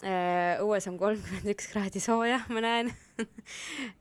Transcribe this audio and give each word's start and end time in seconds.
õues 0.00 0.86
on 0.88 0.96
kolmkümmend 0.98 1.52
üks 1.52 1.68
kraadi 1.72 2.00
sooja, 2.00 2.40
ma 2.48 2.62
näen. 2.64 2.92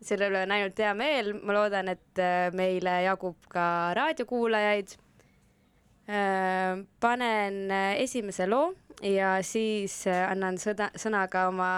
selle 0.08 0.32
üle 0.32 0.46
on 0.46 0.54
ainult 0.56 0.80
hea 0.80 0.94
meel, 0.98 1.34
ma 1.44 1.56
loodan, 1.58 1.92
et 1.92 2.22
äh, 2.22 2.50
meile 2.56 3.02
jagub 3.06 3.38
ka 3.52 3.94
raadiokuulajaid. 3.98 4.98
panen 7.00 7.72
äh, 7.72 8.02
esimese 8.02 8.48
loo 8.50 8.74
ja 9.04 9.38
siis 9.46 10.02
äh, 10.08 10.26
annan 10.32 10.58
sõda, 10.60 10.90
sõna 11.00 11.28
ka 11.32 11.46
oma 11.48 11.72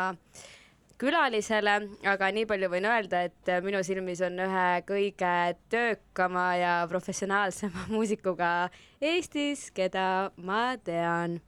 külalisele, 1.01 1.73
aga 2.07 2.29
nii 2.35 2.45
palju 2.47 2.69
võin 2.71 2.87
öelda, 2.87 3.23
et 3.27 3.51
äh, 3.51 3.61
minu 3.65 3.81
silmis 3.85 4.21
on 4.23 4.39
ühe 4.43 4.67
kõige 4.87 5.33
töökama 5.71 6.45
ja 6.59 6.75
professionaalsema 6.91 7.87
muusikuga 7.93 8.69
Eestis, 9.03 9.69
keda 9.75 10.31
ma 10.37 10.75
tean. 10.83 11.41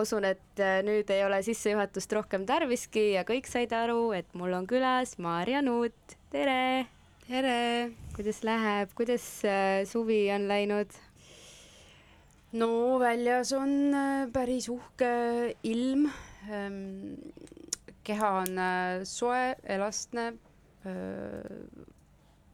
Ma 0.00 0.06
usun, 0.06 0.24
et 0.24 0.60
äh, 0.64 0.78
nüüd 0.80 1.10
ei 1.12 1.20
ole 1.26 1.42
sissejuhatust 1.44 2.14
rohkem 2.16 2.46
tarviski 2.48 3.02
ja 3.18 3.24
kõik 3.28 3.44
said 3.50 3.72
aru, 3.76 4.14
et 4.16 4.28
mul 4.32 4.54
on 4.56 4.64
külas 4.64 5.18
Maarja 5.20 5.60
Nuut. 5.60 6.14
tere! 6.32 6.86
tere! 7.26 7.90
kuidas 8.16 8.38
läheb, 8.48 8.94
kuidas 8.96 9.26
äh, 9.44 9.82
suvi 9.84 10.22
on 10.32 10.46
läinud? 10.48 10.96
no 12.56 12.70
väljas 13.02 13.52
on 13.52 13.74
äh, 13.92 14.22
päris 14.32 14.70
uhke 14.72 15.10
ilm. 15.68 16.06
Ähm, 16.48 17.18
keha 18.00 18.30
on 18.40 18.62
soe, 19.04 19.50
elastne. 19.68 20.30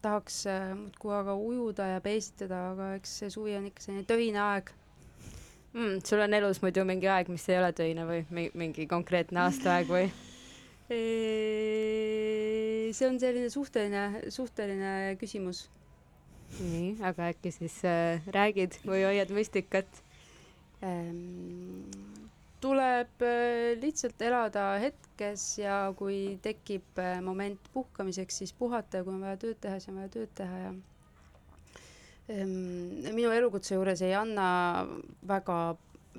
tahaks 0.03 0.41
muudkui 0.81 1.15
aga 1.15 1.39
ujuda 1.39 1.87
ja 1.93 2.03
peesitada, 2.03 2.73
aga 2.73 2.91
eks 2.99 3.15
see 3.21 3.31
suvi 3.31 3.55
on 3.55 3.71
ikka 3.71 3.87
selline 3.87 4.09
töine 4.11 4.43
aeg 4.49 4.75
mm,. 5.77 6.01
sul 6.05 6.21
on 6.25 6.35
elus 6.35 6.63
muidu 6.65 6.85
mingi 6.89 7.09
aeg, 7.13 7.29
mis 7.33 7.45
ei 7.53 7.59
ole 7.61 7.73
töine 7.77 8.07
või 8.09 8.51
mingi 8.57 8.87
konkreetne 8.91 9.45
aastaaeg 9.47 9.87
või? 9.91 10.09
see 12.97 13.09
on 13.09 13.19
selline 13.21 13.51
suhteline, 13.51 14.31
suhteline 14.31 15.17
küsimus. 15.21 15.67
nii, 16.61 16.97
aga 17.03 17.33
äkki 17.33 17.51
siis 17.51 17.81
äh, 17.85 18.23
räägid 18.33 18.79
või 18.87 19.03
hoiad 19.05 19.33
müstikat 19.35 20.03
ähm,? 20.87 21.91
tuleb 22.63 23.23
äh, 23.27 23.75
lihtsalt 23.83 24.23
elada 24.23 24.79
hetkes 24.81 25.59
ja 25.59 25.93
kui 25.99 26.39
tekib 26.43 26.99
äh, 27.03 27.19
moment 27.23 27.61
puhkamiseks, 27.75 28.39
siis 28.43 28.53
puhata 28.57 29.01
ja 29.01 29.05
kui 29.07 29.15
on 29.15 29.25
vaja 29.27 29.41
tööd 29.43 29.59
teha, 29.61 29.81
siis 29.81 29.93
on 29.93 30.01
vaja 30.01 30.13
tööd 30.15 30.33
teha 30.39 30.63
ja 30.63 30.71
minu 32.29 33.31
elukutse 33.31 33.77
juures 33.77 34.01
ei 34.03 34.15
anna 34.19 34.47
väga, 35.29 35.59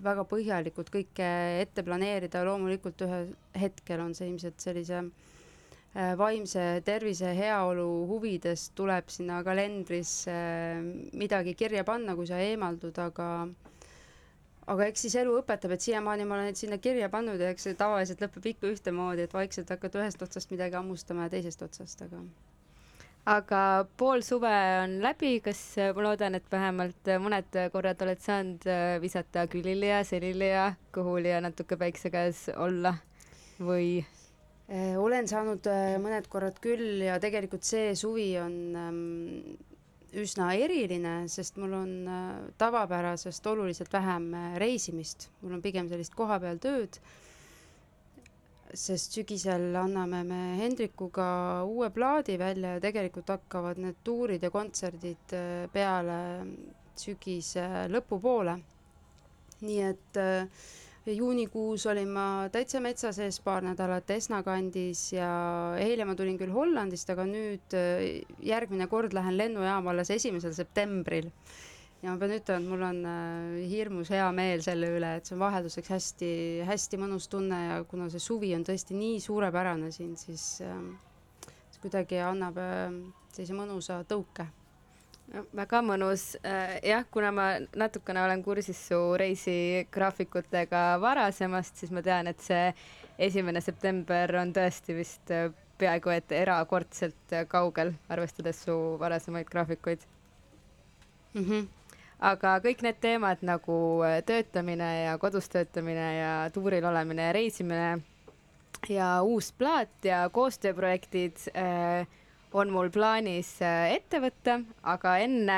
väga 0.04 0.24
põhjalikult 0.30 0.92
kõike 0.94 1.28
ette 1.64 1.84
planeerida, 1.84 2.46
loomulikult 2.48 3.04
ühel 3.04 3.34
hetkel 3.60 4.04
on 4.06 4.14
see 4.16 4.30
ilmselt 4.32 4.64
sellise 4.64 5.02
äh, 5.04 6.14
vaimse 6.20 6.66
tervise, 6.88 7.34
heaolu 7.36 7.88
huvides 8.14 8.70
tuleb 8.78 9.12
sinna 9.12 9.42
kalendrisse 9.44 10.32
äh, 10.32 10.82
midagi 11.20 11.58
kirja 11.60 11.84
panna, 11.84 12.16
kui 12.16 12.30
sa 12.30 12.40
eemaldud, 12.40 12.96
aga 13.04 13.30
aga 14.72 14.88
eks 14.92 15.06
siis 15.08 15.16
elu 15.20 15.36
õpetab, 15.42 15.76
et 15.76 15.84
siiamaani 15.84 16.28
ma 16.28 16.40
olen 16.40 16.56
sinna 16.60 16.80
kirja 16.80 17.12
pannud 17.12 17.40
ja 17.40 17.52
eks 17.52 17.68
see 17.68 17.76
tavaliselt 17.80 18.24
lõpeb 18.24 18.48
ikka 18.54 18.72
ühtemoodi, 18.72 19.28
et 19.28 19.36
vaikselt 19.36 19.76
hakkad 19.76 20.00
ühest 20.00 20.24
otsast 20.24 20.52
midagi 20.56 20.80
hammustama 20.80 21.28
ja 21.28 21.36
teisest 21.36 21.68
otsast, 21.68 22.04
aga 22.08 22.24
aga 23.28 23.62
pool 24.00 24.24
suve 24.24 24.52
on 24.84 24.98
läbi, 25.04 25.38
kas 25.44 25.60
ma 25.96 26.06
loodan, 26.06 26.38
et 26.38 26.46
vähemalt 26.52 27.10
mõned 27.24 27.58
korrad 27.74 28.04
oled 28.06 28.22
saanud 28.24 28.68
äh, 28.72 28.98
visata 29.04 29.44
külili 29.52 29.90
ja 29.90 30.04
selili 30.08 30.48
ja 30.54 30.70
kõhuli 30.96 31.34
ja 31.34 31.42
natuke 31.44 31.78
päikse 31.80 32.12
käes 32.14 32.46
olla? 32.56 32.96
Või? 33.60 34.00
Äh, 34.72 34.96
olen 35.00 35.28
saanud 35.28 35.68
äh, 35.72 35.98
mõned 36.00 36.30
korrad 36.32 36.62
küll 36.64 37.04
ja 37.04 37.20
tegelikult 37.24 37.68
see 37.68 37.92
suvi 38.00 38.30
on 38.40 38.58
ähm, 38.80 39.06
üsna 40.18 40.54
eriline, 40.56 41.20
sest 41.28 41.60
mul 41.60 41.76
on 41.76 41.94
tavapärasest 42.58 43.48
oluliselt 43.52 43.92
vähem 43.92 44.32
reisimist, 44.56 45.28
mul 45.44 45.60
on 45.60 45.64
pigem 45.66 45.92
sellist 45.92 46.16
kohapeal 46.16 46.64
tööd 46.64 46.96
sest 48.74 49.14
sügisel 49.16 49.76
anname 49.76 50.24
me 50.28 50.40
Hendrikuga 50.60 51.64
uue 51.68 51.90
plaadi 51.96 52.38
välja 52.40 52.74
ja 52.76 52.82
tegelikult 52.84 53.30
hakkavad 53.32 53.80
need 53.80 53.96
tuurid 54.04 54.44
ja 54.44 54.50
kontserdid 54.52 55.34
äh, 55.36 55.68
peale 55.74 56.18
sügise 56.98 57.68
lõpupoole. 57.94 58.58
nii 59.62 59.80
et 59.82 60.18
äh, 60.22 60.50
juunikuus 61.08 61.86
olin 61.90 62.10
ma 62.14 62.26
täitsa 62.54 62.80
metsa 62.84 63.12
sees 63.16 63.40
paar 63.40 63.64
nädalat 63.66 64.10
Esna 64.12 64.44
kandis 64.44 65.08
ja 65.16 65.30
eile 65.80 66.06
ma 66.06 66.16
tulin 66.16 66.38
küll 66.38 66.52
Hollandist, 66.54 67.10
aga 67.10 67.26
nüüd 67.26 67.74
äh, 67.78 68.22
järgmine 68.44 68.88
kord 68.92 69.16
lähen 69.18 69.38
lennujaama 69.40 69.94
alles 69.96 70.12
esimesel 70.14 70.54
septembril 70.54 71.32
ja 72.02 72.14
ma 72.14 72.20
pean 72.22 72.36
ütlema, 72.36 72.62
et 72.62 72.70
mul 72.70 72.84
on 72.86 73.00
äh, 73.10 73.56
hirmus 73.72 74.12
hea 74.14 74.28
meel 74.36 74.62
selle 74.66 74.92
üle, 75.00 75.16
et 75.18 75.26
see 75.26 75.36
on 75.38 75.42
vahelduseks 75.42 75.90
hästi-hästi 75.96 77.00
mõnus 77.02 77.26
tunne 77.32 77.62
ja 77.64 77.80
kuna 77.90 78.10
see 78.14 78.22
suvi 78.22 78.54
on 78.58 78.66
tõesti 78.68 78.98
nii 78.98 79.18
suurepärane 79.24 79.90
siin, 79.96 80.14
siis 80.20 80.46
äh, 80.66 80.78
see 81.74 81.82
kuidagi 81.82 82.22
annab 82.22 82.60
äh, 82.62 82.86
sellise 83.34 83.58
mõnusa 83.58 84.04
tõuke. 84.10 84.46
No, 85.28 85.42
väga 85.52 85.82
mõnus. 85.84 86.38
Jah, 86.88 87.02
kuna 87.12 87.34
ma 87.36 87.48
natukene 87.76 88.22
olen 88.24 88.40
kursis 88.46 88.80
su 88.88 88.96
reisigraafikutega 89.20 90.84
varasemast, 91.04 91.82
siis 91.82 91.92
ma 91.92 92.00
tean, 92.06 92.30
et 92.32 92.40
see 92.40 92.70
esimene 93.28 93.60
september 93.60 94.38
on 94.40 94.54
tõesti 94.56 94.96
vist 94.96 95.34
peaaegu 95.78 96.14
et 96.16 96.32
erakordselt 96.32 97.36
kaugel, 97.52 97.92
arvestades 98.08 98.64
su 98.64 98.78
varasemaid 99.04 99.52
graafikuid. 99.52 100.08
Mm. 101.34 101.44
-hmm 101.44 101.68
aga 102.20 102.58
kõik 102.64 102.82
need 102.86 103.00
teemad 103.02 103.44
nagu 103.46 103.78
äh, 104.06 104.20
töötamine 104.26 104.90
ja 105.04 105.18
kodus 105.22 105.50
töötamine 105.54 106.08
ja 106.18 106.32
tuuril 106.54 106.86
olemine 106.90 107.30
ja 107.30 107.36
reisimine 107.36 107.90
ja 108.90 109.10
uus 109.26 109.52
plaat 109.58 110.06
ja 110.06 110.24
koostööprojektid 110.34 111.50
äh, 111.54 112.08
on 112.54 112.72
mul 112.74 112.90
plaanis 112.94 113.58
äh, 113.62 113.94
ette 113.98 114.22
võtta, 114.24 114.62
aga 114.84 115.18
enne 115.22 115.58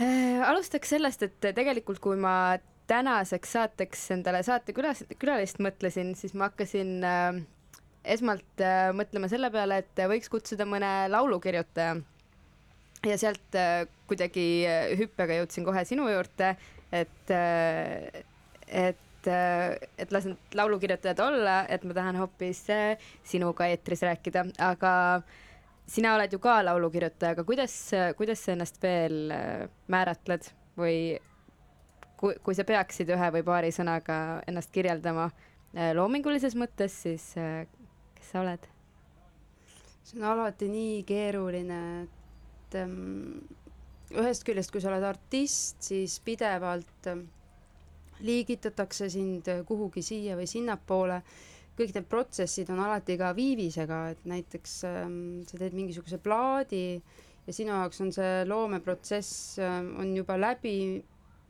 äh, 0.00 0.40
alustaks 0.48 0.94
sellest, 0.94 1.26
et 1.26 1.52
tegelikult 1.56 2.00
kui 2.02 2.16
ma 2.20 2.58
tänaseks 2.90 3.52
saateks 3.56 4.06
endale 4.16 4.42
saatekülas, 4.46 5.04
külalist 5.20 5.60
mõtlesin, 5.62 6.14
siis 6.18 6.34
ma 6.34 6.50
hakkasin 6.50 6.96
äh, 7.06 7.42
esmalt 8.04 8.64
äh, 8.64 8.88
mõtlema 8.96 9.30
selle 9.32 9.52
peale, 9.54 9.82
et 9.84 10.04
võiks 10.10 10.32
kutsuda 10.32 10.66
mõne 10.68 10.92
laulukirjutaja 11.12 12.00
ja 13.06 13.18
sealt 13.18 13.56
äh, 13.58 13.84
kuidagi 14.10 14.46
äh, 14.68 14.92
hüppega 14.98 15.40
jõudsin 15.40 15.66
kohe 15.66 15.82
sinu 15.88 16.06
juurde, 16.10 16.52
et, 16.94 17.32
äh, 17.34 18.22
et, 18.68 19.28
et 19.28 20.14
las 20.14 20.26
need 20.28 20.56
laulukirjutajad 20.58 21.22
olla, 21.22 21.62
et 21.70 21.84
ma 21.86 21.96
tahan 21.98 22.18
hoopis 22.18 22.64
sinuga 23.28 23.68
eetris 23.70 24.02
rääkida, 24.06 24.44
aga 24.62 24.94
sina 25.86 26.14
oled 26.16 26.32
ju 26.32 26.40
ka 26.42 26.60
laulukirjutaja, 26.66 27.36
aga 27.36 27.44
kuidas, 27.46 27.76
kuidas 28.18 28.42
sa 28.42 28.56
ennast 28.56 28.82
veel 28.82 29.30
määratled 29.92 30.48
või 30.78 30.96
kui, 32.18 32.34
kui 32.42 32.58
sa 32.58 32.66
peaksid 32.66 33.10
ühe 33.14 33.30
või 33.38 33.46
paari 33.46 33.70
sõnaga 33.74 34.16
ennast 34.50 34.74
kirjeldama 34.74 35.28
loomingulises 35.94 36.58
mõttes, 36.58 36.98
siis 37.06 37.30
kes 37.34 38.34
sa 38.34 38.42
oled? 38.42 38.66
see 40.02 40.18
on 40.18 40.26
alati 40.26 40.66
nii 40.66 41.02
keeruline, 41.06 41.78
et 42.02 42.21
et 42.72 42.80
ähm, 42.80 43.44
ühest 44.16 44.44
küljest, 44.48 44.72
kui 44.72 44.82
sa 44.82 44.90
oled 44.90 45.04
artist, 45.04 45.78
siis 45.84 46.18
pidevalt 46.24 47.08
ähm, 47.12 47.26
liigitatakse 48.24 49.08
sind 49.12 49.48
kuhugi 49.68 50.04
siia 50.04 50.36
või 50.38 50.48
sinnapoole, 50.50 51.20
kõik 51.76 51.94
need 51.96 52.08
protsessid 52.08 52.70
on 52.72 52.82
alati 52.84 53.16
ka 53.20 53.32
viivisega, 53.36 54.02
et 54.14 54.26
näiteks 54.28 54.76
ähm, 54.88 55.20
sa 55.48 55.60
teed 55.60 55.76
mingisuguse 55.76 56.20
plaadi 56.22 56.84
ja 57.46 57.54
sinu 57.54 57.72
jaoks 57.74 58.02
on 58.04 58.12
see 58.14 58.44
loomeprotsess 58.46 59.58
on 59.62 60.12
juba 60.14 60.36
läbi 60.38 60.76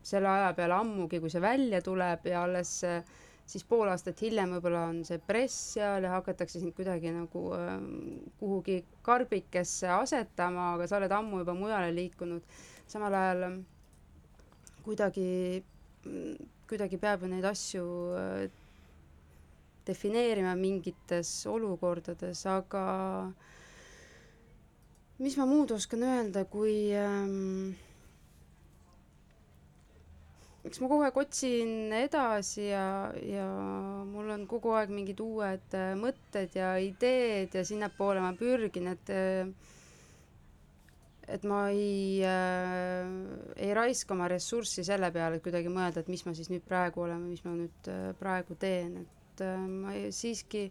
selle 0.03 0.27
aja 0.27 0.53
peale 0.57 0.75
ammugi, 0.75 1.19
kui 1.23 1.31
see 1.31 1.43
välja 1.43 1.79
tuleb 1.83 2.25
ja 2.27 2.43
alles 2.43 2.79
äh, 2.87 3.03
siis 3.45 3.65
pool 3.67 3.89
aastat 3.91 4.21
hiljem 4.23 4.53
võib-olla 4.55 4.85
on 4.91 5.01
see 5.07 5.19
press 5.27 5.55
seal 5.75 6.05
ja 6.07 6.13
hakatakse 6.15 6.61
sind 6.61 6.75
kuidagi 6.77 7.11
nagu 7.13 7.43
äh, 7.57 7.75
kuhugi 8.39 8.77
karbikesse 9.05 9.89
asetama, 9.97 10.69
aga 10.77 10.87
sa 10.87 10.99
oled 11.01 11.11
ammu 11.11 11.41
juba 11.43 11.55
mujale 11.57 11.91
liikunud. 11.95 12.43
samal 12.87 13.13
ajal 13.15 13.43
ähm, 13.49 13.59
kuidagi, 14.83 15.63
kuidagi 16.69 16.99
peab 16.99 17.23
ju 17.23 17.31
neid 17.31 17.45
asju 17.47 17.85
äh, 18.19 18.49
defineerima 19.87 20.55
mingites 20.55 21.31
olukordades, 21.51 22.45
aga 22.47 22.83
mis 25.23 25.35
ma 25.39 25.45
muud 25.47 25.71
oskan 25.75 26.03
öelda, 26.07 26.45
kui 26.51 26.75
ähm, 26.95 27.73
eks 30.63 30.79
ma 30.79 30.87
kogu 30.87 31.03
aeg 31.03 31.17
otsin 31.19 31.91
edasi 31.97 32.69
ja, 32.69 32.85
ja 33.19 33.47
mul 34.07 34.29
on 34.31 34.45
kogu 34.47 34.71
aeg 34.77 34.91
mingid 34.95 35.19
uued 35.23 35.75
äh, 35.75 35.91
mõtted 35.99 36.55
ja 36.55 36.73
ideed 36.79 37.55
ja 37.57 37.63
sinnapoole 37.67 38.23
ma 38.23 38.31
pürgin, 38.39 38.87
et 38.93 39.11
äh, 39.11 39.49
et 41.27 41.43
ma 41.47 41.65
ei 41.71 42.21
äh,, 42.27 43.11
ei 43.59 43.73
raiska 43.75 44.15
oma 44.15 44.27
ressurssi 44.31 44.83
selle 44.87 45.11
peale, 45.15 45.39
et 45.39 45.45
kuidagi 45.45 45.71
mõelda, 45.71 46.03
et 46.03 46.11
mis 46.11 46.23
ma 46.27 46.33
siis 46.35 46.51
nüüd 46.51 46.63
praegu 46.67 47.03
olen 47.05 47.21
või 47.25 47.35
mis 47.35 47.43
ma 47.47 47.55
nüüd 47.57 47.91
äh, 47.91 48.09
praegu 48.19 48.57
teen, 48.59 49.01
et 49.03 49.43
äh, 49.43 49.59
ma 49.67 49.95
ei, 49.99 50.11
siiski 50.15 50.65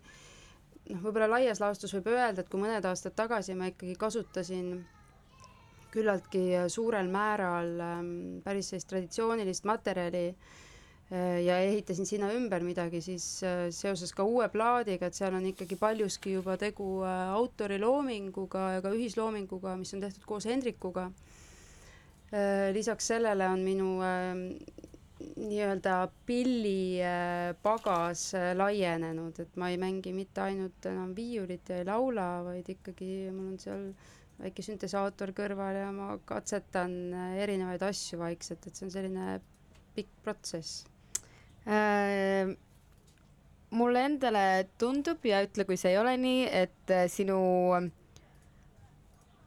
noh, 0.88 1.04
võib-olla 1.04 1.30
laias 1.36 1.60
laastus 1.60 1.92
võib 1.98 2.10
öelda, 2.16 2.44
et 2.44 2.52
kui 2.52 2.60
mõned 2.64 2.88
aastad 2.88 3.16
tagasi 3.16 3.56
ma 3.56 3.68
ikkagi 3.72 3.96
kasutasin 4.00 4.74
äh, 4.80 5.01
küllaltki 5.92 6.44
suurel 6.72 7.08
määral 7.12 7.80
ähm, 7.84 8.12
päris 8.44 8.72
sellist 8.72 8.88
traditsioonilist 8.90 9.66
materjali 9.68 10.24
äh, 10.32 11.40
ja 11.44 11.58
ehitasin 11.60 12.08
sinna 12.08 12.32
ümber 12.32 12.64
midagi, 12.64 13.02
siis 13.04 13.26
äh, 13.44 13.66
seoses 13.74 14.14
ka 14.16 14.24
uue 14.24 14.48
plaadiga, 14.52 15.08
et 15.08 15.18
seal 15.18 15.36
on 15.36 15.46
ikkagi 15.52 15.76
paljuski 15.80 16.36
juba 16.38 16.56
tegu 16.60 17.02
äh, 17.04 17.34
autoriloominguga 17.36 18.70
ja 18.76 18.84
ka 18.84 18.94
ühisloominguga, 18.96 19.76
mis 19.80 19.92
on 19.96 20.04
tehtud 20.06 20.24
koos 20.28 20.48
Hendrikuga. 20.48 21.10
lisaks 22.72 23.10
sellele 23.10 23.44
on 23.44 23.60
minu 23.60 24.00
nii-öelda 25.36 25.96
pillipagas 26.26 28.22
laienenud, 28.56 29.36
et 29.44 29.56
ma 29.60 29.68
ei 29.68 29.76
mängi 29.76 30.14
mitte 30.16 30.40
ainult 30.40 30.88
enam 30.88 31.12
viiulit 31.16 31.68
ja 31.68 31.82
ei 31.82 31.84
laula, 31.84 32.40
vaid 32.46 32.70
ikkagi 32.72 33.28
mul 33.36 33.52
on 33.52 33.58
seal 33.60 33.84
väike 34.42 34.64
süntesaator 34.66 35.32
kõrval 35.36 35.78
ja 35.78 35.88
ma 35.94 36.16
katsetan 36.26 37.14
erinevaid 37.38 37.82
asju 37.86 38.18
vaikselt, 38.22 38.66
et 38.66 38.76
see 38.76 38.88
on 38.88 38.94
selline 38.94 39.38
pikk 39.96 40.12
protsess 40.24 40.84
äh,. 41.66 42.52
mulle 43.70 44.04
endale 44.04 44.44
tundub 44.78 45.24
ja 45.24 45.42
ütle, 45.46 45.64
kui 45.68 45.78
see 45.80 45.94
ei 45.94 46.00
ole 46.00 46.16
nii, 46.20 46.46
et 46.64 46.92
äh, 46.92 47.06
sinu 47.08 47.38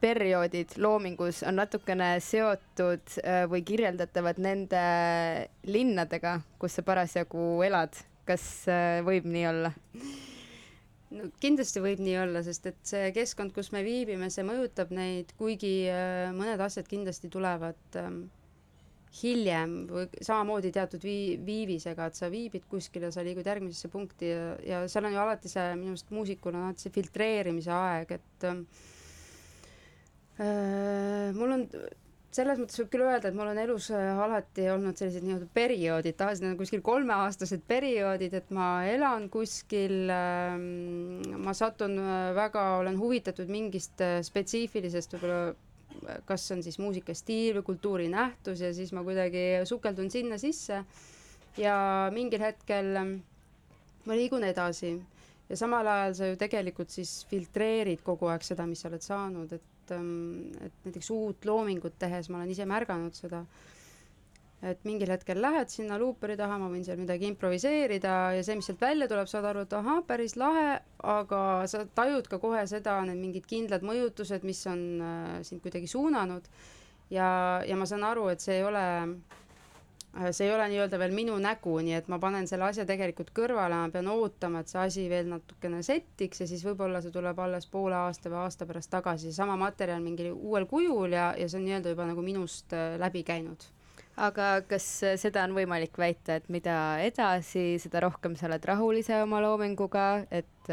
perioodid 0.00 0.76
loomingus 0.76 1.42
on 1.46 1.56
natukene 1.60 2.16
seotud 2.20 3.16
äh, 3.22 3.44
või 3.50 3.62
kirjeldatavad 3.66 4.40
nende 4.42 4.82
linnadega, 5.66 6.40
kus 6.60 6.78
sa 6.78 6.86
parasjagu 6.86 7.48
elad. 7.66 7.96
kas 8.26 8.42
äh, 8.66 9.04
võib 9.06 9.28
nii 9.30 9.46
olla? 9.46 9.70
no 11.14 11.28
kindlasti 11.42 11.82
võib 11.84 12.00
nii 12.02 12.16
olla, 12.24 12.42
sest 12.46 12.66
et 12.70 12.80
see 12.86 13.10
keskkond, 13.14 13.52
kus 13.54 13.70
me 13.74 13.82
viibime, 13.86 14.30
see 14.32 14.44
mõjutab 14.46 14.90
neid, 14.94 15.30
kuigi 15.38 15.74
äh, 15.92 16.32
mõned 16.34 16.60
asjad 16.64 16.88
kindlasti 16.90 17.30
tulevad 17.32 17.98
ähm, 18.00 18.24
hiljem 19.20 19.76
või 19.90 20.06
samamoodi 20.20 20.72
teatud 20.74 21.04
vii-, 21.06 21.36
viivisega, 21.46 22.08
et 22.10 22.18
sa 22.18 22.30
viibid 22.32 22.66
kuskil 22.70 23.06
ja 23.06 23.12
sa 23.14 23.24
liigud 23.26 23.46
järgmisesse 23.46 23.88
punkti 23.92 24.32
ja, 24.32 24.48
ja 24.66 24.82
seal 24.90 25.06
on 25.08 25.14
ju 25.16 25.22
alati 25.22 25.52
see, 25.52 25.68
minu 25.78 25.94
arust 25.94 26.10
muusikul 26.14 26.54
on 26.54 26.66
alati 26.68 26.86
see 26.86 26.96
filtreerimise 26.98 27.72
aeg, 27.76 28.16
et 28.18 28.48
äh, 28.50 28.58
mul 31.36 31.50
on 31.60 31.62
selles 32.36 32.58
mõttes 32.60 32.80
võib 32.80 32.90
küll 32.92 33.04
öelda, 33.06 33.30
et 33.30 33.36
mul 33.36 33.48
on 33.48 33.60
elus 33.60 33.88
äh, 33.94 34.18
alati 34.20 34.66
olnud 34.72 34.98
sellised 34.98 35.24
nii-öelda 35.24 35.48
perioodid, 35.56 36.16
tavaliselt 36.18 36.44
need 36.44 36.54
on 36.54 36.60
kuskil 36.60 36.82
kolmeaastased 36.84 37.62
perioodid, 37.68 38.34
et 38.36 38.50
ma 38.54 38.68
elan 38.90 39.28
kuskil, 39.32 39.94
ähm, 40.12 40.66
ma 41.44 41.54
satun 41.56 41.96
äh, 42.02 42.32
väga, 42.36 42.66
olen 42.82 42.98
huvitatud 43.00 43.52
mingist 43.52 44.02
äh, 44.04 44.18
spetsiifilisest 44.26 45.16
võib-olla 45.16 45.54
kas 46.28 46.42
on 46.52 46.60
siis 46.60 46.76
muusikastiil 46.82 47.56
või 47.56 47.64
kultuurinähtus 47.70 48.60
ja 48.60 48.68
siis 48.76 48.90
ma 48.92 49.00
kuidagi 49.06 49.62
sukeldun 49.64 50.10
sinna 50.12 50.36
sisse 50.36 50.82
ja 51.56 51.76
mingil 52.12 52.42
hetkel 52.44 52.90
ähm, 53.00 53.14
ma 54.04 54.18
liigun 54.18 54.44
edasi. 54.44 54.92
Ja 55.48 55.56
samal 55.56 55.88
ajal 55.88 56.18
sa 56.18 56.28
ju 56.28 56.36
tegelikult 56.36 56.92
siis 56.92 57.20
filtreerid 57.30 58.02
kogu 58.04 58.28
aeg 58.28 58.44
seda, 58.44 58.66
mis 58.68 58.82
sa 58.82 58.90
oled 58.90 59.04
saanud, 59.04 59.56
et 59.56 59.75
et, 59.86 59.94
ähm, 59.94 60.50
et 60.60 60.86
näiteks 60.86 61.10
uut 61.14 61.46
loomingut 61.46 61.98
tehes 61.98 62.28
ma 62.30 62.40
olen 62.40 62.50
ise 62.50 62.66
märganud 62.66 63.14
seda, 63.14 63.44
et 64.66 64.82
mingil 64.88 65.10
hetkel 65.12 65.38
lähed 65.42 65.70
sinna 65.70 65.98
luuperi 66.00 66.36
taha, 66.36 66.58
ma 66.58 66.70
võin 66.72 66.84
seal 66.84 66.98
midagi 66.98 67.28
improviseerida 67.30 68.16
ja 68.34 68.42
see, 68.42 68.56
mis 68.58 68.66
sealt 68.66 68.80
välja 68.82 69.06
tuleb, 69.08 69.28
saad 69.30 69.46
aru, 69.50 69.66
et 69.66 69.76
ahah, 69.76 70.02
päris 70.08 70.36
lahe, 70.40 70.80
aga 71.04 71.40
sa 71.70 71.84
tajud 71.86 72.26
ka 72.32 72.40
kohe 72.42 72.64
seda, 72.66 72.98
need 73.06 73.20
mingid 73.20 73.46
kindlad 73.46 73.86
mõjutused, 73.86 74.46
mis 74.48 74.64
on 74.70 74.86
äh, 75.04 75.32
sind 75.46 75.62
kuidagi 75.64 75.90
suunanud. 75.90 76.48
Ja, 77.12 77.62
ja 77.62 77.76
ma 77.78 77.86
saan 77.86 78.02
aru, 78.02 78.26
et 78.32 78.42
see 78.42 78.56
ei 78.58 78.64
ole 78.66 78.82
äh, 78.82 79.44
see 80.32 80.46
ei 80.46 80.52
ole 80.54 80.66
nii-öelda 80.72 80.98
veel 81.00 81.14
minu 81.14 81.36
nägu, 81.42 81.76
nii 81.84 81.96
et 81.98 82.08
ma 82.12 82.18
panen 82.22 82.46
selle 82.48 82.66
asja 82.68 82.86
tegelikult 82.88 83.32
kõrvale, 83.36 83.76
ma 83.82 83.92
pean 83.92 84.08
ootama, 84.12 84.62
et 84.62 84.72
see 84.72 84.80
asi 84.82 85.06
veel 85.12 85.28
natukene 85.30 85.82
settiks 85.86 86.42
ja 86.42 86.48
siis 86.48 86.64
võib-olla 86.66 87.02
see 87.04 87.14
tuleb 87.14 87.38
alles 87.42 87.68
poole 87.70 87.98
aasta 87.98 88.32
või 88.32 88.40
aasta 88.44 88.68
pärast 88.68 88.92
tagasi, 88.94 89.30
seesama 89.30 89.58
materjal 89.60 90.02
mingil 90.04 90.32
uuel 90.34 90.68
kujul 90.70 91.16
ja, 91.16 91.30
ja 91.38 91.48
see 91.48 91.60
on 91.60 91.66
nii-öelda 91.68 91.94
juba 91.94 92.08
nagu 92.10 92.24
minust 92.24 92.72
äh, 92.76 92.96
läbi 93.02 93.24
käinud. 93.26 93.68
aga 94.16 94.48
kas 94.68 94.88
äh, 95.04 95.18
seda 95.20 95.44
on 95.44 95.56
võimalik 95.56 95.98
väita, 96.00 96.40
et 96.40 96.48
mida 96.48 96.98
edasi, 97.04 97.76
seda 97.82 98.00
rohkem 98.06 98.36
sa 98.36 98.48
oled 98.48 98.64
rahul 98.64 99.02
ise 99.02 99.20
oma 99.22 99.42
loominguga, 99.44 100.26
et 100.30 100.72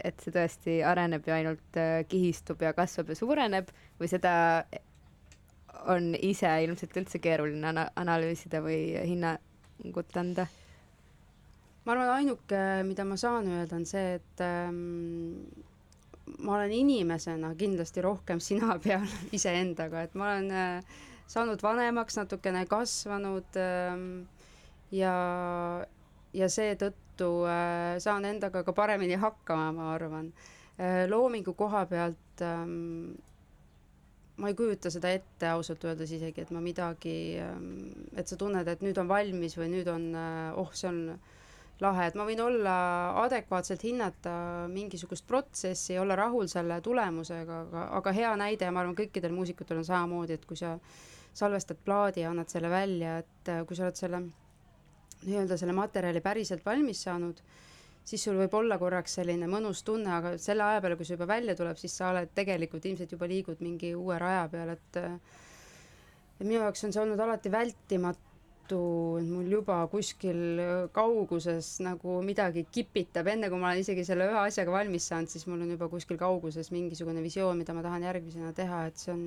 et 0.00 0.22
see 0.24 0.32
tõesti 0.32 0.78
areneb 0.86 1.26
ja 1.28 1.34
ainult 1.36 1.76
kihistub 2.08 2.62
ja 2.64 2.70
kasvab 2.72 3.10
ja 3.12 3.16
suureneb 3.18 3.68
või 4.00 4.08
seda 4.08 4.32
on 5.88 6.14
ise 6.14 6.50
ilmselt 6.64 6.96
üldse 6.96 7.20
keeruline 7.22 7.66
ana 7.72 7.88
analüüsida 7.96 8.60
või 8.64 8.80
hinnangut 9.06 10.16
anda? 10.16 10.46
ma 11.84 11.94
arvan, 11.94 12.10
ainuke, 12.18 12.60
mida 12.86 13.04
ma 13.08 13.16
saan 13.18 13.48
öelda, 13.48 13.78
on 13.78 13.86
see, 13.88 14.18
et 14.18 14.42
ähm, 14.44 15.46
ma 16.44 16.58
olen 16.58 16.74
inimesena 16.76 17.54
kindlasti 17.58 18.04
rohkem 18.04 18.40
sina 18.44 18.76
peal 18.84 19.06
iseendaga, 19.32 20.04
et 20.06 20.14
ma 20.18 20.28
olen 20.34 20.50
äh, 20.52 20.98
saanud 21.30 21.62
vanemaks, 21.64 22.18
natukene 22.20 22.66
kasvanud 22.70 23.58
ähm, 23.60 24.04
ja, 24.94 25.14
ja 26.36 26.50
seetõttu 26.52 27.32
äh, 27.48 27.96
saan 28.02 28.28
endaga 28.28 28.64
ka 28.66 28.76
paremini 28.76 29.18
hakkama, 29.20 29.70
ma 29.76 29.92
arvan 29.94 30.32
äh,. 30.76 31.06
loomingu 31.10 31.54
koha 31.58 31.86
pealt 31.90 32.44
ähm, 32.44 33.16
ma 34.40 34.48
ei 34.50 34.56
kujuta 34.56 34.90
seda 34.92 35.10
ette 35.12 35.50
ausalt 35.52 35.84
öeldes 35.84 36.14
isegi, 36.16 36.44
et 36.44 36.50
ma 36.54 36.62
midagi, 36.64 37.16
ähm, 37.42 37.68
et 38.16 38.30
sa 38.30 38.38
tunned, 38.40 38.68
et 38.68 38.82
nüüd 38.84 38.98
on 39.00 39.10
valmis 39.10 39.56
või 39.58 39.68
nüüd 39.74 39.90
on, 39.92 40.08
äh, 40.16 40.58
oh, 40.58 40.72
see 40.76 40.88
on 40.88 41.02
lahe, 41.80 42.08
et 42.10 42.16
ma 42.18 42.26
võin 42.28 42.40
olla 42.44 42.74
adekvaatselt 43.22 43.84
hinnata 43.86 44.32
mingisugust 44.72 45.26
protsessi, 45.28 45.96
olla 46.00 46.16
rahul 46.18 46.48
selle 46.52 46.80
tulemusega, 46.84 47.62
aga, 47.66 47.86
aga 48.00 48.14
hea 48.16 48.34
näide 48.40 48.68
ja 48.68 48.74
ma 48.74 48.84
arvan, 48.84 48.98
kõikidel 48.98 49.32
muusikutel 49.36 49.80
on 49.80 49.88
samamoodi, 49.88 50.36
et 50.36 50.46
kui 50.48 50.60
sa 50.60 50.76
salvestad 51.36 51.78
plaadi 51.84 52.24
ja 52.24 52.32
annad 52.32 52.50
selle 52.52 52.70
välja, 52.72 53.18
et 53.24 53.52
äh, 53.52 53.64
kui 53.66 53.78
sa 53.78 53.86
oled 53.88 54.00
selle 54.00 54.24
nii-öelda 55.20 55.56
selle 55.60 55.76
materjali 55.76 56.22
päriselt 56.24 56.64
valmis 56.64 57.02
saanud, 57.04 57.40
siis 58.10 58.24
sul 58.26 58.38
võib 58.40 58.54
olla 58.58 58.78
korraks 58.80 59.18
selline 59.20 59.46
mõnus 59.50 59.84
tunne, 59.86 60.10
aga 60.16 60.34
selle 60.42 60.66
aja 60.66 60.80
peale, 60.82 60.96
kui 60.98 61.06
see 61.06 61.16
juba 61.18 61.28
välja 61.30 61.54
tuleb, 61.58 61.78
siis 61.78 61.94
sa 62.00 62.10
oled 62.10 62.32
tegelikult 62.34 62.88
ilmselt 62.90 63.14
juba 63.14 63.28
liigud 63.30 63.62
mingi 63.64 63.94
uue 63.98 64.18
raja 64.18 64.48
peal, 64.50 64.74
et 64.74 64.98
et 66.40 66.46
minu 66.46 66.58
jaoks 66.62 66.86
on 66.88 66.94
see 66.94 67.02
olnud 67.02 67.20
alati 67.20 67.52
vältimatu, 67.52 68.26
et 68.70 69.26
mul 69.26 69.48
juba 69.50 69.76
kuskil 69.90 70.60
kauguses 70.94 71.68
nagu 71.82 72.20
midagi 72.22 72.62
kipitab, 72.70 73.26
enne 73.32 73.50
kui 73.50 73.58
ma 73.58 73.72
olen 73.72 73.82
isegi 73.82 74.04
selle 74.06 74.28
ühe 74.30 74.38
asjaga 74.40 74.72
valmis 74.74 75.08
saanud, 75.10 75.30
siis 75.32 75.46
mul 75.50 75.64
on 75.64 75.72
juba 75.74 75.88
kuskil 75.90 76.18
kauguses 76.20 76.70
mingisugune 76.74 77.22
visioon, 77.24 77.58
mida 77.58 77.74
ma 77.74 77.82
tahan 77.86 78.06
järgmisena 78.06 78.54
teha, 78.56 78.84
et 78.90 79.02
see 79.02 79.12
on 79.14 79.24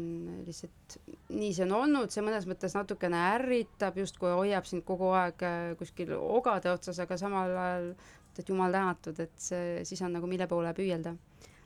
lihtsalt, 0.47 0.97
nii 1.35 1.51
see 1.57 1.67
on 1.67 1.75
olnud, 1.81 2.13
see 2.15 2.23
mõnes 2.25 2.47
mõttes 2.49 2.75
natukene 2.77 3.19
ärritab, 3.33 3.99
justkui 3.99 4.31
hoiab 4.31 4.67
sind 4.69 4.87
kogu 4.87 5.11
aeg 5.19 5.43
kuskil 5.79 6.15
ogade 6.19 6.71
otsas, 6.71 7.03
aga 7.03 7.19
samal 7.19 7.57
ajal 7.67 7.91
et 8.39 8.49
jumal 8.49 8.73
tänatud, 8.73 9.19
et 9.19 9.35
see, 9.37 9.83
siis 9.87 10.01
on 10.01 10.13
nagu 10.17 10.29
mille 10.29 10.47
poole 10.47 10.73
püüelda. 10.77 11.15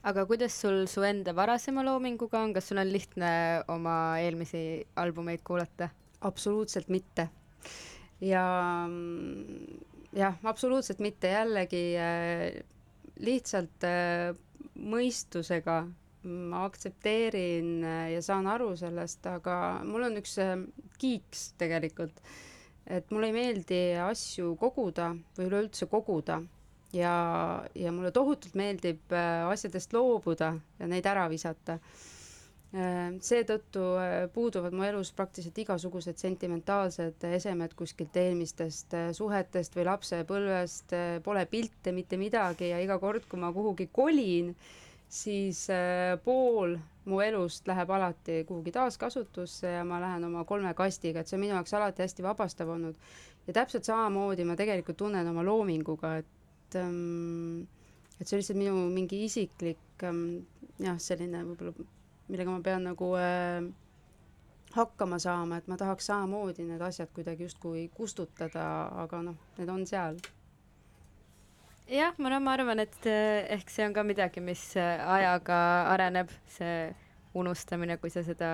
aga 0.07 0.25
kuidas 0.25 0.55
sul 0.61 0.85
su 0.87 1.03
enda 1.03 1.33
varasema 1.35 1.83
loominguga 1.83 2.41
on, 2.43 2.53
kas 2.53 2.69
sul 2.69 2.81
on 2.81 2.91
lihtne 2.91 3.31
oma 3.67 4.19
eelmisi 4.23 4.85
albumeid 4.95 5.43
kuulata? 5.43 5.89
absoluutselt 6.21 6.89
mitte. 6.89 7.29
ja 8.21 8.43
jah, 10.17 10.35
absoluutselt 10.43 10.99
mitte, 11.03 11.31
jällegi 11.31 11.83
äh, 12.01 12.59
lihtsalt 13.23 13.85
äh, 13.87 14.33
mõistusega 14.77 15.81
ma 16.27 16.65
aktsepteerin 16.67 17.71
äh, 17.85 18.03
ja 18.15 18.21
saan 18.25 18.49
aru 18.51 18.73
sellest, 18.79 19.25
aga 19.29 19.79
mul 19.87 20.07
on 20.09 20.19
üks 20.21 20.37
kiiks 20.99 21.51
tegelikult, 21.61 22.21
et 22.87 23.09
mulle 23.11 23.31
ei 23.31 23.35
meeldi 23.35 23.81
asju 24.01 24.55
koguda 24.59 25.11
või 25.37 25.49
üleüldse 25.49 25.89
koguda 25.91 26.41
ja, 26.93 27.63
ja 27.75 27.91
mulle 27.91 28.11
tohutult 28.11 28.55
meeldib 28.55 29.11
äh, 29.13 29.47
asjadest 29.51 29.93
loobuda 29.95 30.53
ja 30.79 30.87
neid 30.89 31.05
ära 31.09 31.27
visata. 31.31 31.77
Äh, 32.75 33.13
seetõttu 33.23 33.83
äh, 33.99 34.15
puuduvad 34.33 34.75
mu 34.75 34.85
elus 34.87 35.11
praktiliselt 35.15 35.57
igasugused 35.63 36.19
sentimentaalsed 36.21 37.23
esemed 37.31 37.75
kuskilt 37.79 38.15
eelmistest 38.19 38.95
suhetest 39.17 39.77
või 39.77 39.87
lapsepõlvest, 39.87 40.97
pole 41.23 41.45
pilte, 41.51 41.95
mitte 41.95 42.19
midagi 42.19 42.73
ja 42.73 42.81
iga 42.83 42.99
kord, 43.03 43.27
kui 43.29 43.39
ma 43.39 43.53
kuhugi 43.55 43.89
kolin, 43.91 44.53
siis 45.07 45.65
pool 46.25 46.75
mu 47.07 47.21
elust 47.23 47.67
läheb 47.69 47.91
alati 47.95 48.41
kuhugi 48.47 48.73
taaskasutusse 48.75 49.69
ja 49.77 49.85
ma 49.87 50.01
lähen 50.03 50.25
oma 50.27 50.43
kolme 50.43 50.73
kastiga, 50.75 51.21
et 51.23 51.31
see 51.31 51.37
on 51.37 51.45
minu 51.45 51.55
jaoks 51.55 51.71
alati 51.77 52.03
hästi 52.03 52.25
vabastav 52.25 52.73
olnud. 52.75 52.97
ja 53.47 53.53
täpselt 53.55 53.87
samamoodi 53.87 54.43
ma 54.43 54.57
tegelikult 54.59 54.97
tunnen 54.99 55.27
oma 55.31 55.45
loominguga, 55.47 56.17
et 56.19 56.36
et 56.67 56.79
ähm, 56.81 57.65
et 58.19 58.27
see 58.27 58.35
on 58.35 58.41
lihtsalt 58.41 58.59
minu 58.59 58.87
mingi 58.93 59.23
isiklik 59.25 60.03
ähm, 60.03 60.45
jah, 60.81 60.97
selline 61.01 61.43
võib-olla, 61.47 61.73
millega 62.27 62.53
ma 62.53 62.63
pean 62.65 62.87
nagu 62.89 63.11
äh, 63.19 63.67
hakkama 64.75 65.19
saama, 65.19 65.57
et 65.57 65.67
ma 65.67 65.77
tahaks 65.77 66.09
samamoodi 66.09 66.65
need 66.67 66.81
asjad 66.81 67.11
kuidagi 67.15 67.47
justkui 67.47 67.87
kustutada, 67.95 68.65
aga 69.03 69.21
noh, 69.29 69.37
need 69.57 69.69
on 69.71 69.85
seal. 69.87 70.19
jah, 71.87 72.13
ma 72.17 72.29
no 72.33 72.39
ma 72.43 72.53
arvan, 72.57 72.83
et 72.83 73.09
eh, 73.09 73.47
ehk 73.57 73.71
see 73.71 73.85
on 73.87 73.95
ka 73.95 74.03
midagi, 74.03 74.43
mis 74.43 74.63
eh, 74.75 75.01
ajaga 75.17 75.59
areneb, 75.93 76.33
see 76.57 76.91
unustamine, 77.37 77.97
kui 78.01 78.09
sa 78.09 78.23
seda 78.25 78.49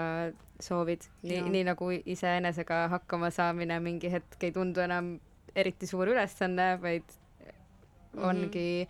soovid, 0.62 1.06
nii, 1.24 1.42
nii 1.50 1.66
nagu 1.72 1.90
iseenesega 1.92 2.88
hakkama 2.94 3.32
saamine 3.34 3.80
mingi 3.84 4.12
hetk 4.12 4.44
ei 4.44 4.54
tundu 4.56 4.84
enam 4.84 5.16
eriti 5.56 5.88
suur 5.90 6.12
ülesanne, 6.14 6.76
vaid 6.82 7.18
Ongi 8.22 8.86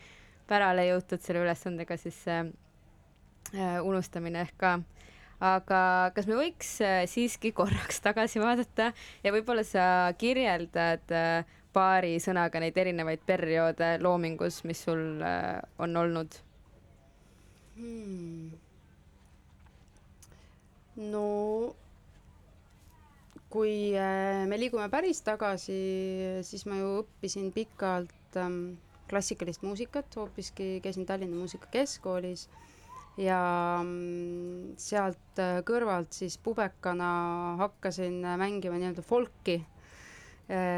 pärale 0.47 0.87
jõutud 0.89 1.23
selle 1.23 1.43
ülesandega, 1.45 1.97
siis 1.97 2.17
see 2.25 2.39
äh, 2.43 3.77
unustamine 3.83 4.43
ehk 4.43 4.57
ka. 4.59 4.73
aga 5.43 5.79
kas 6.15 6.27
me 6.29 6.37
võiks 6.39 6.75
äh, 6.83 7.03
siiski 7.09 7.51
korraks 7.55 8.01
tagasi 8.07 8.41
vaadata 8.43 8.91
ja 9.23 9.35
võib-olla 9.35 9.63
sa 9.67 9.85
kirjeldad 10.17 11.11
äh, 11.11 11.45
paari 11.73 12.17
sõnaga 12.21 12.61
neid 12.61 12.77
erinevaid 12.77 13.23
perioode 13.25 13.95
loomingus, 14.03 14.61
mis 14.67 14.83
sul 14.85 15.21
äh, 15.25 15.59
on 15.81 15.97
olnud? 15.97 16.35
hmm. 17.73 18.51
no 21.09 21.25
kui 23.53 23.93
äh, 23.97 24.45
me 24.49 24.57
liigume 24.57 24.87
päris 24.89 25.21
tagasi, 25.25 25.77
siis 26.45 26.65
ma 26.69 26.79
ju 26.79 26.99
õppisin 27.03 27.51
pikalt 27.53 28.37
ähm, 28.41 28.75
klassikalist 29.13 29.63
muusikat, 29.65 30.15
hoopiski 30.19 30.79
käisin 30.83 31.05
Tallinna 31.09 31.37
Muusikakeskkoolis 31.39 32.47
ja 33.21 33.39
mm, 33.85 34.73
sealt 34.81 35.41
äh, 35.41 35.59
kõrvalt 35.67 36.17
siis 36.17 36.39
pubekana 36.41 37.11
hakkasin 37.61 38.19
äh, 38.25 38.39
mängima 38.41 38.79
nii-öelda 38.81 39.05
folki. 39.05 39.61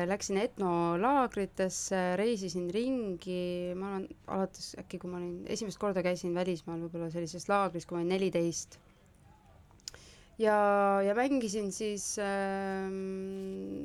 Läksin 0.06 0.38
etnolaagritesse, 0.38 1.98
reisisin 2.22 2.68
ringi, 2.72 3.74
ma 3.76 3.96
arvan, 3.96 4.04
alates 4.36 4.68
äkki, 4.78 5.00
kui 5.02 5.10
ma 5.10 5.18
olin, 5.18 5.40
esimest 5.52 5.82
korda 5.82 6.04
käisin 6.06 6.38
välismaal 6.38 6.84
võib-olla 6.86 7.10
sellises 7.12 7.50
laagris, 7.50 7.90
kui 7.90 7.98
ma 7.98 8.04
olin 8.04 8.14
neliteist 8.14 8.78
ja, 10.42 10.56
ja 11.06 11.16
mängisin 11.16 11.72
siis 11.72 12.18
ähm, 12.20 13.84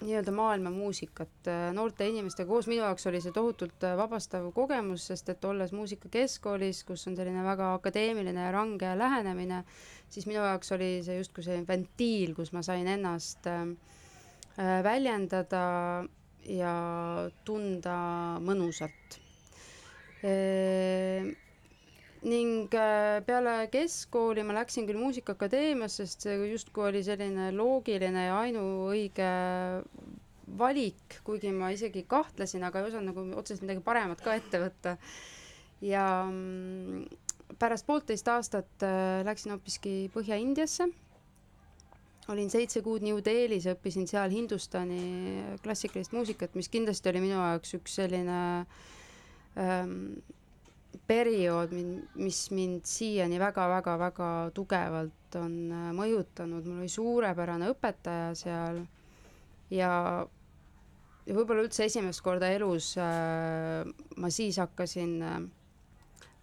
nii-öelda 0.00 0.32
maailmamuusikat 0.32 1.48
äh, 1.48 1.68
noorte 1.76 2.06
inimestega 2.08 2.48
koos, 2.48 2.68
minu 2.70 2.82
jaoks 2.82 3.06
oli 3.10 3.20
see 3.22 3.34
tohutult 3.36 3.84
äh, 3.86 3.96
vabastav 3.98 4.46
kogemus, 4.56 5.06
sest 5.10 5.28
et 5.32 5.44
olles 5.44 5.74
muusikakeskkoolis, 5.76 6.82
kus 6.88 7.06
on 7.10 7.16
selline 7.18 7.44
väga 7.44 7.72
akadeemiline 7.76 8.46
ja 8.46 8.52
range 8.54 8.92
lähenemine, 8.98 9.62
siis 10.08 10.28
minu 10.30 10.40
jaoks 10.40 10.72
oli 10.76 10.90
see 11.06 11.18
justkui 11.20 11.44
selline 11.46 11.68
ventiil, 11.68 12.34
kus 12.38 12.54
ma 12.56 12.64
sain 12.66 12.88
ennast 12.88 13.48
äh, 13.50 13.64
väljendada 14.84 15.64
ja 16.48 16.74
tunda 17.44 17.96
mõnusalt 18.44 19.20
ning 22.28 22.68
äh, 22.76 23.20
peale 23.24 23.54
keskkooli 23.72 24.42
ma 24.44 24.52
läksin 24.58 24.84
küll 24.88 24.98
Muusikaakadeemiasse, 25.00 26.04
sest 26.04 26.26
see 26.26 26.34
justkui 26.50 26.84
oli 26.90 27.00
selline 27.06 27.46
loogiline 27.56 28.26
ja 28.26 28.34
ainuõige 28.42 29.28
valik, 30.60 31.20
kuigi 31.24 31.52
ma 31.54 31.70
isegi 31.72 32.02
kahtlesin, 32.10 32.64
aga 32.66 32.82
ei 32.82 32.90
osanud 32.90 33.12
nagu 33.12 33.24
otseselt 33.40 33.64
midagi 33.64 33.84
paremat 33.86 34.20
ka 34.24 34.34
ette 34.36 34.60
võtta. 34.60 34.96
ja 35.80 36.04
mm, 36.28 37.06
pärast 37.58 37.86
poolteist 37.88 38.28
aastat 38.28 38.84
äh, 38.84 39.22
läksin 39.24 39.54
hoopiski 39.54 39.94
Põhja-Indiasse. 40.12 40.90
olin 42.30 42.50
seitse 42.52 42.82
kuud 42.84 43.02
New 43.02 43.16
Delhis 43.24 43.64
õppisin 43.72 44.04
seal 44.06 44.30
Hindustani 44.30 45.56
klassikalist 45.64 46.12
muusikat, 46.12 46.52
mis 46.54 46.68
kindlasti 46.68 47.08
oli 47.10 47.24
minu 47.24 47.40
jaoks 47.40 47.74
üks 47.80 47.96
selline 47.98 48.36
ähm, 49.56 50.20
periood, 51.10 51.74
mis 52.22 52.40
mind 52.54 52.86
siiani 52.86 53.40
väga-väga-väga 53.42 54.30
tugevalt 54.54 55.38
on 55.40 55.54
äh, 55.74 55.88
mõjutanud, 55.96 56.66
mul 56.66 56.84
oli 56.84 56.90
suurepärane 56.92 57.70
õpetaja 57.74 58.34
seal 58.38 58.84
ja, 59.74 59.92
ja 61.26 61.36
võib-olla 61.36 61.66
üldse 61.66 61.86
esimest 61.86 62.22
korda 62.26 62.50
elus 62.54 62.92
äh, 63.00 63.86
ma 64.22 64.30
siis 64.34 64.60
hakkasin 64.62 65.16
äh, 65.26 65.40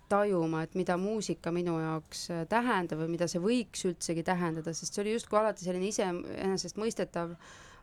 tajuma, 0.10 0.64
et 0.64 0.76
mida 0.80 0.98
muusika 1.00 1.52
minu 1.56 1.78
jaoks 1.82 2.28
äh, 2.32 2.44
tähendab 2.50 3.02
või 3.04 3.14
mida 3.16 3.28
see 3.30 3.42
võiks 3.44 3.84
üldsegi 3.90 4.24
tähendada, 4.28 4.74
sest 4.76 4.96
see 4.96 5.04
oli 5.04 5.16
justkui 5.18 5.40
alati 5.40 5.68
selline 5.68 5.92
iseenesestmõistetav 5.92 7.36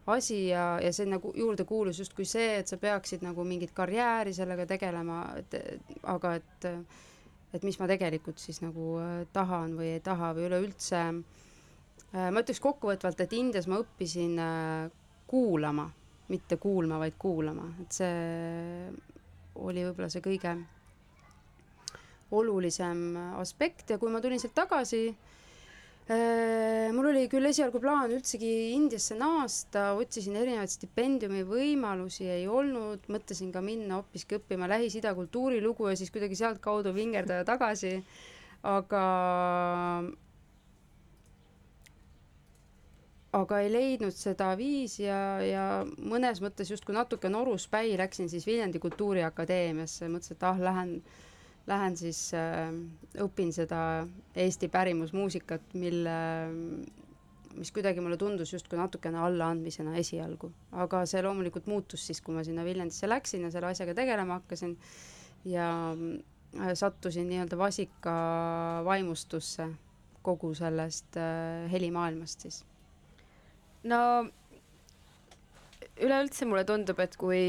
asi 0.06 0.48
ja, 0.48 0.78
ja 0.82 0.92
sinna 0.92 1.18
ku- 1.18 1.32
juurde 1.36 1.64
kuulus 1.64 1.98
justkui 1.98 2.26
see, 2.28 2.58
et 2.60 2.68
sa 2.68 2.76
peaksid 2.76 3.24
nagu 3.24 3.44
mingit 3.44 3.72
karjääri 3.76 4.34
sellega 4.36 4.66
tegelema, 4.66 5.24
et 5.40 5.56
aga 6.02 6.34
et 6.40 6.68
et 7.54 7.62
mis 7.62 7.76
ma 7.78 7.86
tegelikult 7.86 8.40
siis 8.42 8.58
nagu 8.64 8.96
äh, 8.98 9.24
tahan 9.32 9.76
või 9.78 9.92
ei 9.94 10.00
taha 10.02 10.32
või 10.34 10.48
üleüldse 10.48 11.00
äh, 11.06 12.30
ma 12.34 12.42
ütleks 12.42 12.60
kokkuvõtvalt, 12.62 13.20
et 13.22 13.36
Indias 13.38 13.68
ma 13.70 13.78
õppisin 13.82 14.38
äh, 14.42 14.88
kuulama, 15.30 15.86
mitte 16.28 16.58
kuulma, 16.58 16.98
vaid 16.98 17.14
kuulama, 17.20 17.68
et 17.84 17.94
see 17.94 18.90
oli 19.54 19.84
võib-olla 19.86 20.10
see 20.10 20.24
kõige 20.24 20.56
olulisem 22.34 23.14
aspekt 23.38 23.92
ja 23.94 24.00
kui 24.02 24.10
ma 24.10 24.18
tulin 24.20 24.42
sealt 24.42 24.56
tagasi, 24.56 25.06
mul 26.08 27.06
oli 27.08 27.22
küll 27.32 27.48
esialgu 27.48 27.80
plaan 27.80 28.12
üldsegi 28.12 28.50
Indiasse 28.74 29.16
naasta, 29.16 29.94
otsisin 29.96 30.36
erinevaid 30.36 30.72
stipendiumi 30.72 31.44
võimalusi, 31.48 32.26
ei 32.28 32.44
olnud, 32.44 33.06
mõtlesin 33.08 33.52
ka 33.54 33.62
minna 33.64 34.02
hoopiski 34.02 34.36
õppima 34.36 34.68
Lähis-Ida 34.68 35.14
kultuurilugu 35.16 35.88
ja 35.88 35.96
siis 35.96 36.12
kuidagi 36.12 36.36
sealtkaudu 36.36 36.92
vingerdada 36.96 37.46
tagasi, 37.48 37.94
aga 38.68 39.06
aga 43.34 43.60
ei 43.64 43.70
leidnud 43.72 44.14
seda 44.14 44.52
viisi 44.58 45.06
ja, 45.08 45.20
ja 45.42 45.64
mõnes 45.84 46.40
mõttes 46.44 46.70
justkui 46.70 46.94
natuke 46.94 47.30
noruspäi 47.32 47.96
läksin 47.98 48.28
siis 48.30 48.46
Viljandi 48.46 48.78
Kultuuriakadeemiasse, 48.82 50.08
mõtlesin, 50.12 50.36
et 50.36 50.46
ah, 50.46 50.60
lähen 50.68 50.92
lähen 51.70 51.96
siis 51.96 52.26
äh, 52.36 52.72
õpin 53.24 53.52
seda 53.54 53.78
Eesti 54.36 54.68
pärimusmuusikat, 54.72 55.74
mille, 55.80 56.16
mis 57.54 57.72
kuidagi 57.72 58.02
mulle 58.04 58.18
tundus 58.20 58.52
justkui 58.52 58.78
natukene 58.78 59.20
allaandmisena 59.24 59.96
esialgu. 60.00 60.52
aga 60.72 61.04
see 61.08 61.22
loomulikult 61.24 61.66
muutus 61.70 62.06
siis, 62.06 62.20
kui 62.20 62.36
ma 62.36 62.44
sinna 62.44 62.66
Viljandisse 62.66 63.08
läksin 63.08 63.46
ja 63.46 63.52
selle 63.54 63.72
asjaga 63.72 63.96
tegelema 63.96 64.40
hakkasin 64.40 64.76
ja 65.48 65.70
äh, 65.94 66.74
sattusin 66.74 67.28
nii-öelda 67.32 67.58
vasika 67.58 68.14
vaimustusse 68.84 69.68
kogu 70.24 70.54
sellest 70.54 71.16
äh, 71.20 71.70
helimaailmast 71.72 72.46
siis. 72.46 72.62
no 73.84 74.00
üleüldse 76.00 76.46
mulle 76.48 76.64
tundub, 76.66 76.98
et 77.00 77.16
kui 77.16 77.40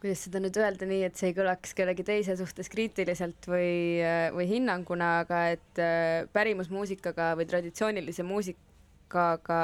kuidas 0.00 0.24
seda 0.24 0.40
nüüd 0.40 0.56
öelda 0.56 0.88
nii, 0.88 1.02
et 1.10 1.18
see 1.20 1.30
ei 1.30 1.36
kõlaks 1.36 1.74
kellegi 1.76 2.04
teise 2.08 2.36
suhtes 2.38 2.70
kriitiliselt 2.72 3.44
või, 3.50 4.00
või 4.32 4.46
hinnanguna, 4.48 5.10
aga 5.26 5.44
et 5.52 5.80
äh, 5.82 6.24
pärimusmuusikaga 6.32 7.34
või 7.36 7.48
traditsioonilise 7.50 8.24
muusikaga 8.24 9.60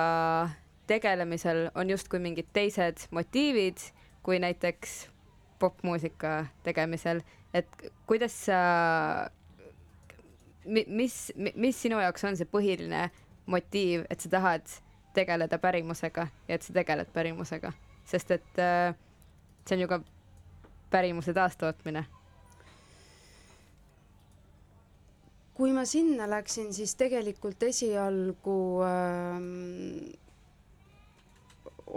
tegelemisel 0.87 1.71
on 1.75 1.91
justkui 1.91 2.21
mingid 2.23 2.53
teised 2.55 3.09
motiivid 3.17 3.81
kui 4.27 4.39
näiteks 4.43 5.07
popmuusika 5.59 6.47
tegemisel, 6.67 7.23
et 7.55 7.69
kuidas 8.07 8.35
sa, 8.49 8.59
mis, 10.67 11.15
mis 11.37 11.79
sinu 11.79 12.01
jaoks 12.03 12.27
on 12.27 12.37
see 12.37 12.49
põhiline 12.51 13.07
motiiv, 13.49 14.05
et 14.11 14.21
sa 14.21 14.33
tahad 14.37 14.69
tegeleda 15.17 15.57
pärimusega 15.63 16.27
ja 16.49 16.59
et 16.59 16.67
sa 16.67 16.75
tegeled 16.77 17.09
pärimusega, 17.15 17.73
sest 18.05 18.35
et 18.37 18.61
äh, 18.61 18.93
see 19.65 19.79
on 19.79 19.87
ju 19.87 19.91
ka 19.95 20.03
pärimuse 20.97 21.37
taastootmine? 21.37 22.07
kui 25.57 25.73
ma 25.73 25.87
sinna 25.89 26.27
läksin, 26.29 26.69
siis 26.77 26.93
tegelikult 27.01 27.63
esialgu 27.65 28.57
ähm, 28.85 29.47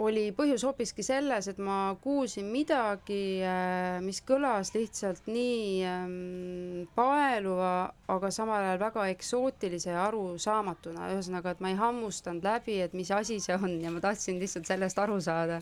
oli 0.00 0.30
põhjus 0.32 0.64
hoopiski 0.64 1.04
selles, 1.04 1.50
et 1.50 1.58
ma 1.60 1.92
kuulsin 2.00 2.48
midagi 2.48 3.42
äh,, 3.44 3.98
mis 4.04 4.22
kõlas 4.24 4.72
lihtsalt 4.72 5.28
nii 5.28 5.84
ähm, 5.84 6.88
paeluva, 6.96 7.90
aga 8.08 8.32
samal 8.32 8.64
ajal 8.64 8.80
väga 8.86 9.06
eksootilise 9.12 9.92
ja 9.92 10.06
arusaamatuna, 10.06 11.10
ühesõnaga, 11.12 11.52
et 11.52 11.60
ma 11.60 11.74
ei 11.74 11.80
hammustanud 11.80 12.46
läbi, 12.46 12.80
et 12.80 12.96
mis 12.96 13.12
asi 13.12 13.42
see 13.44 13.60
on 13.60 13.76
ja 13.82 13.92
ma 13.92 14.00
tahtsin 14.00 14.40
lihtsalt 14.40 14.72
sellest 14.72 15.04
aru 15.04 15.20
saada 15.20 15.60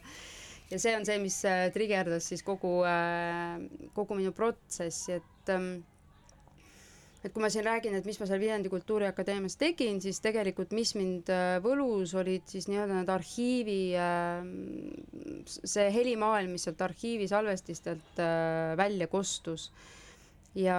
ja 0.71 0.79
see 0.79 0.97
on 0.97 1.07
see, 1.09 1.19
mis 1.23 1.39
äh, 1.49 1.69
trigerdas 1.75 2.29
siis 2.33 2.43
kogu 2.47 2.81
äh,, 2.87 3.61
kogu 3.97 4.19
minu 4.19 4.35
protsessi, 4.37 5.19
et 5.21 5.55
ähm, 5.55 5.79
et 7.27 7.35
kui 7.35 7.43
ma 7.43 7.49
siin 7.51 7.67
räägin, 7.67 7.97
et 7.99 8.07
mis 8.07 8.19
ma 8.21 8.27
seal 8.31 8.39
Viljandi 8.41 8.71
Kultuuriakadeemias 8.71 9.59
tegin, 9.59 9.99
siis 10.03 10.21
tegelikult 10.23 10.75
mis 10.77 10.95
mind 10.99 11.31
äh, 11.35 11.57
võlus, 11.65 12.15
olid 12.19 12.47
siis 12.51 12.69
nii-öelda 12.71 13.01
need 13.01 13.11
arhiivi, 13.11 13.79
äh, 13.99 15.49
see 15.49 15.89
helimaailm, 15.95 16.55
mis 16.55 16.69
sealt 16.69 16.85
arhiivi 16.87 17.27
salvestistelt 17.31 18.23
äh, 18.23 18.77
välja 18.79 19.11
kostus. 19.11 19.71
ja 20.59 20.77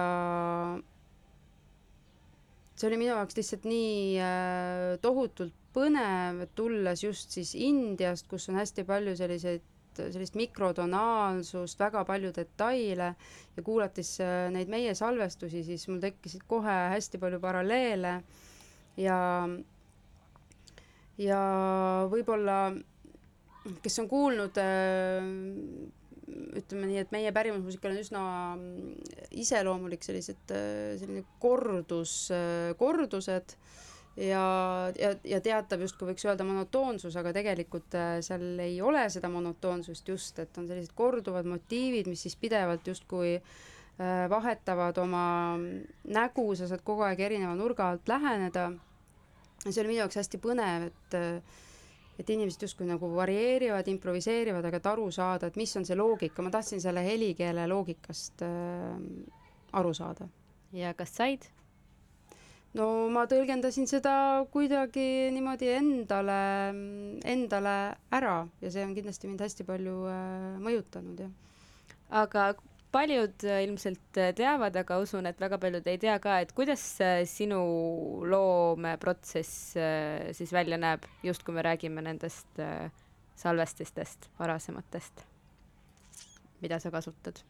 see 2.76 2.88
oli 2.88 2.96
minu 3.00 3.12
jaoks 3.12 3.36
lihtsalt 3.38 3.68
nii 3.68 4.98
tohutult 5.00 5.54
põnev, 5.76 6.42
tulles 6.58 7.04
just 7.04 7.36
siis 7.36 7.52
Indiast, 7.54 8.26
kus 8.28 8.48
on 8.50 8.58
hästi 8.58 8.84
palju 8.88 9.14
selliseid 9.16 9.69
sellist 9.98 10.36
mikrotonaalsust, 10.38 11.80
väga 11.80 12.04
palju 12.08 12.30
detaile 12.36 13.10
ja 13.56 13.64
kuulates 13.66 14.14
äh, 14.24 14.48
neid 14.54 14.70
meie 14.72 14.94
salvestusi, 14.98 15.64
siis 15.66 15.86
mul 15.90 16.00
tekkisid 16.02 16.44
kohe 16.50 16.76
hästi 16.94 17.20
palju 17.22 17.40
paralleele. 17.42 18.20
Ja 19.00 19.18
ja 21.20 21.40
võib-olla 22.10 22.58
kes 23.84 23.98
on 24.02 24.08
kuulnud 24.08 24.56
äh, 24.60 25.20
ütleme 26.60 26.88
nii, 26.88 27.02
et 27.02 27.12
meie 27.14 27.32
pärimusmuusikal 27.34 27.92
on 27.92 28.00
üsna 28.00 28.24
iseloomulik 29.42 30.06
sellised, 30.06 30.54
äh, 30.54 30.96
selline 31.00 31.26
kordus, 31.42 32.14
kordused 32.80 33.56
ja, 34.20 34.44
ja, 34.98 35.14
ja 35.24 35.40
teatav 35.44 35.82
justkui 35.84 36.10
võiks 36.10 36.26
öelda 36.28 36.44
monotoonsus, 36.46 37.16
aga 37.16 37.32
tegelikult 37.36 37.96
äh, 37.98 38.18
seal 38.24 38.60
ei 38.62 38.76
ole 38.84 39.06
seda 39.12 39.30
monotoonsust 39.32 40.12
just, 40.12 40.38
et 40.42 40.60
on 40.60 40.68
sellised 40.68 40.94
korduvad 40.98 41.48
motiivid, 41.48 42.10
mis 42.10 42.26
siis 42.26 42.36
pidevalt 42.40 42.86
justkui 42.86 43.36
äh, 43.38 44.28
vahetavad 44.30 45.00
oma 45.00 45.24
nägu, 46.04 46.46
sa 46.58 46.68
saad 46.70 46.84
kogu 46.84 47.06
aeg 47.08 47.24
erineva 47.30 47.56
nurga 47.58 47.90
alt 47.94 48.08
läheneda. 48.10 48.70
see 49.66 49.80
oli 49.82 49.92
minu 49.92 50.04
jaoks 50.04 50.20
hästi 50.20 50.40
põnev, 50.40 50.88
et 50.90 51.18
äh, 51.18 51.66
et 52.20 52.28
inimesed 52.28 52.66
justkui 52.66 52.84
nagu 52.84 53.08
varieerivad, 53.14 53.86
improviseerivad, 53.88 54.66
aga 54.68 54.76
et 54.76 54.88
aru 54.90 55.06
saada, 55.14 55.48
et 55.48 55.56
mis 55.56 55.70
on 55.80 55.86
see 55.88 55.96
loogika, 55.96 56.44
ma 56.44 56.52
tahtsin 56.52 56.82
selle 56.82 57.00
helikeele 57.06 57.64
loogikast 57.70 58.44
äh, 58.44 58.98
aru 59.80 59.94
saada. 59.96 60.28
ja 60.76 60.92
kas 60.94 61.16
said? 61.16 61.48
No 62.78 62.86
ma 63.12 63.26
tõlgendasin 63.30 63.88
seda 63.90 64.14
kuidagi 64.52 65.30
niimoodi 65.34 65.70
endale, 65.74 66.40
endale 67.26 67.76
ära 68.14 68.34
ja 68.62 68.72
see 68.72 68.84
on 68.86 68.96
kindlasti 68.96 69.30
mind 69.30 69.44
hästi 69.44 69.66
palju 69.68 69.96
äh, 70.10 70.58
mõjutanud, 70.62 71.24
jah. 71.24 71.32
aga 72.22 72.46
paljud 72.94 73.46
äh, 73.46 73.62
ilmselt 73.66 74.20
äh, 74.22 74.32
teavad, 74.38 74.78
aga 74.82 75.00
usun, 75.02 75.26
et 75.30 75.42
väga 75.42 75.58
paljud 75.62 75.90
ei 75.90 75.98
tea 76.02 76.16
ka, 76.22 76.40
et 76.44 76.54
kuidas 76.56 76.84
sinu 77.32 77.60
loomeprotsess 78.30 79.76
siis 80.38 80.54
välja 80.54 80.78
näeb, 80.78 81.06
just 81.26 81.46
kui 81.46 81.56
me 81.56 81.66
räägime 81.66 82.06
nendest 82.06 82.62
salvestistest, 83.40 84.30
varasematest, 84.38 85.24
mida 86.60 86.78
sa 86.82 86.92
kasutad 86.92 87.40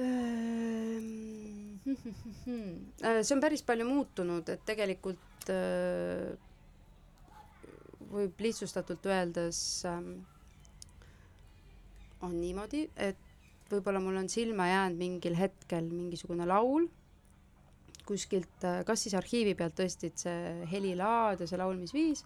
Ehm, 0.00 1.69
see 3.24 3.34
on 3.34 3.42
päris 3.42 3.64
palju 3.66 3.86
muutunud, 3.88 4.48
et 4.52 4.62
tegelikult 4.68 5.50
äh, 5.52 6.34
võib 8.10 8.44
lihtsustatult 8.44 9.06
öeldes 9.08 9.58
ähm, 9.88 10.12
on 12.26 12.36
niimoodi, 12.36 12.86
et 12.96 13.70
võib-olla 13.70 14.02
mul 14.02 14.18
on 14.20 14.28
silma 14.28 14.66
jäänud 14.68 14.98
mingil 15.00 15.36
hetkel 15.38 15.86
mingisugune 15.88 16.48
laul 16.48 16.88
kuskilt, 18.08 18.64
äh, 18.66 18.82
kas 18.86 19.06
siis 19.06 19.14
arhiivi 19.18 19.54
pealt 19.58 19.76
tõesti, 19.78 20.10
et 20.10 20.24
see 20.24 20.66
helilaad 20.72 21.44
ja 21.44 21.48
see 21.50 21.60
laulmisviis 21.60 22.24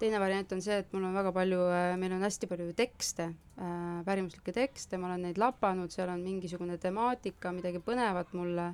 teine 0.00 0.18
variant 0.22 0.52
on 0.54 0.62
see, 0.64 0.80
et 0.82 0.92
mul 0.94 1.06
on 1.06 1.14
väga 1.16 1.32
palju, 1.34 1.60
äh, 1.70 1.94
meil 2.00 2.14
on 2.16 2.24
hästi 2.24 2.48
palju 2.50 2.72
tekste, 2.76 3.30
äh, 3.58 4.02
pärimuslikke 4.06 4.54
tekste, 4.56 4.98
ma 4.98 5.10
olen 5.10 5.26
neid 5.28 5.40
lapanud, 5.40 5.92
seal 5.94 6.10
on 6.12 6.24
mingisugune 6.24 6.78
temaatika, 6.82 7.52
midagi 7.54 7.82
põnevat 7.84 8.34
mulle 8.36 8.72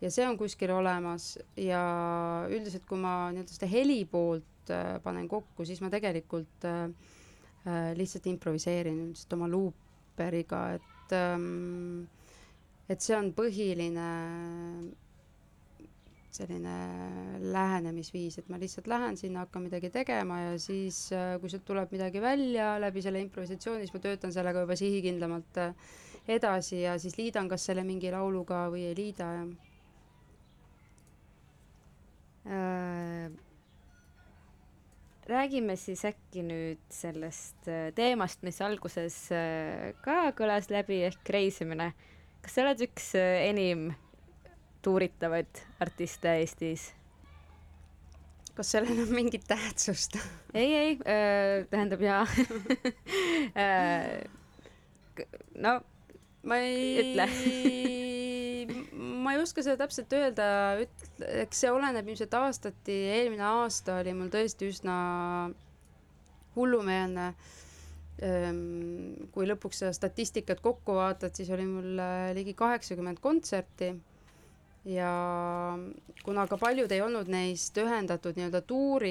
ja 0.00 0.10
see 0.12 0.26
on 0.28 0.38
kuskil 0.40 0.72
olemas. 0.76 1.34
Ja 1.60 1.82
üldiselt, 2.50 2.86
kui 2.88 3.00
ma 3.00 3.30
nii-öelda 3.34 3.56
seda 3.56 3.70
heli 3.70 4.02
poolt 4.10 4.72
äh, 4.74 4.96
panen 5.04 5.28
kokku, 5.30 5.68
siis 5.68 5.82
ma 5.84 5.92
tegelikult 5.92 6.68
lihtsalt 7.66 8.28
improviseerin 8.30 9.08
lihtsalt 9.08 9.32
oma 9.34 9.48
luuperiga, 9.50 10.60
et 10.76 11.14
ähm, 11.18 12.04
et 12.86 13.02
see 13.02 13.16
on 13.16 13.32
põhiline 13.34 14.04
selline 16.36 16.74
lähenemisviis, 17.52 18.38
et 18.40 18.48
ma 18.52 18.58
lihtsalt 18.60 18.88
lähen 18.90 19.16
sinna, 19.18 19.44
hakkan 19.46 19.66
midagi 19.66 19.90
tegema 19.94 20.40
ja 20.42 20.56
siis, 20.60 21.06
äh, 21.16 21.36
kui 21.40 21.50
sealt 21.52 21.64
tuleb 21.68 21.92
midagi 21.94 22.22
välja 22.22 22.74
läbi 22.82 23.02
selle 23.04 23.22
improvisatsiooni, 23.24 23.86
siis 23.86 23.94
ma 23.96 24.02
töötan 24.04 24.34
sellega 24.34 24.64
juba 24.64 24.76
sihikindlamalt 24.78 25.62
äh, 25.62 25.94
edasi 26.36 26.82
ja 26.82 26.96
siis 27.00 27.16
liidan 27.18 27.48
kas 27.48 27.68
selle 27.68 27.86
mingi 27.86 28.12
lauluga 28.12 28.66
või 28.72 28.88
ei 28.90 28.96
liida 28.98 29.32
ja 29.38 29.44
äh,. 32.50 33.28
räägime 35.26 35.74
siis 35.78 36.04
äkki 36.06 36.42
nüüd 36.46 36.82
sellest 36.94 37.66
teemast, 37.98 38.42
mis 38.46 38.60
alguses 38.62 39.16
ka 40.04 40.18
kõlas 40.38 40.70
läbi 40.70 41.00
ehk 41.08 41.30
reisimine. 41.34 41.92
kas 42.42 42.54
sa 42.54 42.62
oled 42.62 42.84
üks 42.86 43.14
enim 43.18 43.88
tuuritavaid 44.86 45.64
artiste 45.82 46.36
Eestis. 46.38 46.92
kas 48.56 48.70
sellel 48.72 49.02
on 49.02 49.10
mingit 49.14 49.44
tähtsust? 49.48 50.18
ei, 50.54 50.74
ei 50.74 50.92
äh,, 51.02 51.66
tähendab 51.70 52.06
jaa. 52.06 52.24
Äh, 53.56 54.26
no 55.56 55.80
ma 56.46 56.58
ei, 56.62 57.16
ma 59.24 59.34
ei 59.34 59.42
oska 59.42 59.64
seda 59.64 59.76
täpselt 59.80 60.12
öelda, 60.14 60.46
eks 61.42 61.62
see 61.64 61.70
oleneb 61.72 62.08
ilmselt 62.10 62.34
aastati, 62.38 62.96
eelmine 63.16 63.46
aasta 63.48 64.00
oli 64.02 64.14
mul 64.16 64.30
tõesti 64.32 64.68
üsna 64.70 64.96
hullumeelne. 66.56 67.30
Kui 69.32 69.48
lõpuks 69.48 69.82
seda 69.82 69.92
statistikat 69.92 70.62
kokku 70.64 70.94
vaatad, 70.96 71.34
siis 71.36 71.50
oli 71.52 71.66
mul 71.68 71.98
äh, 72.00 72.30
ligi 72.36 72.54
kaheksakümmend 72.56 73.20
kontserti 73.20 73.90
ja 74.86 75.10
kuna 76.22 76.44
ka 76.46 76.56
paljud 76.62 76.92
ei 76.94 77.00
olnud 77.02 77.26
neist 77.32 77.74
ühendatud 77.82 78.36
nii-öelda 78.38 78.60
tuuri 78.70 79.10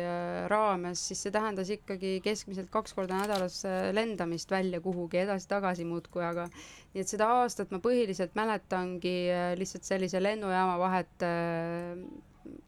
äh, 0.00 0.46
raames, 0.48 1.02
siis 1.10 1.20
see 1.26 1.32
tähendas 1.34 1.68
ikkagi 1.74 2.14
keskmiselt 2.24 2.70
kaks 2.72 2.96
korda 2.96 3.18
nädalas 3.20 3.58
äh, 3.68 3.90
lendamist 3.96 4.50
välja 4.54 4.80
kuhugi 4.80 5.20
edasi-tagasi 5.26 5.84
muudkui, 5.88 6.24
aga 6.24 6.46
nii 6.94 7.04
et 7.04 7.12
seda 7.12 7.28
aastat 7.42 7.72
ma 7.74 7.82
põhiliselt 7.84 8.32
mäletangi 8.38 9.14
äh, 9.34 9.52
lihtsalt 9.60 9.84
sellise 9.90 10.22
lennujaama 10.24 10.78
vahet 10.80 11.26
äh, 11.28 12.00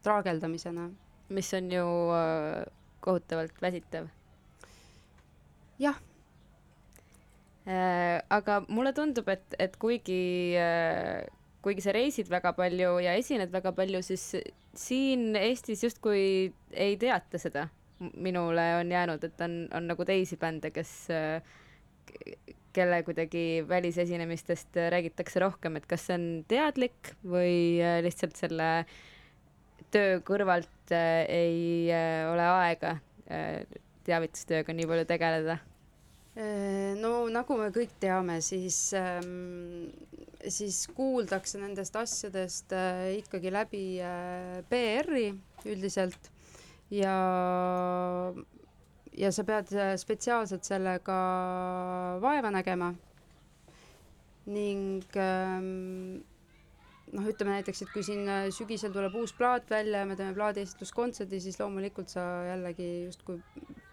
traageldamisena. 0.05 0.91
mis 1.33 1.49
on 1.57 1.71
ju 1.71 1.85
äh, 2.13 2.65
kohutavalt 3.01 3.61
väsitav. 3.61 4.07
jah 5.81 5.97
äh,. 7.65 8.21
aga 8.29 8.61
mulle 8.67 8.93
tundub, 8.93 9.27
et, 9.29 9.55
et 9.59 9.77
kuigi 9.81 10.53
äh, 10.61 11.25
kuigi 11.63 11.83
sa 11.83 11.93
reisid 11.95 12.29
väga 12.31 12.51
palju 12.57 12.97
ja 13.05 13.15
esined 13.19 13.51
väga 13.53 13.71
palju, 13.75 14.01
siis 14.05 14.33
siin 14.77 15.31
Eestis 15.39 15.83
justkui 15.85 16.51
ei 16.71 16.97
teata 16.99 17.39
seda. 17.41 17.69
minule 18.19 18.63
on 18.81 18.89
jäänud, 18.91 19.23
et 19.23 19.41
on, 19.41 19.53
on 19.71 19.85
nagu 19.87 20.03
teisi 20.05 20.35
bände, 20.35 20.73
kes, 20.75 20.91
kelle 22.75 22.97
kuidagi 23.07 23.63
välisesinemistest 23.69 24.75
räägitakse 24.91 25.39
rohkem, 25.39 25.77
et 25.79 25.85
kas 25.87 26.09
see 26.09 26.17
on 26.17 26.25
teadlik 26.51 27.13
või 27.23 27.79
lihtsalt 28.03 28.35
selle 28.35 28.69
töö 29.93 30.19
kõrvalt 30.27 30.91
ei 30.91 31.87
ole 32.33 32.49
aega 32.49 32.97
teavitustööga 34.03 34.75
nii 34.75 34.89
palju 34.89 35.07
tegeleda 35.07 35.61
no 36.35 37.11
nagu 37.29 37.57
me 37.59 37.69
kõik 37.75 37.93
teame, 38.01 38.39
siis 38.41 38.77
ähm, 38.97 39.91
siis 40.49 40.87
kuuldakse 40.95 41.61
nendest 41.61 41.95
asjadest 41.95 42.73
äh, 42.73 43.19
ikkagi 43.19 43.51
läbi 43.53 43.83
äh, 44.01 44.63
PR-i 44.69 45.29
üldiselt. 45.69 46.31
Ja 46.93 47.13
ja 49.17 49.31
sa 49.31 49.45
pead 49.47 49.71
äh, 49.77 49.93
spetsiaalselt 49.99 50.65
sellega 50.67 51.17
vaeva 52.21 52.51
nägema. 52.53 52.93
Ning 54.49 55.05
ähm, 55.15 56.23
noh, 57.13 57.29
ütleme 57.29 57.55
näiteks, 57.55 57.85
et 57.85 57.93
kui 57.93 58.03
siin 58.03 58.27
äh, 58.27 58.49
sügisel 58.51 58.91
tuleb 58.95 59.15
uus 59.21 59.31
plaat 59.37 59.69
välja 59.71 60.01
ja 60.03 60.09
me 60.09 60.17
teeme 60.19 60.35
plaadiesitluskontserdi, 60.35 61.39
siis 61.39 61.59
loomulikult 61.61 62.11
sa 62.11 62.25
jällegi 62.49 62.89
justkui 63.05 63.39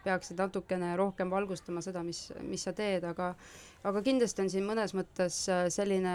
peaksid 0.05 0.39
natukene 0.41 0.95
rohkem 0.97 1.31
valgustama 1.33 1.83
seda, 1.85 2.03
mis, 2.07 2.31
mis 2.47 2.63
sa 2.67 2.73
teed, 2.77 3.05
aga 3.05 3.35
aga 3.89 4.03
kindlasti 4.05 4.43
on 4.45 4.51
siin 4.53 4.67
mõnes 4.69 4.95
mõttes 4.97 5.43
äh, 5.53 5.67
selline 5.73 6.15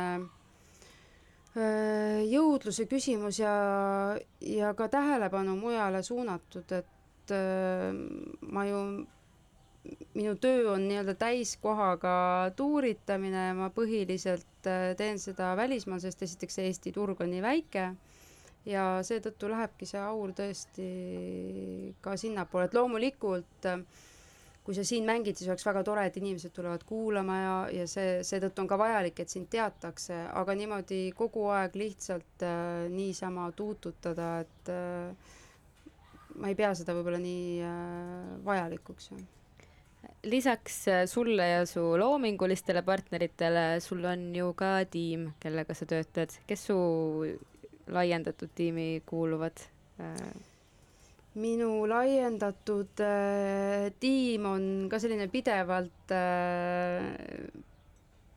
äh, 1.56 2.22
jõudluse 2.30 2.86
küsimus 2.90 3.40
ja, 3.42 3.56
ja 4.42 4.74
ka 4.78 4.90
tähelepanu 4.94 5.56
mujale 5.60 6.04
suunatud, 6.06 6.72
et 6.78 7.34
äh, 7.34 7.90
ma 8.46 8.66
ju, 8.70 8.82
minu 10.18 10.34
töö 10.42 10.72
on 10.74 10.88
nii-öelda 10.90 11.14
täiskohaga 11.22 12.16
tuuritamine, 12.58 13.52
ma 13.58 13.70
põhiliselt 13.74 14.66
teen 14.98 15.20
seda 15.22 15.54
välismaal, 15.58 16.02
sest 16.02 16.26
esiteks 16.26 16.58
Eesti 16.64 16.94
turg 16.96 17.22
on 17.22 17.30
nii 17.34 17.44
väike 17.46 17.92
ja 18.66 18.86
seetõttu 19.06 19.50
lähebki 19.52 19.88
see 19.90 20.02
aur 20.02 20.34
tõesti 20.36 20.90
ka 22.02 22.18
sinnapoole, 22.18 22.66
et 22.70 22.78
loomulikult 22.78 23.70
äh, 23.70 23.82
kui 24.66 24.74
sa 24.74 24.82
siin 24.86 25.06
mängid, 25.06 25.38
siis 25.38 25.50
oleks 25.52 25.66
väga 25.68 25.84
tore, 25.86 26.08
et 26.10 26.16
inimesed 26.18 26.54
tulevad 26.56 26.82
kuulama 26.90 27.38
ja, 27.38 27.54
ja 27.82 27.86
see, 27.90 28.18
seetõttu 28.26 28.64
on 28.64 28.70
ka 28.72 28.80
vajalik, 28.82 29.22
et 29.22 29.30
sind 29.30 29.46
teatakse, 29.54 30.18
aga 30.42 30.56
niimoodi 30.58 31.02
kogu 31.18 31.46
aeg 31.54 31.78
lihtsalt 31.78 32.46
äh, 32.46 32.88
niisama 32.90 33.52
tuututada, 33.58 34.32
et 34.42 34.74
äh, 34.74 35.38
ma 36.42 36.50
ei 36.50 36.58
pea 36.58 36.74
seda 36.78 36.98
võib-olla 36.98 37.22
nii 37.22 37.62
äh, 37.62 38.34
vajalikuks. 38.48 39.12
lisaks 40.26 40.80
äh, 40.90 41.06
sulle 41.06 41.46
ja 41.52 41.66
su 41.70 41.86
loomingulistele 42.02 42.82
partneritele, 42.82 43.68
sul 43.86 44.02
on 44.10 44.32
ju 44.34 44.50
ka 44.58 44.80
tiim, 44.90 45.30
kellega 45.46 45.78
sa 45.78 45.86
töötad, 45.86 46.34
kes 46.50 46.66
su 46.72 46.80
laiendatud 47.88 48.50
tiimi 48.56 49.04
kuuluvad 49.06 49.66
äh,? 50.00 50.34
minu 51.36 51.84
laiendatud 51.90 53.02
äh, 53.04 53.92
tiim 54.00 54.46
on 54.48 54.64
ka 54.92 55.00
selline 55.04 55.28
pidevalt 55.32 56.14
äh,, 56.16 57.10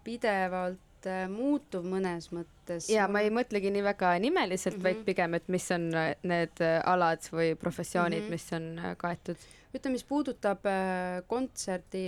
pidevalt 0.06 1.06
äh, 1.06 1.26
muutuv 1.30 1.86
mõnes 1.86 2.30
mõttes. 2.34 2.88
ja 2.90 3.06
ma 3.10 3.22
ei 3.22 3.30
mõtlegi 3.34 3.70
nii 3.74 3.84
väga 3.86 4.16
nimeliselt 4.24 4.78
mm, 4.78 4.82
-hmm. 4.82 4.98
vaid 4.98 5.06
pigem, 5.06 5.38
et 5.38 5.48
mis 5.48 5.70
on 5.74 5.86
äh, 5.94 6.10
need 6.26 6.64
äh, 6.64 6.80
alad 6.90 7.30
või 7.30 7.54
professioonid 7.54 8.24
mm, 8.24 8.26
-hmm. 8.26 8.30
mis 8.34 8.52
on 8.58 8.98
kaetud. 8.98 9.46
ütleme, 9.74 9.94
mis 9.94 10.04
puudutab 10.04 10.66
äh, 10.66 11.22
kontserdi 11.26 12.06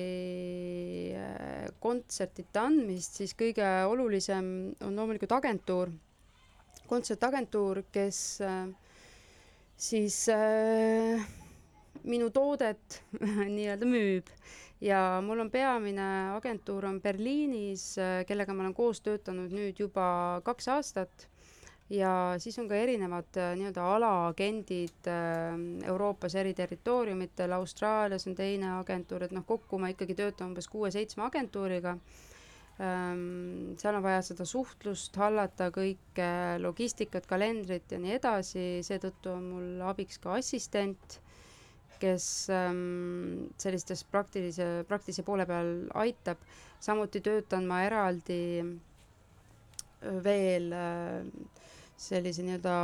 äh,, 1.15 1.71
kontsertide 1.79 2.67
andmist, 2.67 3.23
siis 3.23 3.39
kõige 3.39 3.71
olulisem 3.87 4.75
on 4.83 4.97
loomulikult 4.97 5.39
agentuur, 5.39 5.95
kontsertagentuur, 6.91 7.85
kes 7.95 8.19
äh, 8.43 8.67
siis 9.81 10.25
äh, 10.33 11.23
minu 12.03 12.31
toodet 12.35 13.01
nii-öelda 13.57 13.89
müüb. 13.89 14.31
Ja 14.81 15.21
mul 15.23 15.43
on 15.45 15.51
peamine 15.53 16.07
agentuur 16.35 16.87
on 16.89 17.01
Berliinis, 17.05 17.93
äh, 18.01 18.23
kellega 18.29 18.57
ma 18.57 18.65
olen 18.65 18.77
koos 18.77 19.03
töötanud 19.05 19.53
nüüd 19.55 19.83
juba 19.83 20.07
kaks 20.47 20.71
aastat. 20.77 21.29
Ja 21.91 22.37
siis 22.39 22.55
on 22.63 22.69
ka 22.71 22.79
erinevad 22.79 23.35
nii-öelda 23.59 23.87
alaagendid 23.97 25.09
Euroopas 25.91 26.37
eri 26.39 26.53
territooriumitel, 26.55 27.51
Austraalias 27.57 28.29
on 28.31 28.37
teine 28.39 28.77
agentuur, 28.77 29.25
et 29.27 29.35
noh, 29.35 29.43
kokku 29.47 29.79
ma 29.83 29.91
ikkagi 29.91 30.15
töötan 30.15 30.53
umbes 30.53 30.71
kuue-seitsme 30.71 31.27
agentuuriga 31.27 31.97
seal 32.81 33.97
on 33.99 34.05
vaja 34.05 34.21
seda 34.25 34.47
suhtlust 34.49 35.17
hallata, 35.21 35.67
kõike 35.75 36.29
logistikat, 36.63 37.27
kalendrit 37.29 37.93
ja 37.93 37.99
nii 38.01 38.15
edasi, 38.17 38.63
seetõttu 38.87 39.35
on 39.35 39.49
mul 39.53 39.83
abiks 39.91 40.21
ka 40.23 40.39
assistent, 40.39 41.19
kes 42.01 42.25
ähm, 42.57 43.51
sellistes 43.61 44.07
praktilise, 44.09 44.69
praktilise 44.89 45.25
poole 45.27 45.45
peal 45.51 45.75
aitab. 46.01 46.41
samuti 46.81 47.21
töötan 47.21 47.67
ma 47.69 47.83
eraldi 47.85 48.41
veel 50.25 50.73
äh, 50.73 51.29
sellise 52.01 52.47
nii-öelda 52.47 52.77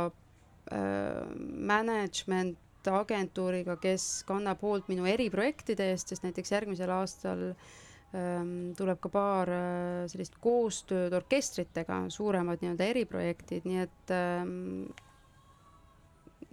management 1.71 2.87
agentuuriga, 2.91 3.77
kes 3.81 4.23
kannab 4.27 4.59
hoolt 4.61 4.89
minu 4.91 5.07
eriprojektide 5.09 5.89
eest, 5.93 6.11
sest 6.11 6.25
näiteks 6.27 6.51
järgmisel 6.51 6.91
aastal 6.91 7.45
äh, 7.53 7.55
Ehm, 7.55 7.86
tuleb 8.11 9.01
ka 9.03 9.09
paar 9.11 9.49
äh, 9.51 10.05
sellist 10.07 10.37
koostööd 10.43 11.13
orkestritega, 11.17 12.05
suuremad 12.13 12.63
nii-öelda 12.63 12.87
eriprojektid, 12.93 13.67
nii 13.67 13.81
et 13.83 14.13
ähm, 14.15 14.85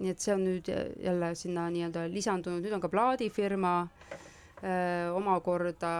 nii 0.00 0.10
et 0.10 0.22
see 0.22 0.34
on 0.34 0.42
nüüd 0.42 0.70
jälle 0.70 1.30
sinna 1.38 1.68
nii-öelda 1.70 2.08
lisandunud, 2.10 2.64
nüüd 2.64 2.74
on 2.74 2.82
ka 2.82 2.90
plaadifirma 2.90 3.74
äh, 3.84 5.14
omakorda, 5.14 5.94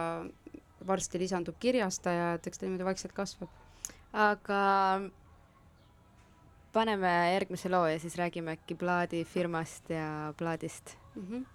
varsti 0.85 1.23
lisandub 1.23 1.55
kirjastaja, 1.61 2.33
et 2.35 2.51
eks 2.51 2.59
ta 2.59 2.67
niimoodi 2.67 2.89
vaikselt 2.91 3.15
kasvab. 3.15 3.49
aga 4.11 4.59
paneme 6.75 7.15
järgmise 7.31 7.71
loo 7.71 7.87
ja 7.87 7.99
siis 7.99 8.19
räägime 8.19 8.59
äkki 8.59 8.75
plaadifirmast 8.75 9.89
ja 9.89 10.33
plaadist 10.37 10.97
mm. 11.15 11.27
-hmm 11.27 11.54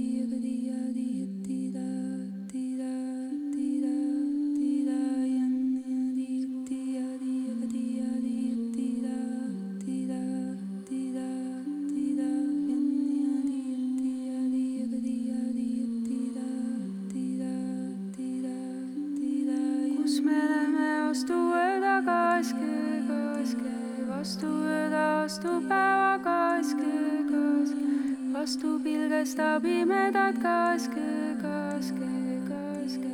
vastu 28.51 28.79
pilgesta 28.83 29.59
pimedat 29.63 30.35
kaske, 30.43 31.35
kaske, 31.41 32.09
kaske. 32.49 33.11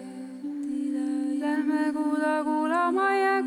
Lähme 1.42 1.94
kuuda 1.94 2.44
kuulama 2.44 3.10
ja 3.14 3.44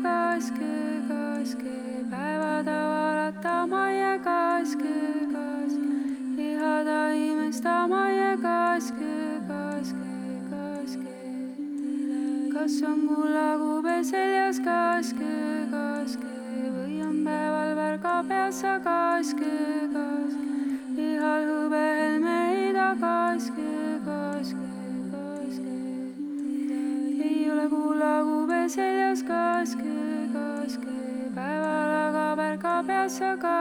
So 33.11 33.17
circle. 33.17 33.60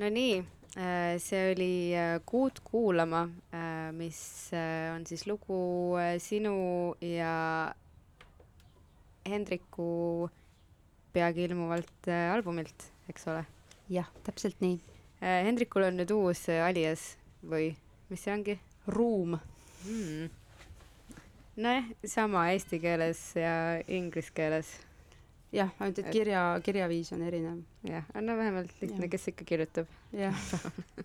No 0.00 0.08
nii, 0.08 0.40
see 1.20 1.40
oli 1.52 1.72
Kuud 2.26 2.62
kuulama, 2.64 3.26
mis 3.96 4.20
on 4.94 5.04
siis 5.08 5.26
lugu 5.28 5.60
sinu 6.22 6.54
ja 7.04 7.34
Hendriku 9.28 10.30
peagi 11.12 11.44
ilmuvalt 11.48 12.08
albumilt, 12.32 12.88
eks 13.12 13.28
ole? 13.28 13.44
jah, 13.90 14.08
täpselt 14.24 14.60
nii. 14.64 14.78
Hendrikul 15.20 15.84
on 15.90 15.98
nüüd 16.00 16.12
uus 16.14 16.46
alias 16.48 17.14
või 17.44 17.72
mis 18.08 18.24
see 18.24 18.32
ongi? 18.32 18.56
ruum 18.90 19.36
mm.. 19.84 20.30
nojah, 21.60 21.90
sama 22.08 22.46
eesti 22.54 22.80
keeles 22.82 23.20
ja 23.36 23.52
inglise 23.86 24.32
keeles. 24.34 24.72
Jah, 25.52 25.72
ainult 25.78 25.98
et 26.02 26.10
kirja, 26.14 26.44
kirjaviis 26.64 27.12
on 27.16 27.24
erinev. 27.26 27.64
jah, 27.86 28.06
no 28.20 28.36
vähemalt 28.38 28.74
lihtne, 28.82 29.08
kes 29.12 29.30
ikka 29.32 29.48
kirjutab. 29.48 29.90
jah 30.16 30.36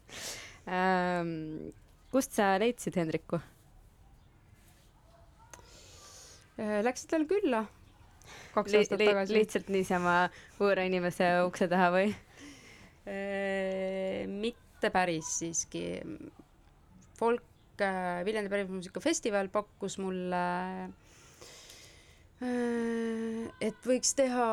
ähm, 0.75 1.71
kust 2.11 2.37
sa 2.37 2.55
leidsid 2.61 2.97
Hendriku? 2.99 3.41
Äh, 6.55 6.79
läksid 6.85 7.11
talle 7.11 7.27
külla 7.27 7.65
kaks 8.55 8.71
li 8.71 8.79
aastat 8.81 9.01
li 9.01 9.09
tagasi. 9.09 9.35
lihtsalt 9.35 9.71
niisama 9.73 10.15
võõra 10.59 10.85
inimese 10.87 11.27
ukse 11.47 11.67
taha 11.71 11.89
või? 11.93 12.13
Äh, 13.05 14.25
mitte 14.31 14.91
päris 14.93 15.29
siiski. 15.41 15.85
folk 17.19 17.81
äh, 17.83 18.23
Viljandi 18.27 18.51
pärimusmuusikafestival 18.51 19.51
pakkus 19.53 19.99
mulle, 20.01 20.45
äh, 20.85 21.04
et 22.41 23.87
võiks 23.87 24.11
teha 24.17 24.47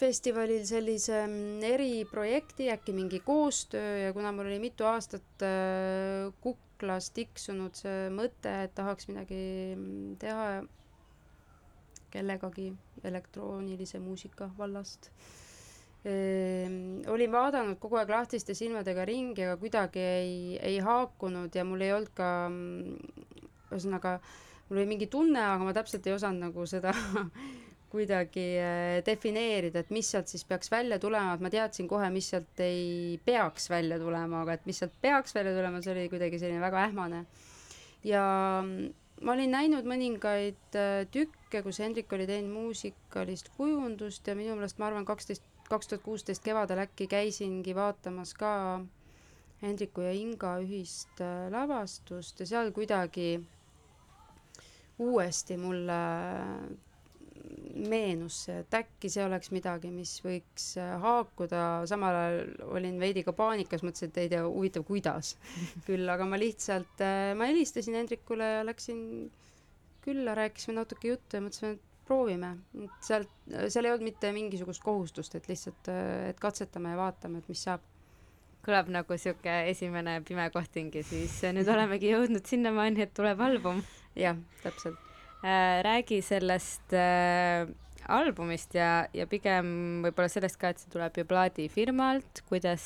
festivalil 0.00 0.64
sellise 0.66 1.20
mm, 1.26 1.60
eriprojekti, 1.68 2.70
äkki 2.72 2.94
mingi 2.96 3.20
koostöö 3.24 3.98
ja 4.06 4.12
kuna 4.16 4.32
mul 4.32 4.48
oli 4.50 4.58
mitu 4.62 4.88
aastat 4.88 5.44
kuklas 6.42 7.10
tiksunud 7.14 7.76
see 7.78 8.08
mõte, 8.14 8.54
et 8.64 8.74
tahaks 8.74 9.10
midagi 9.12 9.42
mm, 9.76 10.16
teha 10.22 10.48
kellegagi 12.10 12.72
elektroonilise 13.06 14.00
muusika 14.02 14.50
vallast 14.58 15.12
Ehm, 16.00 17.02
olin 17.12 17.32
vaadanud 17.32 17.76
kogu 17.80 17.98
aeg 18.00 18.08
lahtiste 18.08 18.54
silmadega 18.56 19.04
ringi, 19.04 19.44
aga 19.44 19.58
kuidagi 19.60 20.00
ei, 20.00 20.36
ei 20.64 20.78
haakunud 20.80 21.52
ja 21.54 21.64
mul 21.68 21.84
ei 21.84 21.92
olnud 21.92 22.12
ka, 22.16 22.28
mm, 22.48 23.26
ühesõnaga, 23.68 24.14
mul 24.70 24.78
oli 24.78 24.86
mingi 24.86 25.10
tunne, 25.10 25.42
aga 25.42 25.66
ma 25.66 25.74
täpselt 25.74 26.06
ei 26.06 26.14
osanud 26.14 26.46
nagu 26.46 26.66
seda 26.70 26.94
kuidagi 27.90 28.46
äh, 28.62 29.00
defineerida, 29.06 29.82
et 29.82 29.90
mis 29.90 30.08
sealt 30.12 30.30
siis 30.30 30.46
peaks 30.46 30.70
välja 30.70 31.00
tulema, 31.02 31.34
et 31.34 31.42
ma 31.42 31.50
teadsin 31.50 31.88
kohe, 31.90 32.06
mis 32.14 32.30
sealt 32.30 32.62
ei 32.62 33.18
peaks 33.26 33.66
välja 33.72 33.98
tulema, 33.98 34.44
aga 34.44 34.54
et 34.56 34.70
mis 34.70 34.78
sealt 34.78 34.94
peaks 35.02 35.34
välja 35.34 35.56
tulema, 35.56 35.82
see 35.82 35.94
oli 35.96 36.06
kuidagi 36.12 36.38
selline 36.38 36.62
väga 36.62 36.84
ähmane. 36.86 37.24
ja 38.06 38.24
mm, 38.62 38.92
ma 39.26 39.34
olin 39.34 39.52
näinud 39.56 39.90
mõningaid 39.90 40.78
äh, 40.78 41.02
tükke, 41.10 41.64
kus 41.66 41.82
Hendrik 41.82 42.12
oli 42.14 42.30
teinud 42.30 42.54
muusikalist 42.54 43.50
kujundust 43.58 44.26
ja 44.30 44.38
minu 44.38 44.54
meelest 44.54 44.78
ma 44.78 44.88
arvan, 44.88 45.08
kaksteist 45.08 45.44
kaks 45.70 45.90
tuhat 45.90 46.02
kuusteist 46.02 46.42
kevadel 46.46 46.82
äkki 46.82 47.06
käisingi 47.10 47.74
vaatamas 47.74 48.32
ka 48.38 48.52
Hendriku 49.60 50.06
ja 50.06 50.14
Inga 50.16 50.56
ühist 50.62 51.20
äh, 51.22 51.48
lavastust 51.52 52.40
ja 52.40 52.46
seal 52.54 52.70
kuidagi 52.74 53.34
uuesti 55.00 55.56
mulle 55.60 55.98
meenus 57.74 58.44
see, 58.46 58.60
et 58.62 58.76
äkki 58.80 59.10
see 59.12 59.24
oleks 59.24 59.50
midagi, 59.54 59.90
mis 59.94 60.12
võiks 60.24 60.72
äh, 60.80 60.94
haakuda, 61.02 61.62
samal 61.90 62.16
ajal 62.16 62.72
olin 62.78 62.98
veidi 63.00 63.24
ka 63.26 63.34
paanikas, 63.36 63.84
mõtlesin, 63.86 64.12
et 64.12 64.20
ei 64.24 64.32
tea, 64.32 64.42
huvitav, 64.46 64.84
kuidas 64.88 65.34
küll, 65.88 66.08
aga 66.12 66.26
ma 66.28 66.40
lihtsalt, 66.40 67.04
äh, 67.04 67.30
ma 67.38 67.48
helistasin 67.50 67.98
Hendrikule 68.00 68.50
ja 68.58 68.66
läksin 68.66 69.30
külla, 70.04 70.34
rääkisime 70.38 70.78
natuke 70.80 71.12
juttu 71.12 71.38
ja 71.38 71.44
mõtlesime, 71.44 71.76
et 71.76 71.86
proovime, 72.10 72.54
et 72.82 73.06
sealt, 73.06 73.30
seal 73.70 73.86
ei 73.86 73.92
olnud 73.92 74.08
mitte 74.08 74.32
mingisugust 74.34 74.82
kohustust, 74.82 75.36
et 75.38 75.46
lihtsalt, 75.50 75.90
et 76.30 76.40
katsetame 76.42 76.94
ja 76.94 76.98
vaatame, 76.98 77.42
et 77.42 77.50
mis 77.52 77.68
saab. 77.68 77.86
kõlab 78.60 78.90
nagu 78.92 79.16
sihuke 79.16 79.52
esimene 79.70 80.18
pime 80.28 80.44
kohting 80.52 80.92
ja 80.92 81.00
siis 81.06 81.38
nüüd 81.56 81.68
olemegi 81.72 82.10
jõudnud 82.10 82.44
sinnamaani, 82.44 83.06
et 83.06 83.14
tuleb 83.16 83.40
album. 83.40 83.80
Jah, 84.18 84.36
täpselt 84.64 84.98
äh,. 85.44 85.80
räägi 85.86 86.20
sellest 86.22 86.92
äh, 86.96 87.68
albumist 88.08 88.74
ja, 88.74 89.06
ja 89.14 89.26
pigem 89.30 90.02
võib-olla 90.04 90.28
sellest 90.32 90.58
ka, 90.60 90.72
et 90.72 90.82
see 90.82 90.92
tuleb 90.92 91.16
ju 91.20 91.26
plaadifirmalt, 91.28 92.44
kuidas 92.48 92.84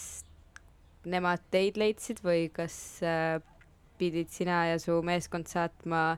nemad 1.09 1.43
teid 1.53 1.79
leidsid 1.81 2.23
või 2.25 2.49
kas 2.55 2.77
äh, 3.05 3.39
pidid 4.01 4.33
sina 4.35 4.65
ja 4.73 4.81
su 4.83 5.01
meeskond 5.07 5.49
saatma 5.51 6.17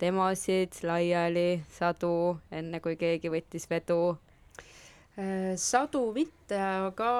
demosid 0.00 0.78
laiali, 0.86 1.60
sadu, 1.74 2.38
enne 2.54 2.80
kui 2.80 2.96
keegi 2.98 3.30
võttis 3.32 3.66
vedu? 3.70 4.16
Äh, 5.18 5.54
sadu 5.58 6.04
mitte, 6.14 6.58
aga, 6.58 7.10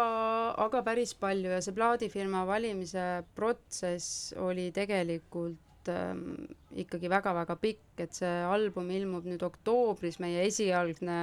aga 0.65 0.83
päris 0.87 1.15
palju 1.19 1.51
ja 1.51 1.63
see 1.65 1.75
plaadifirma 1.75 2.45
valimise 2.47 3.25
protsess 3.35 4.33
oli 4.39 4.71
tegelikult 4.75 5.68
ikkagi 5.89 7.09
väga-väga 7.13 7.57
pikk, 7.63 8.01
et 8.05 8.13
see 8.17 8.33
album 8.49 8.91
ilmub 8.93 9.27
nüüd 9.29 9.43
oktoobris, 9.47 10.19
meie 10.23 10.43
esialgne 10.49 11.19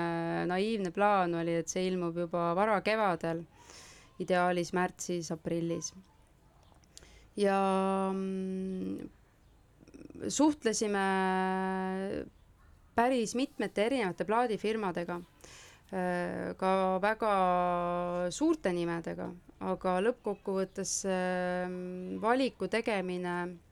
naiivne 0.49 0.91
plaan 0.95 1.35
oli, 1.41 1.57
et 1.61 1.69
see 1.71 1.85
ilmub 1.89 2.17
juba 2.25 2.47
varakevadel, 2.57 3.43
ideaalis 4.23 4.71
märtsis-aprillis. 4.77 5.91
ja 7.35 7.57
mm, 8.15 9.09
suhtlesime 10.31 11.03
päris 12.95 13.35
mitmete 13.35 13.83
erinevate 13.89 14.23
plaadifirmadega, 14.25 15.17
äh, 15.91 16.55
ka 16.57 16.71
väga 17.03 17.33
suurte 18.31 18.71
nimedega, 18.73 19.27
aga 19.73 19.97
lõppkokkuvõttes 20.07 20.93
ähm, 21.11 22.17
valiku 22.23 22.67
tegemine, 22.71 23.35
äh, 23.43 23.64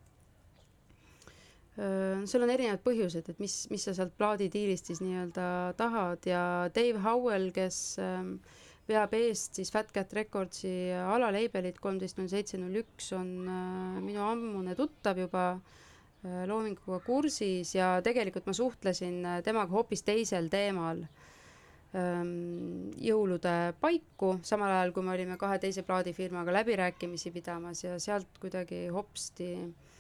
seal 1.74 2.44
on 2.46 2.52
erinevad 2.54 2.84
põhjused, 2.86 3.30
et 3.32 3.40
mis, 3.42 3.54
mis 3.74 3.82
sa 3.82 3.96
sealt 3.98 4.14
plaadidiilist 4.20 4.92
siis 4.92 5.00
nii-öelda 5.02 5.46
tahad 5.80 6.28
ja 6.30 6.44
Dave 6.76 7.02
Howell, 7.02 7.48
kes 7.56 7.80
ähm, 7.98 8.36
veab 8.86 9.16
eest 9.18 9.58
siis 9.58 9.72
Fat 9.74 9.90
Cat 9.96 10.14
Recordsi 10.14 10.92
alalейbelit 10.94 11.80
kolmteist 11.82 12.20
null 12.20 12.30
seitse 12.30 12.62
null 12.62 12.84
üks, 12.84 13.10
on 13.18 13.32
äh, 13.50 14.04
minu 14.06 14.22
ammune 14.28 14.78
tuttav 14.78 15.18
juba 15.18 15.48
Äh, 16.24 16.46
loominguga 16.48 17.02
kursis 17.04 17.74
ja 17.76 17.98
tegelikult 18.04 18.46
ma 18.48 18.54
suhtlesin 18.56 19.26
äh, 19.28 19.42
temaga 19.44 19.76
hoopis 19.76 20.06
teisel 20.08 20.46
teemal 20.48 21.02
ähm, 22.00 22.94
jõulude 22.96 23.74
paiku, 23.82 24.38
samal 24.48 24.72
ajal 24.72 24.94
kui 24.96 25.04
me 25.04 25.12
olime 25.18 25.36
kahe 25.42 25.58
teise 25.60 25.84
plaadifirmaga 25.84 26.56
läbirääkimisi 26.56 27.34
pidamas 27.36 27.84
ja 27.84 27.98
sealt 28.00 28.40
kuidagi 28.40 28.86
hopsti 28.96 29.50
äh, 29.66 29.93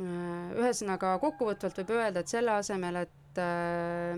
ühesõnaga 0.00 1.16
kokkuvõtvalt 1.22 1.82
võib 1.82 1.94
öelda, 1.96 2.22
et 2.22 2.32
selle 2.32 2.56
asemel, 2.56 3.02
et 3.06 3.40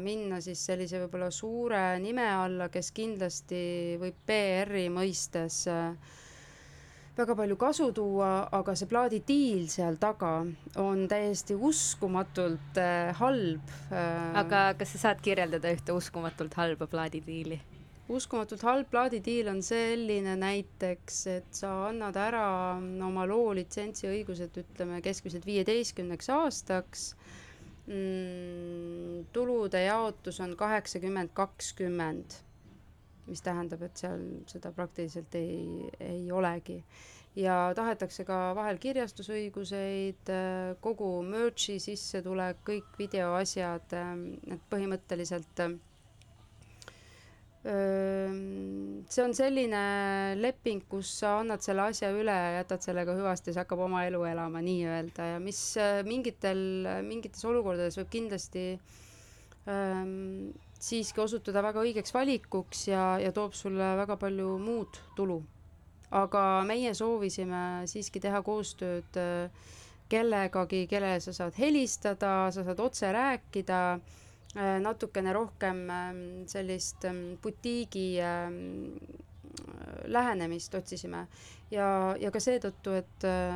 minna 0.02 0.38
siis 0.42 0.60
sellise 0.68 1.00
võib-olla 1.02 1.32
suure 1.34 1.82
nime 2.02 2.26
alla, 2.30 2.68
kes 2.70 2.92
kindlasti 2.94 3.60
võib 3.98 4.20
PR-i 4.28 4.86
mõistes 4.94 5.64
äh, 5.72 6.16
väga 7.18 7.34
palju 7.34 7.56
kasu 7.58 7.88
tuua, 7.94 8.30
aga 8.54 8.74
see 8.78 8.86
plaadidiil 8.90 9.64
seal 9.72 9.96
taga 9.98 10.36
on 10.78 11.00
täiesti 11.10 11.56
uskumatult 11.70 12.78
äh, 12.78 13.10
halb 13.18 13.72
äh,. 13.90 14.38
aga 14.38 14.68
kas 14.78 14.94
sa 14.94 15.08
saad 15.08 15.24
kirjeldada 15.24 15.72
ühte 15.74 15.96
uskumatult 15.96 16.54
halba 16.60 16.86
plaadidiili? 16.86 17.58
Uskumatult 18.08 18.62
halb 18.64 18.88
plaadidiil 18.90 19.50
on 19.52 19.60
selline 19.62 20.36
näiteks, 20.40 21.20
et 21.34 21.48
sa 21.60 21.72
annad 21.90 22.16
ära 22.16 22.46
oma 23.06 23.26
loo 23.28 23.52
litsentsiõigused, 23.58 24.56
ütleme 24.64 25.02
keskmiselt 25.04 25.46
viieteistkümneks 25.48 26.30
aastaks 26.32 27.10
mm,. 27.86 29.28
tulude 29.32 29.84
jaotus 29.84 30.40
on 30.44 30.56
kaheksakümmend, 30.56 31.34
kakskümmend 31.36 32.40
mis 33.28 33.44
tähendab, 33.44 33.82
et 33.84 34.00
seal 34.00 34.22
seda 34.48 34.72
praktiliselt 34.74 35.34
ei, 35.38 35.88
ei 36.00 36.28
olegi. 36.32 36.80
ja 37.38 37.72
tahetakse 37.76 38.24
ka 38.26 38.36
vahel 38.56 38.80
kirjastusõiguseid, 38.82 40.30
kogu 40.82 41.10
merch'i 41.22 41.76
sissetulek, 41.82 42.64
kõik 42.66 42.96
videoasjad, 42.98 43.94
et 44.54 44.64
põhimõtteliselt 44.72 45.62
see 47.68 49.22
on 49.24 49.34
selline 49.36 49.80
leping, 50.40 50.80
kus 50.88 51.10
sa 51.20 51.34
annad 51.42 51.60
selle 51.64 51.84
asja 51.90 52.08
üle 52.16 52.32
ja 52.32 52.54
jätad 52.62 52.84
sellega 52.86 53.16
hüvasti, 53.18 53.52
see 53.52 53.60
hakkab 53.60 53.82
oma 53.88 54.06
elu 54.08 54.22
elama 54.30 54.62
nii-öelda 54.64 55.26
ja 55.34 55.42
mis 55.42 55.60
mingitel, 56.08 56.62
mingites 57.04 57.44
olukordades 57.44 57.98
võib 58.00 58.08
kindlasti 58.14 58.64
ähm, 59.68 60.48
siiski 60.80 61.20
osutuda 61.20 61.62
väga 61.66 61.82
õigeks 61.84 62.14
valikuks 62.14 62.86
ja, 62.88 63.04
ja 63.20 63.32
toob 63.36 63.56
sulle 63.58 63.92
väga 64.00 64.16
palju 64.20 64.56
muud 64.62 65.00
tulu. 65.18 65.42
aga 66.08 66.42
meie 66.64 66.94
soovisime 66.96 67.84
siiski 67.84 68.20
teha 68.24 68.40
koostööd 68.40 69.18
kellegagi, 70.08 70.86
kellele 70.88 71.20
sa 71.20 71.34
saad 71.36 71.58
helistada, 71.60 72.48
sa 72.54 72.64
saad 72.64 72.80
otse 72.80 73.10
rääkida 73.12 73.80
natukene 74.56 75.32
rohkem 75.36 75.82
äh, 75.90 76.12
sellist 76.48 77.04
äh, 77.04 77.14
butiigi 77.42 78.20
äh, 78.20 78.48
lähenemist 80.08 80.74
otsisime 80.74 81.26
ja, 81.74 82.16
ja 82.20 82.30
ka 82.32 82.40
seetõttu, 82.40 82.94
et 82.96 83.26
äh, 83.28 83.52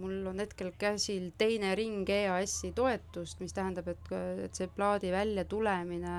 mul 0.00 0.22
on 0.30 0.42
hetkel 0.42 0.72
käsil 0.78 1.30
teine 1.38 1.74
ring 1.78 2.08
EAS-i 2.08 2.72
toetust, 2.76 3.40
mis 3.42 3.54
tähendab, 3.56 3.88
et, 3.90 4.10
et 4.46 4.54
see 4.54 4.70
plaadi 4.70 5.10
väljatulemine 5.14 6.16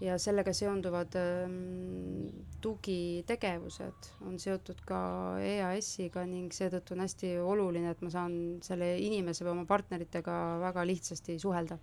ja 0.00 0.16
sellega 0.20 0.52
seonduvad 0.56 1.16
ähm, 1.20 2.28
tugitegevused 2.64 4.08
on 4.24 4.38
seotud 4.40 4.80
ka 4.88 5.00
EAS-iga 5.44 6.24
ning 6.28 6.52
seetõttu 6.56 6.96
on 6.96 7.04
hästi 7.04 7.34
oluline, 7.44 7.92
et 7.92 8.00
ma 8.04 8.12
saan 8.12 8.34
selle 8.64 8.94
inimese 9.00 9.44
või 9.44 9.58
oma 9.58 9.66
partneritega 9.68 10.36
väga 10.64 10.86
lihtsasti 10.88 11.36
suhelda. 11.42 11.76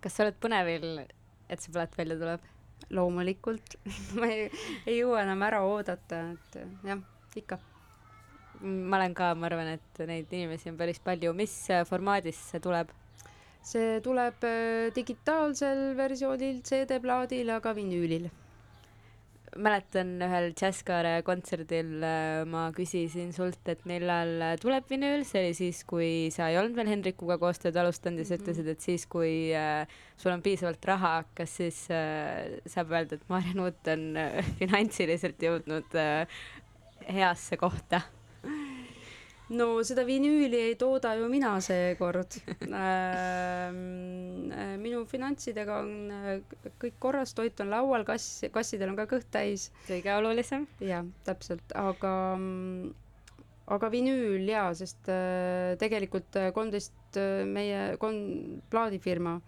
Kas 0.00 0.16
sa 0.16 0.24
oled 0.24 0.38
põnevil, 0.42 1.04
et 1.48 1.62
see 1.62 1.74
plaat 1.74 1.96
välja 1.98 2.18
tuleb? 2.20 2.46
loomulikult 2.96 3.76
ma 4.18 4.30
ei, 4.32 4.46
ei 4.88 4.96
jõua 5.02 5.20
enam 5.26 5.42
ära 5.46 5.60
oodata, 5.68 6.22
et 6.32 6.56
jah, 6.88 7.02
ikka. 7.36 7.58
ma 8.64 8.96
olen 8.96 9.14
ka, 9.14 9.34
ma 9.36 9.50
arvan, 9.50 9.74
et 9.76 10.02
neid 10.08 10.32
inimesi 10.32 10.72
on 10.72 10.80
päris 10.80 10.98
palju, 11.04 11.34
mis 11.36 11.54
formaadis 11.90 12.40
see 12.50 12.62
tuleb? 12.64 12.90
see 13.60 14.00
tuleb 14.00 14.46
äh, 14.48 14.88
digitaalsel 14.96 15.90
versioonil, 15.98 16.62
CD-plaadil, 16.64 17.52
aga 17.52 17.76
vinüülil 17.76 18.30
mäletan 19.58 20.12
ühel 20.22 20.50
Jazzkaare 20.54 21.20
kontserdil 21.26 22.04
äh, 22.06 22.42
ma 22.48 22.68
küsisin 22.76 23.32
sult, 23.34 23.60
et 23.70 23.82
millal 23.88 24.36
äh, 24.44 24.54
tuleb 24.62 24.86
vinüül, 24.90 25.24
see 25.26 25.42
oli 25.42 25.56
siis, 25.58 25.82
kui 25.88 26.28
sa 26.34 26.50
ei 26.50 26.60
olnud 26.60 26.78
veel 26.78 26.92
Hendrikuga 26.92 27.38
koostööd 27.42 27.78
alustanud 27.80 28.22
ja 28.22 28.28
sa 28.28 28.36
Mhm. 28.36 28.44
ütlesid, 28.44 28.70
et 28.70 28.80
siis, 28.80 29.06
kui 29.10 29.50
äh, 29.56 29.86
sul 30.16 30.32
on 30.32 30.44
piisavalt 30.44 30.84
raha, 30.84 31.24
kas 31.34 31.56
siis 31.62 31.82
saab 31.88 32.94
öelda, 32.94 33.18
et 33.18 33.28
Maarja 33.28 33.56
Nuut 33.56 33.90
on 33.90 34.06
finantsiliselt 34.60 35.42
jõudnud 35.42 35.98
heasse 37.08 37.56
kohta? 37.56 38.04
No 39.50 39.66
seda 39.86 40.04
vinüüli 40.06 40.58
ei 40.68 40.74
tooda 40.78 41.14
ju 41.18 41.26
mina 41.30 41.52
seekord 41.64 42.36
ähm, 42.62 44.52
äh, 44.54 44.76
minu 44.78 45.00
finantsidega 45.10 45.80
on 45.82 45.90
äh, 46.14 46.36
kõik 46.82 46.98
korras, 47.02 47.32
toit 47.34 47.58
on 47.64 47.72
laual, 47.72 48.04
kass, 48.06 48.44
kassidel 48.54 48.92
on 48.92 48.98
ka 49.00 49.08
kõht 49.10 49.26
täis. 49.34 49.68
kõige 49.88 50.14
olulisem. 50.20 50.68
jah, 50.84 51.02
täpselt, 51.26 51.74
aga, 51.74 52.12
mm, 52.38 52.92
aga 53.74 53.90
vinüül 53.92 54.46
jaa, 54.52 54.68
sest 54.78 55.10
äh, 55.10 55.74
tegelikult 55.82 56.38
kolmteist 56.54 57.18
meie 57.50 57.96
kon-, 57.98 58.60
plaadifirma, 58.70 59.40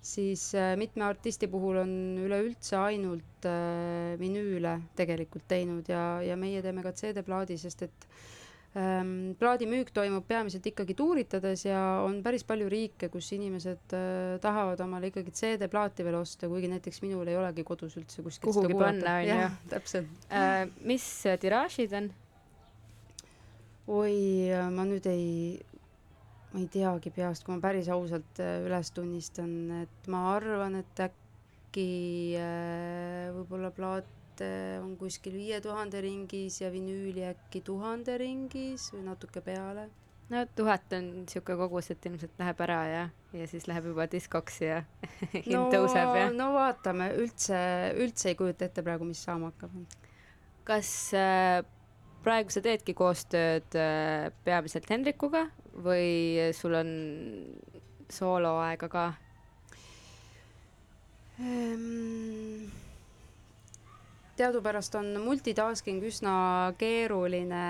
siis 0.00 0.46
äh, 0.56 0.72
mitme 0.80 1.04
artisti 1.04 1.48
puhul 1.52 1.82
on 1.84 1.92
üleüldse 2.24 2.78
ainult 2.80 3.44
äh, 3.48 4.16
vinüüle 4.20 4.78
tegelikult 4.96 5.44
teinud 5.52 5.92
ja, 5.92 6.04
ja 6.24 6.40
meie 6.40 6.62
teeme 6.64 6.80
ka 6.86 6.94
CD-plaadi, 6.96 7.60
sest 7.60 7.84
et 7.90 8.08
ähm, 8.08 8.39
plaadimüük 8.70 9.88
toimub 9.90 10.22
peamiselt 10.30 10.66
ikkagi 10.70 10.94
tuuritades 10.94 11.64
ja 11.64 11.80
on 12.04 12.20
päris 12.22 12.44
palju 12.46 12.68
riike, 12.70 13.08
kus 13.10 13.32
inimesed 13.34 13.94
äh, 13.98 14.36
tahavad 14.42 14.78
omale 14.84 15.10
ikkagi 15.10 15.34
CD-plaati 15.34 16.06
veel 16.06 16.20
osta, 16.20 16.46
kuigi 16.50 16.70
näiteks 16.70 17.02
minul 17.02 17.26
ei 17.26 17.38
olegi 17.40 17.64
kodus 17.66 17.96
üldse 17.98 18.22
kuskilt 18.22 18.46
Kuhugi 18.46 18.78
panna, 18.78 19.16
on 19.18 19.30
ju. 19.32 19.48
täpselt. 19.72 20.28
Äh, 20.30 20.68
mis 20.86 21.08
tiraažid 21.42 21.96
on? 21.98 22.12
oi, 23.90 24.14
ma 24.70 24.86
nüüd 24.86 25.06
ei, 25.10 25.58
ma 26.52 26.62
ei 26.62 26.68
teagi 26.70 27.10
peast, 27.14 27.42
kui 27.42 27.56
ma 27.56 27.64
päris 27.64 27.90
ausalt 27.90 28.38
äh, 28.38 28.60
üles 28.68 28.92
tunnistan, 28.94 29.50
et 29.82 30.10
ma 30.12 30.28
arvan, 30.36 30.78
et 30.78 31.04
äkki 31.08 31.90
äh, 32.38 33.30
võib-olla 33.34 33.74
plaate 34.40 34.80
on 34.82 34.96
kuskil 34.96 35.34
viie 35.36 35.60
tuhande 35.60 36.00
ringis 36.00 36.60
ja 36.60 36.70
vinüüli 36.72 37.24
äkki 37.28 37.62
tuhande 37.64 38.16
ringis 38.18 38.90
või 38.92 39.04
natuke 39.04 39.40
peale. 39.40 39.90
no 40.30 40.44
tuhat 40.56 40.92
on 40.92 41.24
niisugune 41.24 41.58
kogus, 41.58 41.90
et 41.90 42.06
ilmselt 42.06 42.38
läheb 42.38 42.60
ära 42.60 42.80
ja, 42.88 43.08
ja 43.32 43.46
siis 43.50 43.66
läheb 43.66 43.90
juba 43.90 44.06
diskoks 44.06 44.60
ja 44.62 44.82
hind 45.34 45.52
no, 45.52 45.68
tõuseb 45.72 46.14
ja. 46.16 46.30
no 46.30 46.52
vaatame, 46.54 47.12
üldse, 47.18 47.58
üldse 47.98 48.30
ei 48.30 48.38
kujuta 48.38 48.64
ette 48.64 48.82
praegu, 48.82 49.04
mis 49.04 49.22
saama 49.22 49.50
hakkab. 49.50 49.74
kas 50.64 51.12
äh, 51.14 51.62
praegu 52.24 52.52
sa 52.52 52.62
teedki 52.62 52.94
koostööd 52.94 53.74
äh, 53.74 54.30
peamiselt 54.44 54.88
Hendrikuga 54.90 55.48
või 55.74 56.52
sul 56.54 56.74
on 56.78 56.94
sooloaega 58.10 58.88
ka? 58.90 59.10
Ehm, 61.40 62.68
teadupärast 64.40 64.94
on 64.96 65.08
multitasking 65.20 66.00
üsna 66.08 66.32
keeruline 66.80 67.64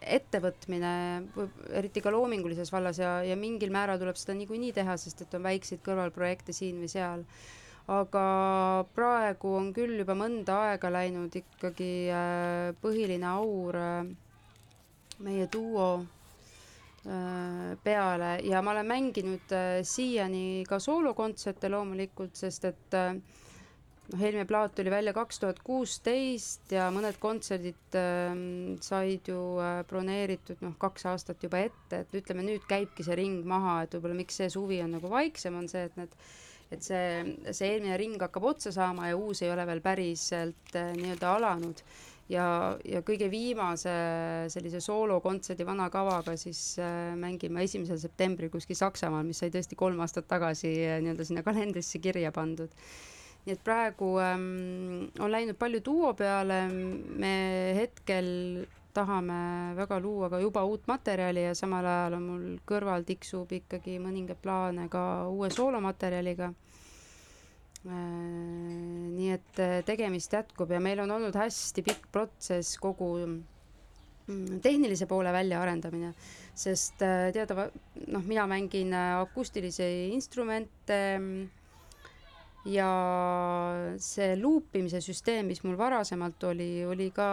ettevõtmine, 0.00 0.90
eriti 1.76 2.00
ka 2.02 2.12
loomingulises 2.14 2.72
vallas 2.72 2.98
ja, 3.02 3.18
ja 3.26 3.36
mingil 3.38 3.70
määral 3.74 4.00
tuleb 4.00 4.16
seda 4.18 4.34
niikuinii 4.38 4.72
teha, 4.78 4.96
sest 4.98 5.20
et 5.26 5.36
on 5.36 5.44
väikseid 5.44 5.82
kõrvalprojekte 5.86 6.54
siin 6.56 6.80
või 6.82 6.88
seal. 6.92 7.26
aga 7.90 8.24
praegu 8.94 9.50
on 9.58 9.68
küll 9.74 9.96
juba 9.98 10.14
mõnda 10.14 10.56
aega 10.70 10.90
läinud 10.94 11.34
ikkagi 11.40 11.90
äh, 12.14 12.70
põhiline 12.82 13.26
aur 13.26 13.76
äh, 13.76 14.10
meie 15.26 15.48
duo 15.52 15.90
peale 17.84 18.28
ja 18.44 18.60
ma 18.62 18.74
olen 18.74 18.86
mänginud 18.90 19.52
siiani 19.88 20.64
ka 20.68 20.76
soolokontserte 20.84 21.70
loomulikult, 21.72 22.34
sest 22.36 22.66
et 22.68 22.96
äh, 22.98 23.14
noh, 24.10 24.20
eelmine 24.20 24.46
plaat 24.48 24.74
tuli 24.76 24.92
välja 24.92 25.14
kaks 25.16 25.40
tuhat 25.42 25.62
kuusteist 25.64 26.74
ja 26.74 26.88
mõned 26.94 27.18
kontserdid 27.22 27.98
äh, 27.98 28.36
said 28.84 29.30
ju 29.30 29.40
äh, 29.62 29.80
broneeritud 29.90 30.62
noh, 30.66 30.76
kaks 30.82 31.08
aastat 31.12 31.42
juba 31.46 31.64
ette, 31.68 32.04
et 32.04 32.20
ütleme, 32.22 32.46
nüüd 32.46 32.66
käibki 32.70 33.06
see 33.06 33.18
ring 33.18 33.42
maha, 33.48 33.82
et 33.84 33.96
võib-olla 33.96 34.20
miks 34.22 34.40
see 34.42 34.52
suvi 34.52 34.82
on 34.84 34.96
nagu 34.98 35.10
vaiksem, 35.12 35.58
on 35.58 35.68
see, 35.70 35.88
et 35.90 36.00
need 36.00 36.16
et 36.70 36.86
see, 36.86 37.34
see 37.50 37.72
eelmine 37.74 37.96
ring 37.98 38.20
hakkab 38.22 38.44
otsa 38.52 38.70
saama 38.70 39.08
ja 39.10 39.18
uus 39.18 39.42
ei 39.42 39.50
ole 39.50 39.64
veel 39.66 39.82
päriselt 39.82 40.76
äh, 40.78 40.92
nii-öelda 40.94 41.32
alanud 41.34 41.82
ja, 42.30 42.44
ja 42.86 43.02
kõige 43.06 43.28
viimase 43.32 43.92
sellise 44.52 44.80
soolokontserdi 44.84 45.66
vana 45.66 45.88
kavaga 45.92 46.36
siis 46.38 46.62
äh, 46.82 47.12
mängin 47.18 47.54
ma 47.54 47.64
esimesel 47.66 47.98
septembril 48.02 48.52
kuskil 48.52 48.78
Saksamaal, 48.78 49.26
mis 49.26 49.42
sai 49.42 49.50
tõesti 49.54 49.78
kolm 49.78 50.00
aastat 50.04 50.28
tagasi 50.30 50.72
äh, 50.86 51.00
nii-öelda 51.02 51.26
sinna 51.26 51.44
kalendrisse 51.46 52.02
kirja 52.02 52.32
pandud. 52.34 52.70
Nii 53.46 53.54
et 53.56 53.62
praegu 53.64 54.12
ähm, 54.20 55.08
on 55.18 55.32
läinud 55.32 55.56
palju 55.60 55.80
duo 55.84 56.12
peale, 56.18 56.60
me 56.70 57.32
hetkel 57.78 58.28
tahame 58.94 59.74
väga 59.78 60.00
luua 60.02 60.28
ka 60.30 60.40
juba 60.42 60.64
uut 60.66 60.86
materjali 60.90 61.44
ja 61.46 61.54
samal 61.54 61.86
ajal 61.86 62.16
on 62.18 62.26
mul 62.26 62.46
kõrval 62.66 63.06
tiksub 63.06 63.52
ikkagi 63.54 63.98
mõningaid 64.02 64.40
plaane 64.42 64.88
ka 64.92 65.04
uue 65.30 65.50
soolomaterjaliga. 65.54 66.50
Nii 67.80 69.30
et 69.32 69.60
tegemist 69.88 70.34
jätkub 70.36 70.74
ja 70.74 70.80
meil 70.84 71.00
on 71.00 71.14
olnud 71.16 71.38
hästi 71.38 71.84
pikk 71.86 72.10
protsess 72.12 72.74
kogu 72.82 73.08
mm, 73.24 74.58
tehnilise 74.60 75.08
poole 75.08 75.32
väljaarendamine, 75.32 76.10
sest 76.52 77.00
teada, 77.00 77.70
noh, 78.10 78.26
mina 78.26 78.44
mängin 78.50 78.92
akustilisi 78.98 79.88
instrumente 80.12 81.00
mm, 81.16 81.48
ja 82.68 82.88
see 84.02 84.34
luupimise 84.36 85.00
süsteem, 85.00 85.48
mis 85.48 85.62
mul 85.64 85.78
varasemalt 85.80 86.44
oli, 86.50 86.84
oli 86.84 87.08
ka 87.16 87.28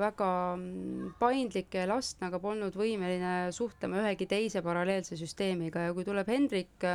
väga 0.00 0.30
mm, 0.56 1.12
paindlik 1.20 1.76
ja 1.76 1.84
elastne, 1.84 2.30
aga 2.30 2.40
polnud 2.40 2.76
võimeline 2.78 3.52
suhtlema 3.52 4.00
ühegi 4.00 4.28
teise 4.30 4.64
paralleelse 4.64 5.18
süsteemiga. 5.20 5.88
Ja 5.88 5.96
kui 5.96 6.06
tuleb 6.08 6.30
Hendrik 6.32 6.88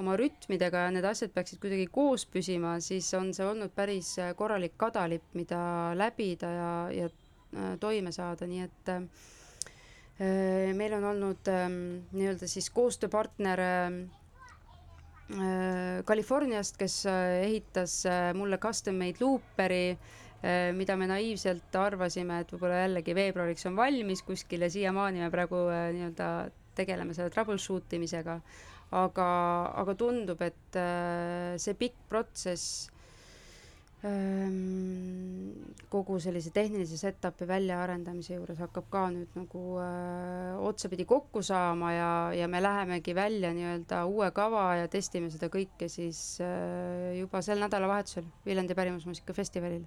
oma 0.00 0.14
rütmidega 0.16 0.86
ja 0.86 0.94
need 0.94 1.04
asjad 1.04 1.34
peaksid 1.34 1.60
kuidagi 1.62 1.88
koos 1.92 2.24
püsima, 2.30 2.76
siis 2.80 3.10
on 3.18 3.32
see 3.36 3.44
olnud 3.46 3.74
päris 3.76 4.14
korralik 4.38 4.78
kadalipp, 4.80 5.34
mida 5.36 5.60
läbida 5.98 6.54
ja, 6.54 6.72
ja 7.02 7.10
äh, 7.10 7.74
toime 7.82 8.14
saada, 8.14 8.48
nii 8.48 8.64
et 8.64 8.92
äh, 8.94 9.04
meil 10.78 10.96
on 10.96 11.10
olnud 11.12 11.50
äh, 11.50 11.68
nii-öelda 12.14 12.48
siis 12.48 12.70
koostööpartner 12.72 13.66
äh, 13.66 14.00
Californiast, 16.08 16.76
kes 16.80 16.96
ehitas 17.08 18.02
mulle 18.36 18.58
custom-made 18.60 19.22
luuperi, 19.22 19.96
mida 20.76 20.96
me 20.98 21.06
naiivselt 21.08 21.76
arvasime, 21.78 22.40
et 22.42 22.50
võib-olla 22.52 22.82
jällegi 22.82 23.14
veebruariks 23.16 23.68
on 23.70 23.76
valmis 23.78 24.24
kuskil 24.26 24.66
ja 24.66 24.70
siiamaani 24.74 25.22
me 25.22 25.30
praegu 25.32 25.60
nii-öelda 25.70 26.28
tegeleme 26.76 27.14
selle 27.16 27.32
troubleshoot 27.32 27.96
imisega. 27.98 28.38
Aga, 28.92 29.26
aga 29.80 29.94
tundub, 29.96 30.42
et 30.44 30.76
äh, 30.76 31.54
see 31.56 31.72
pikk 31.80 32.02
protsess 32.12 32.91
kogu 35.92 36.16
sellise 36.18 36.50
tehnilise 36.50 36.96
setup'i 36.98 37.46
väljaarendamise 37.46 38.34
juures 38.34 38.58
hakkab 38.58 38.88
ka 38.90 39.02
nüüd 39.14 39.36
nagu 39.38 39.62
äh, 39.78 40.56
otsapidi 40.58 41.06
kokku 41.06 41.42
saama 41.46 41.92
ja, 41.94 42.08
ja 42.34 42.48
me 42.50 42.62
lähemegi 42.62 43.14
välja 43.14 43.52
nii-öelda 43.54 44.00
uue 44.10 44.32
kava 44.34 44.64
ja 44.80 44.90
testime 44.90 45.30
seda 45.30 45.46
kõike 45.52 45.86
siis 45.92 46.40
äh, 46.42 47.14
juba 47.20 47.44
sel 47.46 47.62
nädalavahetusel 47.62 48.26
Viljandi 48.46 48.74
pärimusmuusikafestivalil. 48.78 49.86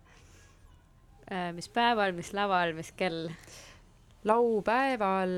Mis 1.57 1.67
päeval, 1.73 2.11
mis 2.13 2.35
laval, 2.37 2.75
mis 2.77 2.91
kell? 2.95 3.31
laupäeval 4.29 5.31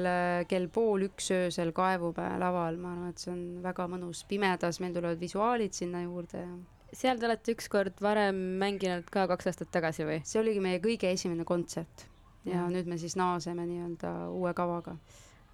kell 0.48 0.68
pool 0.72 1.06
üks 1.08 1.32
öösel 1.32 1.72
Kaevupäe 1.76 2.36
laval, 2.40 2.76
ma 2.80 2.92
arvan, 2.94 3.14
et 3.14 3.24
see 3.24 3.32
on 3.34 3.42
väga 3.64 3.88
mõnus, 3.92 4.26
pimedas, 4.28 4.82
meil 4.84 4.94
tulevad 4.96 5.20
visuaalid 5.20 5.76
sinna 5.76 6.04
juurde 6.04 6.44
ja 6.44 6.52
seal 6.94 7.20
te 7.20 7.26
olete 7.28 7.56
ükskord 7.56 8.02
varem 8.02 8.38
mänginud 8.62 9.10
ka 9.12 9.28
kaks 9.28 9.50
aastat 9.52 9.72
tagasi 9.72 10.06
või? 10.08 10.22
see 10.26 10.40
oligi 10.42 10.62
meie 10.64 10.80
kõige 10.84 11.12
esimene 11.12 11.44
kontsert 11.46 12.08
ja 12.46 12.64
Mhm. 12.64 12.74
nüüd 12.74 12.88
me 12.88 12.98
siis 12.98 13.16
naaseme 13.20 13.66
nii-öelda 13.68 14.30
uue 14.32 14.54
kavaga. 14.54 14.96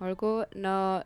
olgu, 0.02 0.44
no 0.56 1.04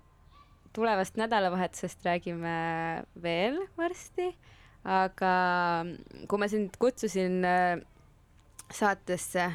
tulevast 0.74 1.16
nädalavahetusest 1.18 2.04
räägime 2.06 3.04
veel 3.24 3.60
varsti, 3.78 4.36
aga 4.84 5.86
kui 6.28 6.40
ma 6.40 6.48
sind 6.48 6.76
kutsusin 6.80 7.46
äh, 7.46 7.80
saatesse 8.74 9.52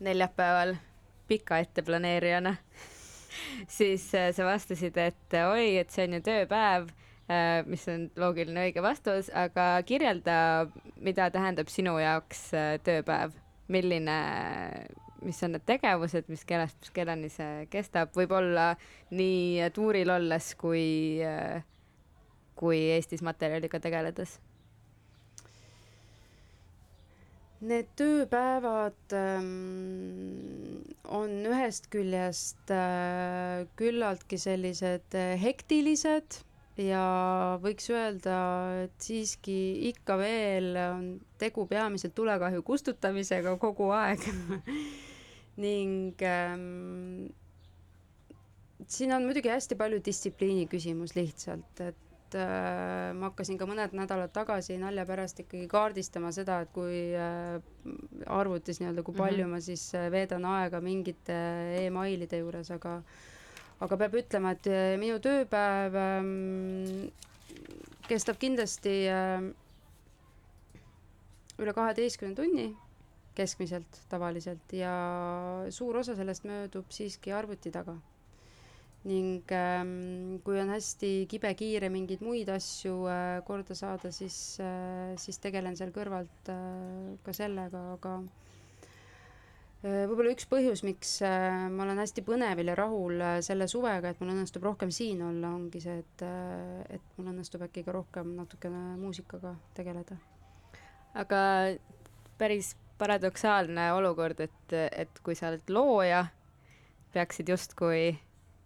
neljapäeval 0.00 0.74
pika 1.28 1.58
etteplaneerijana, 1.58 2.56
siis 3.78 4.08
äh, 4.14 4.32
sa 4.34 4.44
vastasid, 4.44 4.96
et 4.96 5.38
oi, 5.50 5.76
et 5.78 5.90
see 5.90 6.06
on 6.08 6.18
ju 6.18 6.20
tööpäev, 6.20 6.88
mis 7.70 7.86
on 7.88 8.08
loogiline 8.20 8.66
õige 8.68 8.82
vastus, 8.84 9.30
aga 9.32 9.78
kirjelda, 9.88 10.36
mida 11.00 11.30
tähendab 11.32 11.72
sinu 11.72 11.96
jaoks 12.02 12.46
äh, 12.52 12.74
tööpäev, 12.84 13.32
milline 13.72 14.18
mis 15.24 15.40
on 15.46 15.54
need 15.56 15.64
tegevused, 15.64 16.28
mis 16.28 16.44
kellast 16.44 16.90
kellani 16.92 17.30
see 17.32 17.64
kestab, 17.72 18.12
võib-olla 18.16 18.74
nii 19.16 19.70
tuuril 19.72 20.12
olles 20.12 20.50
kui, 20.60 21.22
kui 22.60 22.82
Eestis 22.92 23.24
materjaliga 23.24 23.80
tegeledes? 23.80 24.36
Need 27.64 27.86
tööpäevad 27.96 29.14
ähm, 29.16 30.82
on 31.08 31.30
ühest 31.48 31.86
küljest 31.92 32.72
äh, 32.74 33.64
küllaltki 33.80 34.36
sellised 34.42 35.16
äh, 35.16 35.38
hektilised 35.40 36.42
ja 36.80 37.04
võiks 37.62 37.86
öelda, 37.92 38.38
et 38.84 38.94
siiski 38.98 39.56
ikka 39.90 40.16
veel 40.18 40.74
on 40.80 41.06
tegu 41.38 41.66
peamiselt 41.70 42.14
tulekahju 42.14 42.62
kustutamisega 42.66 43.56
kogu 43.62 43.92
aeg 43.94 44.24
ning 45.64 46.22
ähm, 46.26 47.28
siin 48.88 49.12
on 49.14 49.26
muidugi 49.28 49.52
hästi 49.52 49.76
palju 49.78 50.00
distsipliini 50.04 50.66
küsimus 50.70 51.14
lihtsalt, 51.16 51.80
et 51.84 52.36
äh, 52.38 53.12
ma 53.16 53.30
hakkasin 53.30 53.58
ka 53.60 53.68
mõned 53.70 53.94
nädalad 53.96 54.32
tagasi 54.34 54.76
nalja 54.80 55.06
pärast 55.08 55.40
ikkagi 55.44 55.68
kaardistama 55.70 56.32
seda, 56.34 56.60
et 56.64 56.72
kui 56.74 56.98
äh, 57.14 57.60
arvutis 58.26 58.82
nii-öelda, 58.82 59.06
kui 59.06 59.16
palju 59.16 59.46
mm 59.46 59.52
-hmm. 59.52 59.62
ma 59.62 59.68
siis 59.68 59.86
äh, 59.94 60.10
veedan 60.12 60.44
aega 60.44 60.80
mingite 60.80 61.38
emailide 61.84 62.42
juures, 62.42 62.70
aga 62.70 63.00
aga 63.82 63.96
peab 63.98 64.14
ütlema, 64.20 64.52
et 64.54 64.68
äh, 64.70 64.94
minu 65.00 65.18
tööpäev 65.22 65.96
ähm, 65.98 67.08
kestab 68.08 68.38
kindlasti 68.42 68.94
äh, 69.10 69.48
üle 71.58 71.74
kaheteistkümne 71.74 72.36
tunni 72.38 72.68
keskmiselt 73.34 73.98
tavaliselt 74.10 74.74
ja 74.78 74.92
suur 75.74 75.98
osa 76.04 76.14
sellest 76.14 76.44
möödub 76.46 76.92
siiski 76.94 77.32
arvuti 77.34 77.72
taga. 77.74 77.96
ning 79.04 79.42
ähm, 79.52 80.38
kui 80.46 80.56
on 80.62 80.70
hästi 80.72 81.26
kibe-kiire 81.28 81.90
mingeid 81.92 82.22
muid 82.24 82.48
asju 82.48 83.02
äh, 83.12 83.42
korda 83.44 83.74
saada, 83.76 84.08
siis 84.16 84.38
siis 85.20 85.38
tegelen 85.44 85.76
seal 85.76 85.92
kõrvalt 85.92 86.48
ka 87.26 87.34
sellega, 87.36 87.82
aga 87.98 88.14
võib-olla 89.84 90.32
üks 90.32 90.46
põhjus, 90.48 90.82
miks 90.86 91.16
äh, 91.26 91.66
ma 91.72 91.84
olen 91.84 92.00
hästi 92.00 92.24
põnevil 92.24 92.70
ja 92.72 92.76
rahul 92.78 93.20
äh, 93.20 93.38
selle 93.44 93.66
suvega, 93.70 94.12
et 94.14 94.22
mul 94.22 94.32
õnnestub 94.32 94.64
rohkem 94.64 94.92
siin 94.94 95.20
olla, 95.26 95.50
ongi 95.58 95.82
see, 95.84 95.98
et 96.00 96.24
äh,, 96.24 96.96
et 96.96 97.18
mul 97.18 97.28
õnnestub 97.34 97.66
äkki 97.66 97.84
ka 97.84 97.92
rohkem 97.96 98.32
natukene 98.38 98.94
muusikaga 99.00 99.54
tegeleda. 99.76 100.16
aga 101.20 101.40
päris 102.40 102.74
paradoksaalne 102.98 103.90
olukord, 103.92 104.40
et, 104.40 104.72
et 104.72 105.20
kui 105.22 105.36
sa 105.36 105.50
oled 105.50 105.70
looja, 105.74 106.24
peaksid 107.14 107.50
justkui 107.52 108.14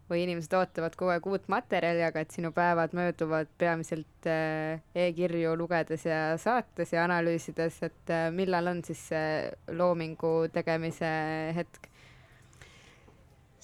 või 0.09 0.23
inimesed 0.25 0.55
ootavad 0.57 0.97
kogu 0.97 1.13
aeg 1.13 1.27
uut 1.29 1.47
materjali, 1.53 2.03
aga 2.07 2.23
et 2.25 2.33
sinu 2.35 2.51
päevad 2.57 2.95
mööduvad 2.97 3.51
peamiselt 3.61 4.29
äh, 4.29 4.81
e-kirju 4.97 5.55
lugedes 5.61 6.07
ja 6.09 6.21
saates 6.41 6.95
ja 6.95 7.05
analüüsides, 7.05 7.83
et 7.89 8.13
äh, 8.15 8.29
millal 8.35 8.73
on 8.73 8.83
siis 8.87 9.05
see 9.13 9.77
loomingu 9.77 10.33
tegemise 10.55 11.13
hetk? 11.57 11.91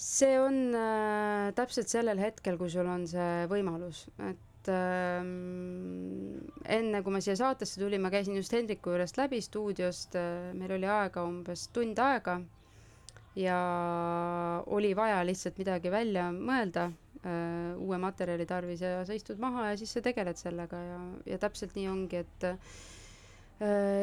see 0.05 0.35
on 0.41 0.75
äh, 0.77 1.53
täpselt 1.57 1.89
sellel 1.89 2.19
hetkel, 2.21 2.59
kui 2.61 2.73
sul 2.73 2.89
on 2.91 3.07
see 3.09 3.47
võimalus, 3.49 4.05
et 4.27 4.69
ähm, 4.73 6.43
enne 6.67 7.01
kui 7.07 7.15
ma 7.15 7.23
siia 7.25 7.39
saatesse 7.39 7.81
tulin, 7.81 8.03
ma 8.03 8.11
käisin 8.13 8.37
just 8.37 8.53
Hendriku 8.53 8.93
juurest 8.93 9.17
läbi 9.21 9.41
stuudiost 9.45 10.19
äh,, 10.19 10.51
meil 10.59 10.77
oli 10.77 10.91
aega 10.91 11.25
umbes 11.25 11.69
tund 11.73 12.03
aega 12.03 12.41
ja 13.37 13.59
oli 14.67 14.93
vaja 14.97 15.23
lihtsalt 15.27 15.59
midagi 15.59 15.91
välja 15.91 16.29
mõelda 16.35 16.85
äh, 16.89 17.75
uue 17.83 17.99
materjali 17.99 18.47
tarvis 18.47 18.83
ja 18.85 19.01
sa 19.07 19.17
istud 19.17 19.41
maha 19.43 19.73
ja 19.73 19.79
siis 19.81 19.95
sa 19.97 20.03
tegeled 20.05 20.39
sellega 20.39 20.79
ja, 20.79 20.99
ja 21.35 21.39
täpselt 21.43 21.75
nii 21.79 21.89
ongi, 21.91 22.23
et 22.23 22.47
äh, 22.51 22.59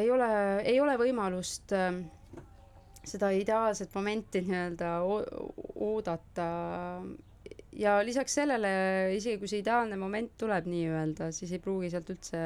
ei 0.01 0.09
ole, 0.11 0.27
ei 0.67 0.79
ole 0.83 0.97
võimalust 0.99 1.71
äh, 1.77 2.01
seda 3.07 3.31
ideaalset 3.33 3.95
momenti 3.97 4.43
nii-öelda 4.45 4.91
oodata. 5.81 6.47
Ja 7.71 7.95
lisaks 8.03 8.35
sellele, 8.35 8.69
isegi 9.15 9.39
kui 9.39 9.47
see 9.49 9.61
ideaalne 9.63 9.95
moment 9.97 10.33
tuleb 10.39 10.67
nii-öelda, 10.69 11.29
siis 11.33 11.53
ei 11.55 11.61
pruugi 11.63 11.89
sealt 11.93 12.11
üldse 12.13 12.41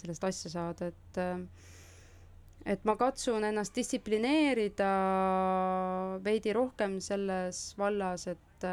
sellest 0.00 0.24
asja 0.28 0.52
saada, 0.54 0.88
et 0.94 1.20
et 2.68 2.84
ma 2.84 2.96
katsun 3.00 3.44
ennast 3.48 3.74
distsiplineerida 3.76 4.90
veidi 6.24 6.52
rohkem 6.56 6.98
selles 7.04 7.62
vallas, 7.80 8.26
et, 8.28 8.66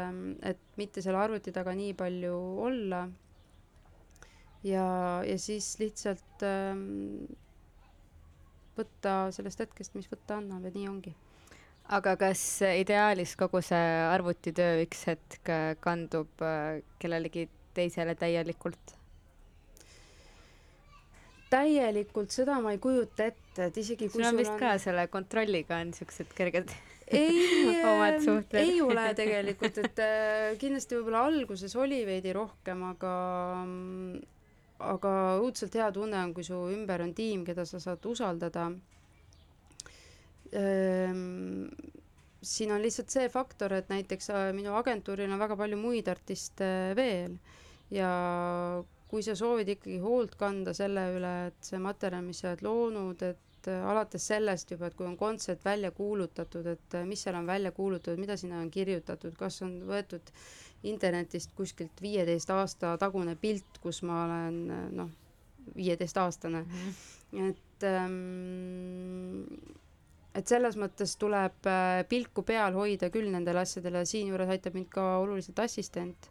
et 0.44 0.60
mitte 0.80 1.04
selle 1.04 1.20
arvuti 1.22 1.54
taga 1.54 1.74
nii 1.76 1.94
palju 1.96 2.34
olla. 2.68 3.06
ja, 4.66 4.88
ja 5.24 5.38
siis 5.38 5.76
lihtsalt 5.80 6.44
ähm, 6.44 7.24
võtta 8.78 9.30
sellest 9.34 9.64
hetkest, 9.64 9.96
mis 9.96 10.10
võtta 10.10 10.38
annab 10.38 10.68
ja 10.68 10.74
nii 10.74 10.88
ongi. 10.90 11.14
aga 11.88 12.16
kas 12.20 12.42
ideaalis 12.66 13.34
kogu 13.40 13.62
see 13.64 13.88
arvutitöö 14.12 14.82
üks 14.84 15.06
hetk 15.08 15.52
kandub 15.80 16.44
kellelegi 17.00 17.48
teisele 17.74 18.14
täielikult? 18.18 18.98
Täielikult 21.50 22.34
seda 22.34 22.58
ma 22.64 22.74
ei 22.74 22.80
kujuta 22.82 23.28
ette, 23.32 23.70
et 23.70 23.80
isegi 23.80 24.10
sul 24.12 24.26
on 24.28 24.38
vist 24.38 24.54
on... 24.54 24.60
ka 24.60 24.76
selle 24.82 25.08
kontrolliga 25.12 25.80
on 25.82 25.94
siuksed 25.96 26.32
kerged 26.36 26.72
ei 27.10 27.84
omad 27.90 28.20
suhted 28.24 28.60
ei 28.60 28.80
ole 28.84 29.06
tegelikult, 29.16 29.78
et 29.84 30.02
äh, 30.02 30.56
kindlasti 30.60 30.98
võib-olla 30.98 31.24
alguses 31.28 31.74
oli 31.80 32.02
veidi 32.08 32.34
rohkem, 32.36 32.82
aga 32.90 33.12
aga 34.78 35.12
õudselt 35.42 35.74
hea 35.74 35.88
tunne 35.94 36.20
on, 36.20 36.34
kui 36.36 36.46
su 36.46 36.58
ümber 36.70 37.02
on 37.02 37.14
tiim, 37.16 37.44
keda 37.46 37.64
sa 37.66 37.80
saad 37.82 38.04
usaldada 38.06 38.68
ehm,. 40.52 41.64
siin 42.38 42.70
on 42.74 42.84
lihtsalt 42.84 43.10
see 43.10 43.26
faktor, 43.32 43.74
et 43.80 43.88
näiteks 43.90 44.30
äh, 44.34 44.44
minu 44.56 44.76
agentuuril 44.78 45.32
on 45.32 45.42
väga 45.42 45.58
palju 45.58 45.80
muid 45.80 46.12
artiste 46.12 46.68
veel 46.98 47.34
ja 47.90 48.12
kui 49.08 49.24
sa 49.24 49.34
soovid 49.38 49.68
ikkagi 49.72 49.98
hoolt 50.02 50.34
kanda 50.40 50.74
selle 50.76 51.06
üle, 51.16 51.34
et 51.48 51.60
see 51.64 51.80
materjal, 51.82 52.24
mis 52.26 52.42
sa 52.42 52.52
oled 52.52 52.64
loonud, 52.66 53.22
et 53.24 53.70
äh, 53.70 53.84
alates 53.90 54.26
sellest 54.32 54.74
juba, 54.74 54.90
et 54.90 54.96
kui 54.98 55.08
on 55.08 55.16
kontsert 55.20 55.64
välja 55.64 55.90
kuulutatud, 55.96 56.66
et 56.74 56.98
äh, 56.98 57.06
mis 57.08 57.22
seal 57.24 57.38
on 57.40 57.48
välja 57.48 57.72
kuulutatud, 57.76 58.20
mida 58.20 58.36
sinna 58.36 58.60
on 58.60 58.70
kirjutatud, 58.70 59.36
kas 59.38 59.62
on 59.66 59.78
võetud 59.88 60.32
internetist 60.88 61.54
kuskilt 61.58 62.02
viieteist 62.02 62.50
aasta 62.54 62.96
tagune 63.00 63.34
pilt, 63.40 63.80
kus 63.82 64.02
ma 64.06 64.24
olen 64.26 64.60
noh, 64.94 65.10
viieteistaastane 65.76 66.60
mm, 66.62 66.94
-hmm. 67.32 67.48
et 67.48 67.84
ähm, 67.84 69.44
et 70.38 70.46
selles 70.46 70.76
mõttes 70.78 71.16
tuleb 71.18 71.66
äh, 71.66 72.04
pilku 72.08 72.44
peal 72.46 72.76
hoida 72.76 73.10
küll 73.10 73.30
nendele 73.32 73.64
asjadele, 73.64 74.04
siinjuures 74.06 74.48
aitab 74.54 74.76
mind 74.78 74.90
ka 74.92 75.16
oluliselt 75.18 75.58
assistent 75.64 76.30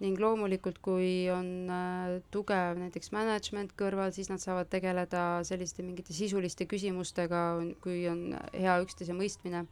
ning 0.00 0.18
loomulikult, 0.18 0.80
kui 0.82 1.28
on 1.30 1.70
äh, 1.70 2.16
tugev 2.34 2.80
näiteks 2.80 3.12
management 3.14 3.74
kõrval, 3.78 4.14
siis 4.16 4.30
nad 4.32 4.42
saavad 4.42 4.70
tegeleda 4.72 5.42
selliste 5.46 5.84
mingite 5.86 6.16
sisuliste 6.16 6.66
küsimustega, 6.70 7.42
kui 7.84 8.06
on 8.10 8.32
hea 8.54 8.78
üksteise 8.82 9.14
mõistmine. 9.14 9.66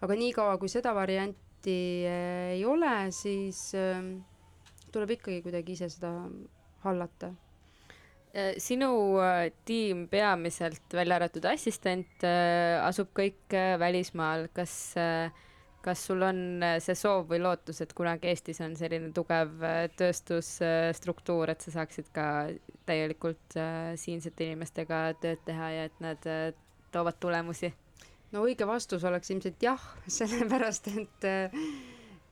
aga 0.00 0.14
niikaua, 0.14 0.58
kui 0.58 0.68
seda 0.68 0.92
varianti 0.94 1.80
äh, 2.06 2.52
ei 2.58 2.64
ole, 2.64 3.10
siis 3.10 3.72
äh, 3.74 4.04
tuleb 4.92 5.16
ikkagi 5.16 5.42
kuidagi 5.42 5.78
ise 5.78 5.90
seda 5.90 6.12
hallata 6.84 7.32
Äh, 8.36 8.58
sinu 8.60 9.16
äh, 9.24 9.48
tiim 9.64 10.02
peamiselt, 10.12 10.92
välja 10.92 11.16
arvatud 11.16 11.46
assistent, 11.48 12.18
äh, 12.20 12.76
asub 12.84 13.08
kõik 13.16 13.54
välismaal, 13.80 14.50
kas, 14.52 14.74
kas 15.86 16.02
sul 16.08 16.26
on 16.26 16.40
see 16.82 16.98
soov 16.98 17.28
või 17.30 17.38
lootus, 17.44 17.80
et 17.84 17.94
kunagi 17.96 18.32
Eestis 18.32 18.60
on 18.64 18.74
selline 18.78 19.12
tugev 19.14 19.54
tööstusstruktuur, 19.96 21.54
et 21.54 21.62
sa 21.62 21.78
saaksid 21.78 22.10
ka 22.14 22.26
täielikult 22.88 23.58
siinsete 24.02 24.50
inimestega 24.50 25.02
tööd 25.22 25.42
teha 25.46 25.72
ja 25.74 25.88
et 25.90 26.00
nad 26.02 26.30
toovad 26.94 27.20
tulemusi? 27.22 27.72
no 28.34 28.42
õige 28.42 28.66
vastus 28.66 29.04
oleks 29.06 29.30
ilmselt 29.30 29.62
jah, 29.62 29.82
sellepärast 30.18 30.90
et 30.96 31.30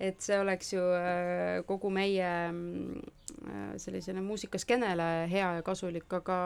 et 0.03 0.21
see 0.23 0.39
oleks 0.41 0.73
ju 0.75 0.83
äh, 0.83 1.63
kogu 1.69 1.91
meie 1.95 2.31
äh, 2.51 3.75
sellisele 3.81 4.23
muusikaskenele 4.25 5.29
hea 5.31 5.51
ja 5.59 5.63
kasulik, 5.67 6.09
aga 6.19 6.39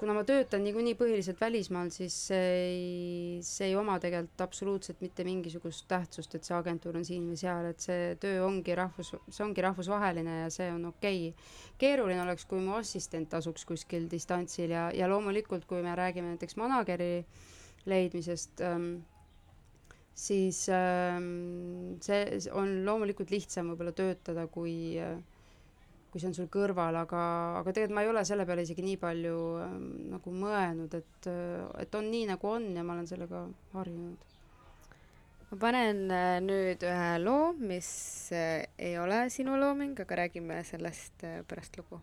kuna 0.00 0.14
ma 0.16 0.22
töötan 0.24 0.62
niikuinii 0.64 0.94
põhiliselt 0.96 1.40
välismaal, 1.42 1.90
siis 1.92 2.14
see 2.30 2.46
ei, 2.56 3.40
see 3.44 3.68
ei 3.68 3.74
oma 3.76 3.98
tegelikult 4.00 4.40
absoluutselt 4.46 5.02
mitte 5.04 5.26
mingisugust 5.28 5.84
tähtsust, 5.90 6.34
et 6.38 6.48
see 6.48 6.56
agentuur 6.56 6.96
on 6.96 7.04
siin 7.04 7.26
või 7.28 7.36
seal, 7.40 7.68
et 7.68 7.84
see 7.84 8.14
töö 8.22 8.40
ongi 8.46 8.76
rahvus, 8.78 9.12
see 9.28 9.44
ongi 9.44 9.64
rahvusvaheline 9.66 10.38
ja 10.40 10.48
see 10.54 10.70
on 10.72 10.88
okei. 10.94 11.30
Okay.. 11.34 11.48
keeruline 11.80 12.22
oleks, 12.24 12.46
kui 12.48 12.62
mu 12.64 12.78
assistent 12.78 13.36
asuks 13.36 13.66
kuskil 13.68 14.08
distantsil 14.10 14.72
ja, 14.72 14.88
ja 14.96 15.08
loomulikult, 15.10 15.68
kui 15.68 15.84
me 15.84 15.92
räägime 15.96 16.32
näiteks 16.32 16.56
manageri 16.60 17.12
leidmisest 17.90 18.64
ähm,, 18.64 18.92
siis 20.16 20.66
ähm, 20.72 22.00
see 22.04 22.40
on 22.56 22.80
loomulikult 22.88 23.32
lihtsam 23.32 23.72
võib-olla 23.72 23.92
töötada, 23.96 24.46
kui 24.52 24.96
äh, 25.00 25.20
kui 26.10 26.20
see 26.22 26.30
on 26.30 26.36
sul 26.36 26.48
kõrval, 26.52 26.96
aga, 27.04 27.22
aga 27.60 27.74
tegelikult 27.74 27.96
ma 27.96 28.04
ei 28.04 28.10
ole 28.10 28.24
selle 28.26 28.46
peale 28.48 28.64
isegi 28.66 28.84
nii 28.86 28.98
palju 29.00 29.36
äh, 29.62 29.76
nagu 30.14 30.34
mõelnud, 30.34 30.96
et, 30.98 31.30
äh, 31.30 31.66
et 31.84 31.94
on 31.98 32.10
nii, 32.10 32.26
nagu 32.32 32.50
on 32.50 32.70
ja 32.76 32.86
ma 32.86 32.96
olen 32.98 33.10
sellega 33.10 33.44
harjunud. 33.74 34.28
ma 35.50 35.60
panen 35.66 36.06
äh, 36.14 36.38
nüüd 36.44 36.86
ühe 36.86 37.10
loo, 37.22 37.52
mis 37.58 37.90
äh, 38.34 38.64
ei 38.78 38.96
ole 38.98 39.28
sinu 39.30 39.58
looming, 39.60 39.98
aga 40.02 40.24
räägime 40.24 40.62
sellest 40.66 41.26
äh, 41.26 41.42
pärast 41.46 41.78
lugu 41.78 42.02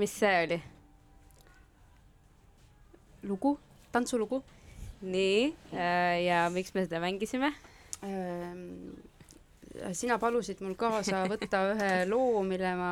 mis 0.00 0.12
see 0.16 0.36
oli? 0.46 0.60
lugu, 3.22 3.58
tantsulugu. 3.92 4.42
nii, 5.00 5.54
ja 6.26 6.44
miks 6.52 6.74
me 6.76 6.84
seda 6.84 7.00
mängisime? 7.00 7.52
Ehm, 8.04 8.90
sina 9.96 10.18
palusid 10.20 10.60
mul 10.64 10.74
kaasa 10.76 11.22
võtta 11.30 11.60
ühe 11.70 11.90
loo, 12.10 12.42
mille 12.44 12.72
ma 12.76 12.90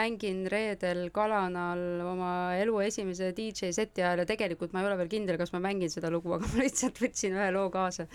mängin 0.00 0.44
reedel 0.50 1.08
Kalanal 1.14 2.02
oma 2.06 2.32
elu 2.60 2.76
esimese 2.84 3.32
DJ 3.34 3.72
seti 3.74 4.04
ajal 4.04 4.22
ja 4.22 4.28
tegelikult 4.28 4.74
ma 4.74 4.84
ei 4.84 4.90
ole 4.90 5.00
veel 5.00 5.10
kindel, 5.10 5.38
kas 5.40 5.54
ma 5.54 5.62
mängin 5.66 5.90
seda 5.90 6.12
lugu, 6.12 6.34
aga 6.36 6.46
ma 6.52 6.62
lihtsalt 6.62 7.00
võtsin 7.02 7.34
ühe 7.38 7.48
loo 7.56 7.66
kaasa, 7.74 8.06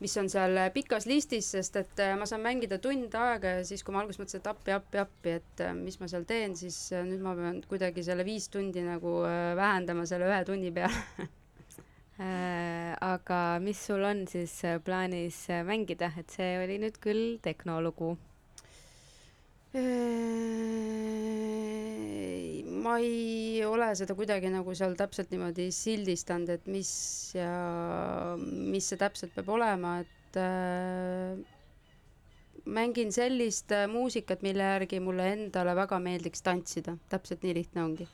mis 0.00 0.16
on 0.20 0.28
seal 0.28 0.58
pikas 0.74 1.06
listis, 1.08 1.48
sest 1.54 1.78
et 1.80 2.02
äh, 2.04 2.12
ma 2.18 2.28
saan 2.28 2.44
mängida 2.44 2.80
tund 2.82 3.14
aega 3.16 3.56
ja 3.58 3.64
siis, 3.64 3.84
kui 3.84 3.94
ma 3.94 4.02
alguses 4.02 4.20
mõtlesin, 4.20 4.42
et 4.44 4.50
appi, 4.52 4.74
appi, 4.76 5.00
appi, 5.04 5.38
et 5.40 5.64
äh, 5.64 5.72
mis 5.78 6.00
ma 6.02 6.10
seal 6.12 6.28
teen, 6.28 6.58
siis 6.58 6.76
äh, 6.92 7.06
nüüd 7.08 7.24
ma 7.24 7.36
pean 7.38 7.62
kuidagi 7.70 8.04
selle 8.04 8.26
viis 8.28 8.50
tundi 8.52 8.84
nagu 8.84 9.18
vähendama 9.56 10.04
selle 10.08 10.28
ühe 10.28 10.44
tunni 10.48 10.74
peale 10.76 11.26
Äh, 12.18 12.96
aga 13.04 13.58
mis 13.60 13.76
sul 13.86 14.00
on 14.08 14.22
siis 14.26 14.64
äh, 14.64 14.78
plaanis 14.80 15.50
äh, 15.50 15.60
mängida, 15.68 16.08
et 16.16 16.32
see 16.32 16.54
oli 16.62 16.78
nüüd 16.80 16.96
küll 17.04 17.36
tehnoloogu? 17.44 18.14
Ma 22.86 22.96
ei 23.02 23.64
ole 23.66 23.90
seda 23.98 24.14
kuidagi 24.14 24.50
nagu 24.52 24.74
seal 24.78 24.94
täpselt 24.98 25.32
niimoodi 25.34 25.68
sildistanud, 25.74 26.52
et 26.54 26.70
mis 26.70 26.90
ja 27.34 27.50
mis 28.38 28.92
see 28.92 29.00
täpselt 29.00 29.34
peab 29.34 29.50
olema, 29.58 29.98
et 30.04 30.38
äh, 30.40 31.34
mängin 32.66 33.12
sellist 33.14 33.74
muusikat, 33.90 34.42
mille 34.46 34.70
järgi 34.74 35.00
mulle 35.02 35.32
endale 35.34 35.74
väga 35.78 35.98
meeldiks 36.02 36.46
tantsida, 36.46 36.96
täpselt 37.10 37.42
nii 37.46 37.58
lihtne 37.60 37.84
ongi. 37.84 38.08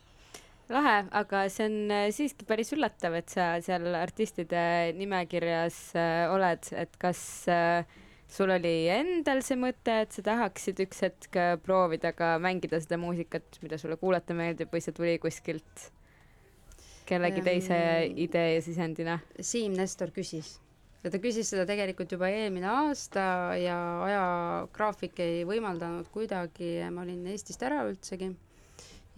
Lahe, 0.73 1.03
aga 1.19 1.43
see 1.53 1.67
on 1.69 1.91
äh, 1.93 2.07
siiski 2.15 2.47
päris 2.49 2.71
üllatav, 2.73 3.17
et 3.19 3.33
sa 3.33 3.49
seal 3.65 3.93
artistide 3.99 4.63
nimekirjas 4.97 5.79
äh, 5.99 6.31
oled, 6.33 6.69
et 6.79 6.95
kas 7.03 7.21
äh, 7.51 7.83
sul 8.33 8.53
oli 8.55 8.75
endal 8.93 9.43
see 9.45 9.59
mõte, 9.61 9.99
et 10.07 10.15
sa 10.17 10.25
tahaksid 10.25 10.81
üks 10.87 11.03
hetk 11.05 11.41
proovida 11.65 12.15
ka 12.17 12.35
mängida 12.43 12.81
seda 12.81 12.99
muusikat, 13.01 13.59
mida 13.65 13.79
sulle 13.81 13.99
kuulata 14.01 14.37
meeldib 14.37 14.73
või 14.73 14.85
see 14.85 14.97
tuli 14.97 15.19
kuskilt 15.23 15.91
kellegi 17.09 17.43
teise 17.45 17.79
idee 18.25 18.57
ja 18.57 18.65
sisendina? 18.65 19.19
Siim 19.41 19.77
Nestor 19.77 20.13
küsis. 20.15 20.57
Ja 21.03 21.11
ta 21.11 21.19
küsis 21.19 21.49
seda 21.51 21.65
tegelikult 21.67 22.13
juba 22.15 22.29
eelmine 22.31 22.69
aasta 22.71 23.25
ja 23.59 23.77
ajagraafik 24.07 25.19
ei 25.25 25.41
võimaldanud 25.49 26.07
kuidagi, 26.15 26.77
ma 26.95 27.03
olin 27.03 27.27
Eestist 27.33 27.63
ära 27.67 27.81
üldsegi. 27.89 28.31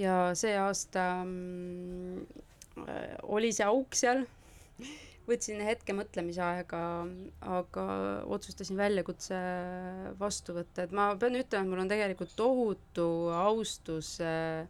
Ja 0.00 0.32
see 0.38 0.54
aasta 0.58 1.04
mm, 1.22 2.22
äh, 2.88 3.12
oli 3.36 3.52
see 3.54 3.66
auk 3.68 3.94
seal, 3.94 4.24
võtsin 5.28 5.60
hetke 5.64 5.94
mõtlemise 5.96 6.42
aega, 6.44 6.80
aga 7.48 7.84
otsustasin 8.36 8.78
väljakutse 8.78 9.38
vastu 10.20 10.56
võtta, 10.56 10.84
et 10.84 10.92
ma 10.96 11.12
pean 11.20 11.38
ütlema, 11.38 11.64
et 11.64 11.70
mul 11.70 11.84
on 11.84 11.92
tegelikult 11.92 12.34
tohutu 12.36 13.06
austus 13.32 14.18
äh, 14.24 14.68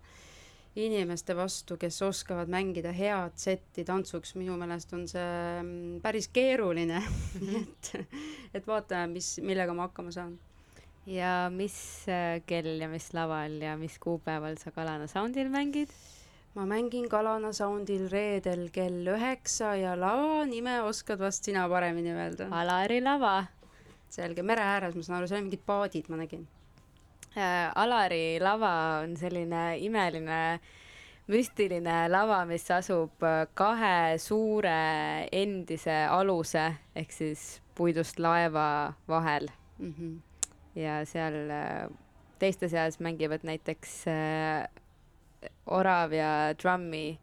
inimeste 0.78 1.36
vastu, 1.38 1.78
kes 1.78 2.00
oskavad 2.02 2.50
mängida 2.50 2.92
head 2.94 3.36
setti 3.38 3.84
tantsuks, 3.86 4.34
minu 4.38 4.56
meelest 4.58 4.94
on 4.96 5.06
see 5.10 5.28
mm, 5.60 6.00
päris 6.04 6.30
keeruline 6.34 6.98
et, 7.60 7.92
et 8.54 8.66
vaatame, 8.66 9.14
mis, 9.18 9.36
millega 9.42 9.76
ma 9.76 9.88
hakkama 9.88 10.14
saan. 10.14 10.34
Ja 11.06 11.50
mis 11.52 11.76
äh, 12.08 12.40
kell 12.48 12.80
ja 12.80 12.88
mis 12.88 13.10
laval 13.12 13.58
ja 13.60 13.74
mis 13.76 13.98
kuupäeval 14.00 14.56
sa 14.60 14.72
Kalana 14.74 15.06
Soundil 15.10 15.50
mängid? 15.52 15.92
Ma 16.54 16.66
mängin 16.66 17.08
Kalana 17.10 17.52
Soundil 17.52 18.06
reedel 18.10 18.68
kell 18.72 19.06
üheksa 19.14 19.74
ja 19.78 19.94
lava 19.98 20.44
nime 20.46 20.80
oskad 20.86 21.20
vast 21.20 21.44
sina 21.44 21.66
paremini 21.68 22.14
öelda. 22.14 22.48
Alari 22.50 23.00
lava. 23.02 23.44
selge, 24.14 24.44
mere 24.46 24.62
ääres, 24.62 24.94
ma 24.94 25.02
saan 25.02 25.16
aru, 25.18 25.26
seal 25.26 25.40
on 25.40 25.48
mingid 25.48 25.64
paadid, 25.66 26.08
ma 26.08 26.20
nägin 26.20 26.46
äh,. 27.34 27.72
Alari 27.74 28.38
lava 28.40 29.00
on 29.02 29.16
selline 29.18 29.64
imeline 29.82 30.60
müstiline 31.26 31.96
lava, 32.08 32.44
mis 32.46 32.68
asub 32.70 33.24
äh, 33.26 33.46
kahe 33.54 34.18
suure 34.22 34.78
endise 35.32 36.04
aluse 36.06 36.68
ehk 36.94 37.12
siis 37.12 37.48
puidust 37.74 38.22
laeva 38.22 38.94
vahel 39.08 39.50
mm. 39.78 39.94
-hmm 39.98 40.14
ja 40.74 41.02
seal 41.06 41.50
äh, 41.50 41.90
teiste 42.38 42.68
seas 42.68 42.98
mängivad 43.00 43.46
näiteks 43.46 44.04
äh, 44.10 44.68
orav 45.66 46.12
ja 46.12 46.30
trummi 46.60 47.18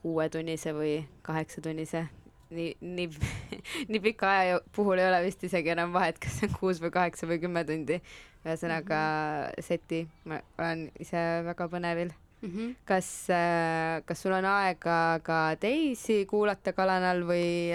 kuuetunnise 0.00 0.74
või 0.76 0.98
kaheksatunnise. 1.22 2.06
nii, 2.54 2.74
nii, 2.80 3.08
nii 3.90 4.00
pika 4.00 4.30
aja 4.30 4.60
puhul 4.76 5.00
ei 5.00 5.08
ole 5.08 5.22
vist 5.24 5.44
isegi 5.44 5.72
enam 5.74 5.94
vahet, 5.94 6.18
kas 6.22 6.38
see 6.38 6.50
on 6.50 6.58
kuus 6.58 6.82
või 6.82 6.92
kaheksa 6.94 7.26
või 7.26 7.40
kümme 7.42 7.64
tundi. 7.64 8.00
ühesõnaga 8.44 8.98
mm 9.00 9.46
-hmm. 9.46 9.64
seti, 9.64 10.06
ma 10.24 10.40
olen 10.58 10.90
ise 11.00 11.22
väga 11.46 11.68
põnevil 11.68 12.12
mm. 12.42 12.50
-hmm. 12.50 12.74
kas, 12.84 13.30
äh, 13.30 14.02
kas 14.04 14.22
sul 14.22 14.32
on 14.32 14.44
aega 14.44 15.20
ka 15.22 15.56
teisi 15.60 16.26
kuulata 16.26 16.72
Kalanal 16.72 17.24
või, 17.24 17.72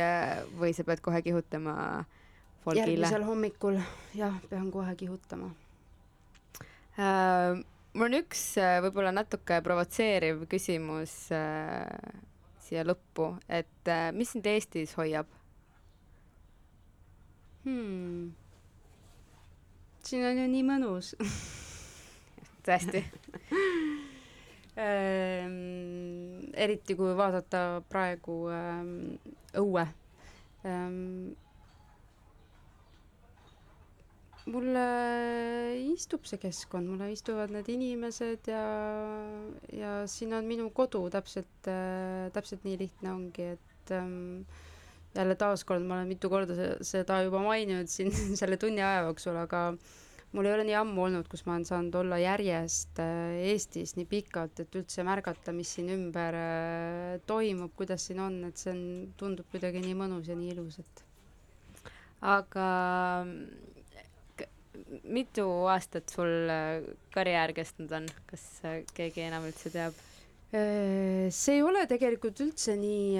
või 0.60 0.74
sa 0.74 0.84
pead 0.84 1.02
kohe 1.02 1.22
kihutama 1.22 1.76
äh, 2.00 2.06
folgile? 2.64 2.86
järgmisel 2.86 3.26
hommikul 3.26 3.82
jah, 4.16 4.38
pean 4.50 4.72
kohe 4.72 4.96
kihutama 4.96 5.52
äh,. 7.00 7.66
Mul 7.94 8.10
on 8.10 8.18
üks 8.20 8.42
äh, 8.62 8.78
võib-olla 8.86 9.12
natuke 9.16 9.60
provotseeriv 9.66 10.44
küsimus 10.52 11.14
äh, 11.36 11.86
siia 12.62 12.84
lõppu, 12.86 13.32
et 13.50 13.90
äh, 13.90 14.10
mis 14.16 14.34
sind 14.36 14.46
Eestis 14.50 14.94
hoiab 15.00 15.30
hmm.? 17.66 18.30
siin 20.06 20.28
on 20.30 20.42
ju 20.44 20.48
nii 20.54 20.66
mõnus 20.68 21.14
tõesti 22.68 23.02
ähm, 24.86 26.50
eriti 26.54 26.98
kui 27.00 27.18
vaadata 27.18 27.82
praegu 27.90 28.42
ähm, 28.54 28.96
õue 29.58 29.88
ähm, 30.66 31.34
mulle 34.50 34.86
istub 35.94 36.26
see 36.30 36.40
keskkond, 36.42 36.90
mulle 36.90 37.12
istuvad 37.14 37.54
need 37.54 37.70
inimesed 37.70 38.50
ja, 38.50 38.64
ja 39.76 39.94
siin 40.10 40.34
on 40.38 40.48
minu 40.50 40.70
kodu 40.76 41.04
täpselt 41.14 41.70
täpselt 42.34 42.66
nii 42.66 42.80
lihtne 42.82 43.14
ongi, 43.14 43.52
et 43.56 43.94
ähm, 43.96 44.44
jälle 45.16 45.36
taaskord 45.36 45.86
ma 45.86 46.00
olen 46.00 46.08
mitu 46.08 46.30
korda 46.30 46.56
seda 46.86 47.22
juba 47.26 47.42
maininud 47.44 47.90
siin 47.92 48.12
selle 48.40 48.58
tunni 48.62 48.82
aja 48.84 49.06
jooksul, 49.08 49.38
aga 49.42 49.64
mul 50.38 50.46
ei 50.46 50.54
ole 50.54 50.66
nii 50.68 50.78
ammu 50.78 51.06
olnud, 51.08 51.28
kus 51.32 51.46
ma 51.48 51.56
olen 51.56 51.66
saanud 51.66 51.96
olla 52.04 52.20
järjest 52.22 53.02
äh, 53.02 53.40
Eestis 53.52 53.96
nii 53.98 54.06
pikalt, 54.10 54.62
et 54.62 54.78
üldse 54.78 55.06
märgata, 55.08 55.54
mis 55.56 55.72
siin 55.78 55.90
ümber 55.96 56.38
äh, 56.38 57.18
toimub, 57.30 57.74
kuidas 57.80 58.06
siin 58.10 58.22
on, 58.26 58.38
et 58.50 58.62
see 58.62 58.74
on, 58.76 58.84
tundub 59.18 59.50
kuidagi 59.54 59.82
nii 59.86 59.98
mõnus 59.98 60.30
ja 60.30 60.38
nii 60.38 60.54
ilus, 60.54 60.80
et. 60.84 61.06
Aga 62.20 62.66
mitu 65.04 65.46
aastat 65.72 66.12
sul 66.14 66.50
äh, 66.52 66.84
karjäär 67.14 67.54
kestnud 67.58 67.92
on, 67.96 68.08
kas 68.30 68.44
äh, 68.68 68.82
keegi 68.96 69.26
enam 69.28 69.48
üldse 69.50 69.72
teab? 69.74 69.98
Äh, 70.50 71.30
see 71.34 71.60
ei 71.60 71.66
ole 71.66 71.86
tegelikult 71.90 72.42
üldse 72.44 72.76
nii, 72.80 73.20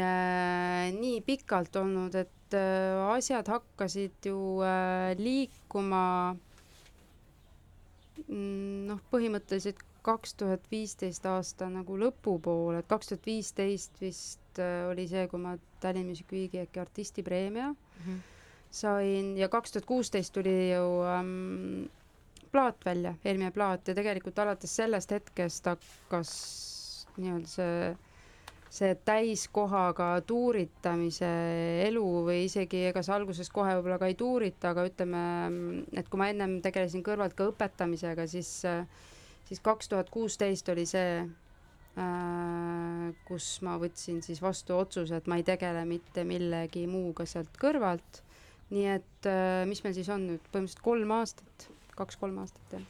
nii 0.98 1.20
pikalt 1.28 1.78
olnud, 1.82 2.16
et 2.18 2.56
asjad 2.56 3.50
hakkasid 3.52 4.26
ju 4.26 4.40
liikuma 5.20 6.06
mm, 8.26 8.88
noh, 8.90 9.04
põhimõtteliselt 9.14 9.84
kaks 10.02 10.34
tuhat 10.40 10.66
viisteist 10.72 11.28
aasta 11.30 11.68
nagu 11.70 12.00
lõpupoole, 12.00 12.80
et 12.82 12.90
kaks 12.90 13.12
tuhat 13.12 13.30
viisteist 13.30 14.02
vist 14.02 14.64
oli 14.90 15.06
see, 15.12 15.28
kui 15.30 15.40
ma 15.44 15.54
Tallinn 15.84 16.10
Music 16.10 16.32
Weeki 16.34 16.64
äkki 16.64 16.82
artistipreemia. 16.82 17.70
Mm 17.70 18.04
-hmm 18.08 18.39
sain 18.72 19.38
ja 19.38 19.50
kaks 19.50 19.72
tuhat 19.72 19.86
kuusteist 19.90 20.34
tuli 20.34 20.72
ju 20.72 21.02
ähm, 21.10 21.90
plaat 22.52 22.86
välja, 22.86 23.16
eelmine 23.26 23.52
plaat 23.52 23.88
ja 23.88 23.96
tegelikult 23.98 24.40
alates 24.40 24.76
sellest 24.76 25.12
hetkest 25.12 25.66
hakkas 25.70 26.32
nii-öelda 27.18 27.50
see, 27.50 27.90
see 28.74 28.94
täiskohaga 29.06 30.12
tuuritamise 30.30 31.30
elu 31.88 32.06
või 32.30 32.44
isegi 32.46 32.86
ega 32.92 33.04
see 33.06 33.16
alguses 33.18 33.50
kohe 33.54 33.74
võib-olla 33.80 34.00
ka 34.02 34.10
ei 34.10 34.18
tuurita, 34.18 34.74
aga 34.74 34.86
ütleme, 34.90 35.24
et 35.98 36.10
kui 36.10 36.22
ma 36.22 36.30
ennem 36.34 36.60
tegelesin 36.66 37.04
kõrvalt 37.06 37.36
ka 37.38 37.50
õpetamisega, 37.52 38.28
siis, 38.30 38.54
siis 39.50 39.66
kaks 39.66 39.90
tuhat 39.90 40.14
kuusteist 40.14 40.70
oli 40.74 40.86
see 40.90 41.20
äh, 41.26 43.12
kus 43.26 43.52
ma 43.66 43.78
võtsin 43.82 44.22
siis 44.26 44.42
vastu 44.46 44.78
otsuse, 44.78 45.18
et 45.18 45.30
ma 45.30 45.42
ei 45.42 45.46
tegele 45.48 45.86
mitte 45.90 46.26
millegi 46.26 46.86
muuga 46.90 47.26
sealt 47.30 47.58
kõrvalt 47.62 48.24
nii 48.74 48.86
et 48.92 49.30
äh, 49.30 49.66
mis 49.70 49.82
meil 49.84 49.96
siis 49.98 50.10
on 50.14 50.28
nüüd, 50.30 50.46
põhimõtteliselt 50.52 50.86
kolm 50.86 51.14
aastat, 51.16 51.68
kaks-kolm 51.98 52.38
aastat, 52.44 52.76
jah. 52.76 52.84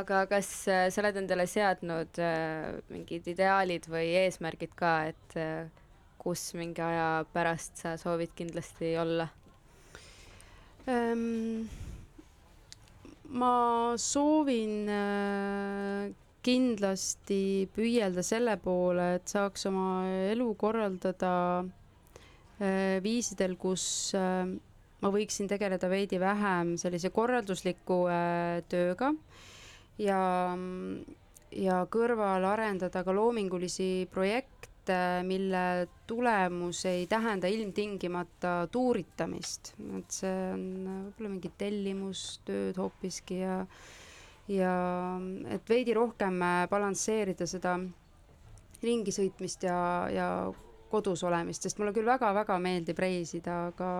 aga 0.00 0.24
kas 0.30 0.50
äh, 0.68 0.86
sa 0.92 1.02
oled 1.02 1.20
endale 1.22 1.46
seadnud 1.48 2.20
äh, 2.20 2.76
mingid 2.92 3.28
ideaalid 3.32 3.88
või 3.90 4.10
eesmärgid 4.24 4.76
ka, 4.76 4.98
et 5.12 5.38
kus 6.20 6.50
mingi 6.58 6.82
aja 6.82 7.24
pärast 7.32 7.80
sa 7.84 7.94
soovid 8.00 8.34
kindlasti 8.36 8.92
olla? 8.98 9.28
Ehm, 10.90 11.64
ma 13.40 13.94
soovin 13.98 14.90
kindlasti 16.46 17.40
püüelda 17.74 18.22
selle 18.26 18.54
poole, 18.62 19.14
et 19.16 19.32
saaks 19.32 19.66
oma 19.70 20.04
elu 20.28 20.46
korraldada 20.58 21.32
viisidel, 23.02 23.56
kus 23.58 23.86
ma 25.06 25.12
võiksin 25.14 25.48
tegeleda 25.50 25.88
veidi 25.90 26.18
vähem 26.20 26.74
sellise 26.80 27.12
korraldusliku 27.14 28.00
tööga 28.70 29.12
ja, 30.02 30.20
ja 31.54 31.80
kõrval 31.90 32.46
arendada 32.50 33.04
ka 33.06 33.14
loomingulisi 33.14 34.08
projekte 34.12 34.96
mille 35.26 35.88
tulemus 36.06 36.84
ei 36.86 37.06
tähenda 37.10 37.48
ilmtingimata 37.50 38.68
tuuritamist, 38.70 39.72
et 39.98 40.14
see 40.14 40.34
on 40.52 40.66
võib-olla 40.86 41.30
mingi 41.32 41.50
tellimustööd 41.58 42.78
hoopiski 42.78 43.40
ja 43.40 43.62
ja 44.46 44.74
et 45.50 45.66
veidi 45.68 45.94
rohkem 45.96 46.38
balansseerida 46.70 47.48
seda 47.50 47.72
ringi 48.82 49.10
sõitmist 49.10 49.66
ja, 49.66 49.78
ja 50.12 50.28
kodus 50.90 51.24
olemist, 51.26 51.66
sest 51.66 51.80
mulle 51.80 51.90
küll 51.96 52.06
väga-väga 52.06 52.58
meeldib 52.62 53.00
reisida, 53.02 53.56
aga 53.72 53.90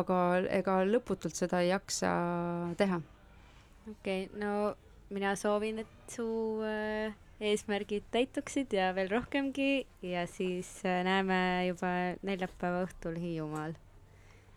aga 0.00 0.20
ega 0.60 0.78
lõputult 0.88 1.36
seda 1.36 1.60
ei 1.62 1.72
jaksa 1.72 2.12
teha. 2.80 3.02
okei 3.90 4.28
okay,, 4.28 4.40
no 4.40 4.74
mina 5.12 5.36
soovin, 5.36 5.84
et 5.84 6.14
su 6.16 6.28
äh 6.64 7.12
eesmärgid 7.42 8.06
täituksid 8.14 8.74
ja 8.76 8.92
veel 8.94 9.10
rohkemgi 9.10 9.84
ja 10.06 10.26
siis 10.30 10.70
äh, 10.86 11.02
näeme 11.06 11.38
juba 11.66 11.90
neljapäeva 12.22 12.84
õhtul 12.86 13.18
Hiiumaal. 13.18 13.74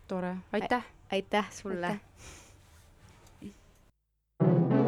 tore, 0.07 0.35
aitäh! 0.53 0.85
aitäh 1.11 1.51
sulle! 1.51 1.95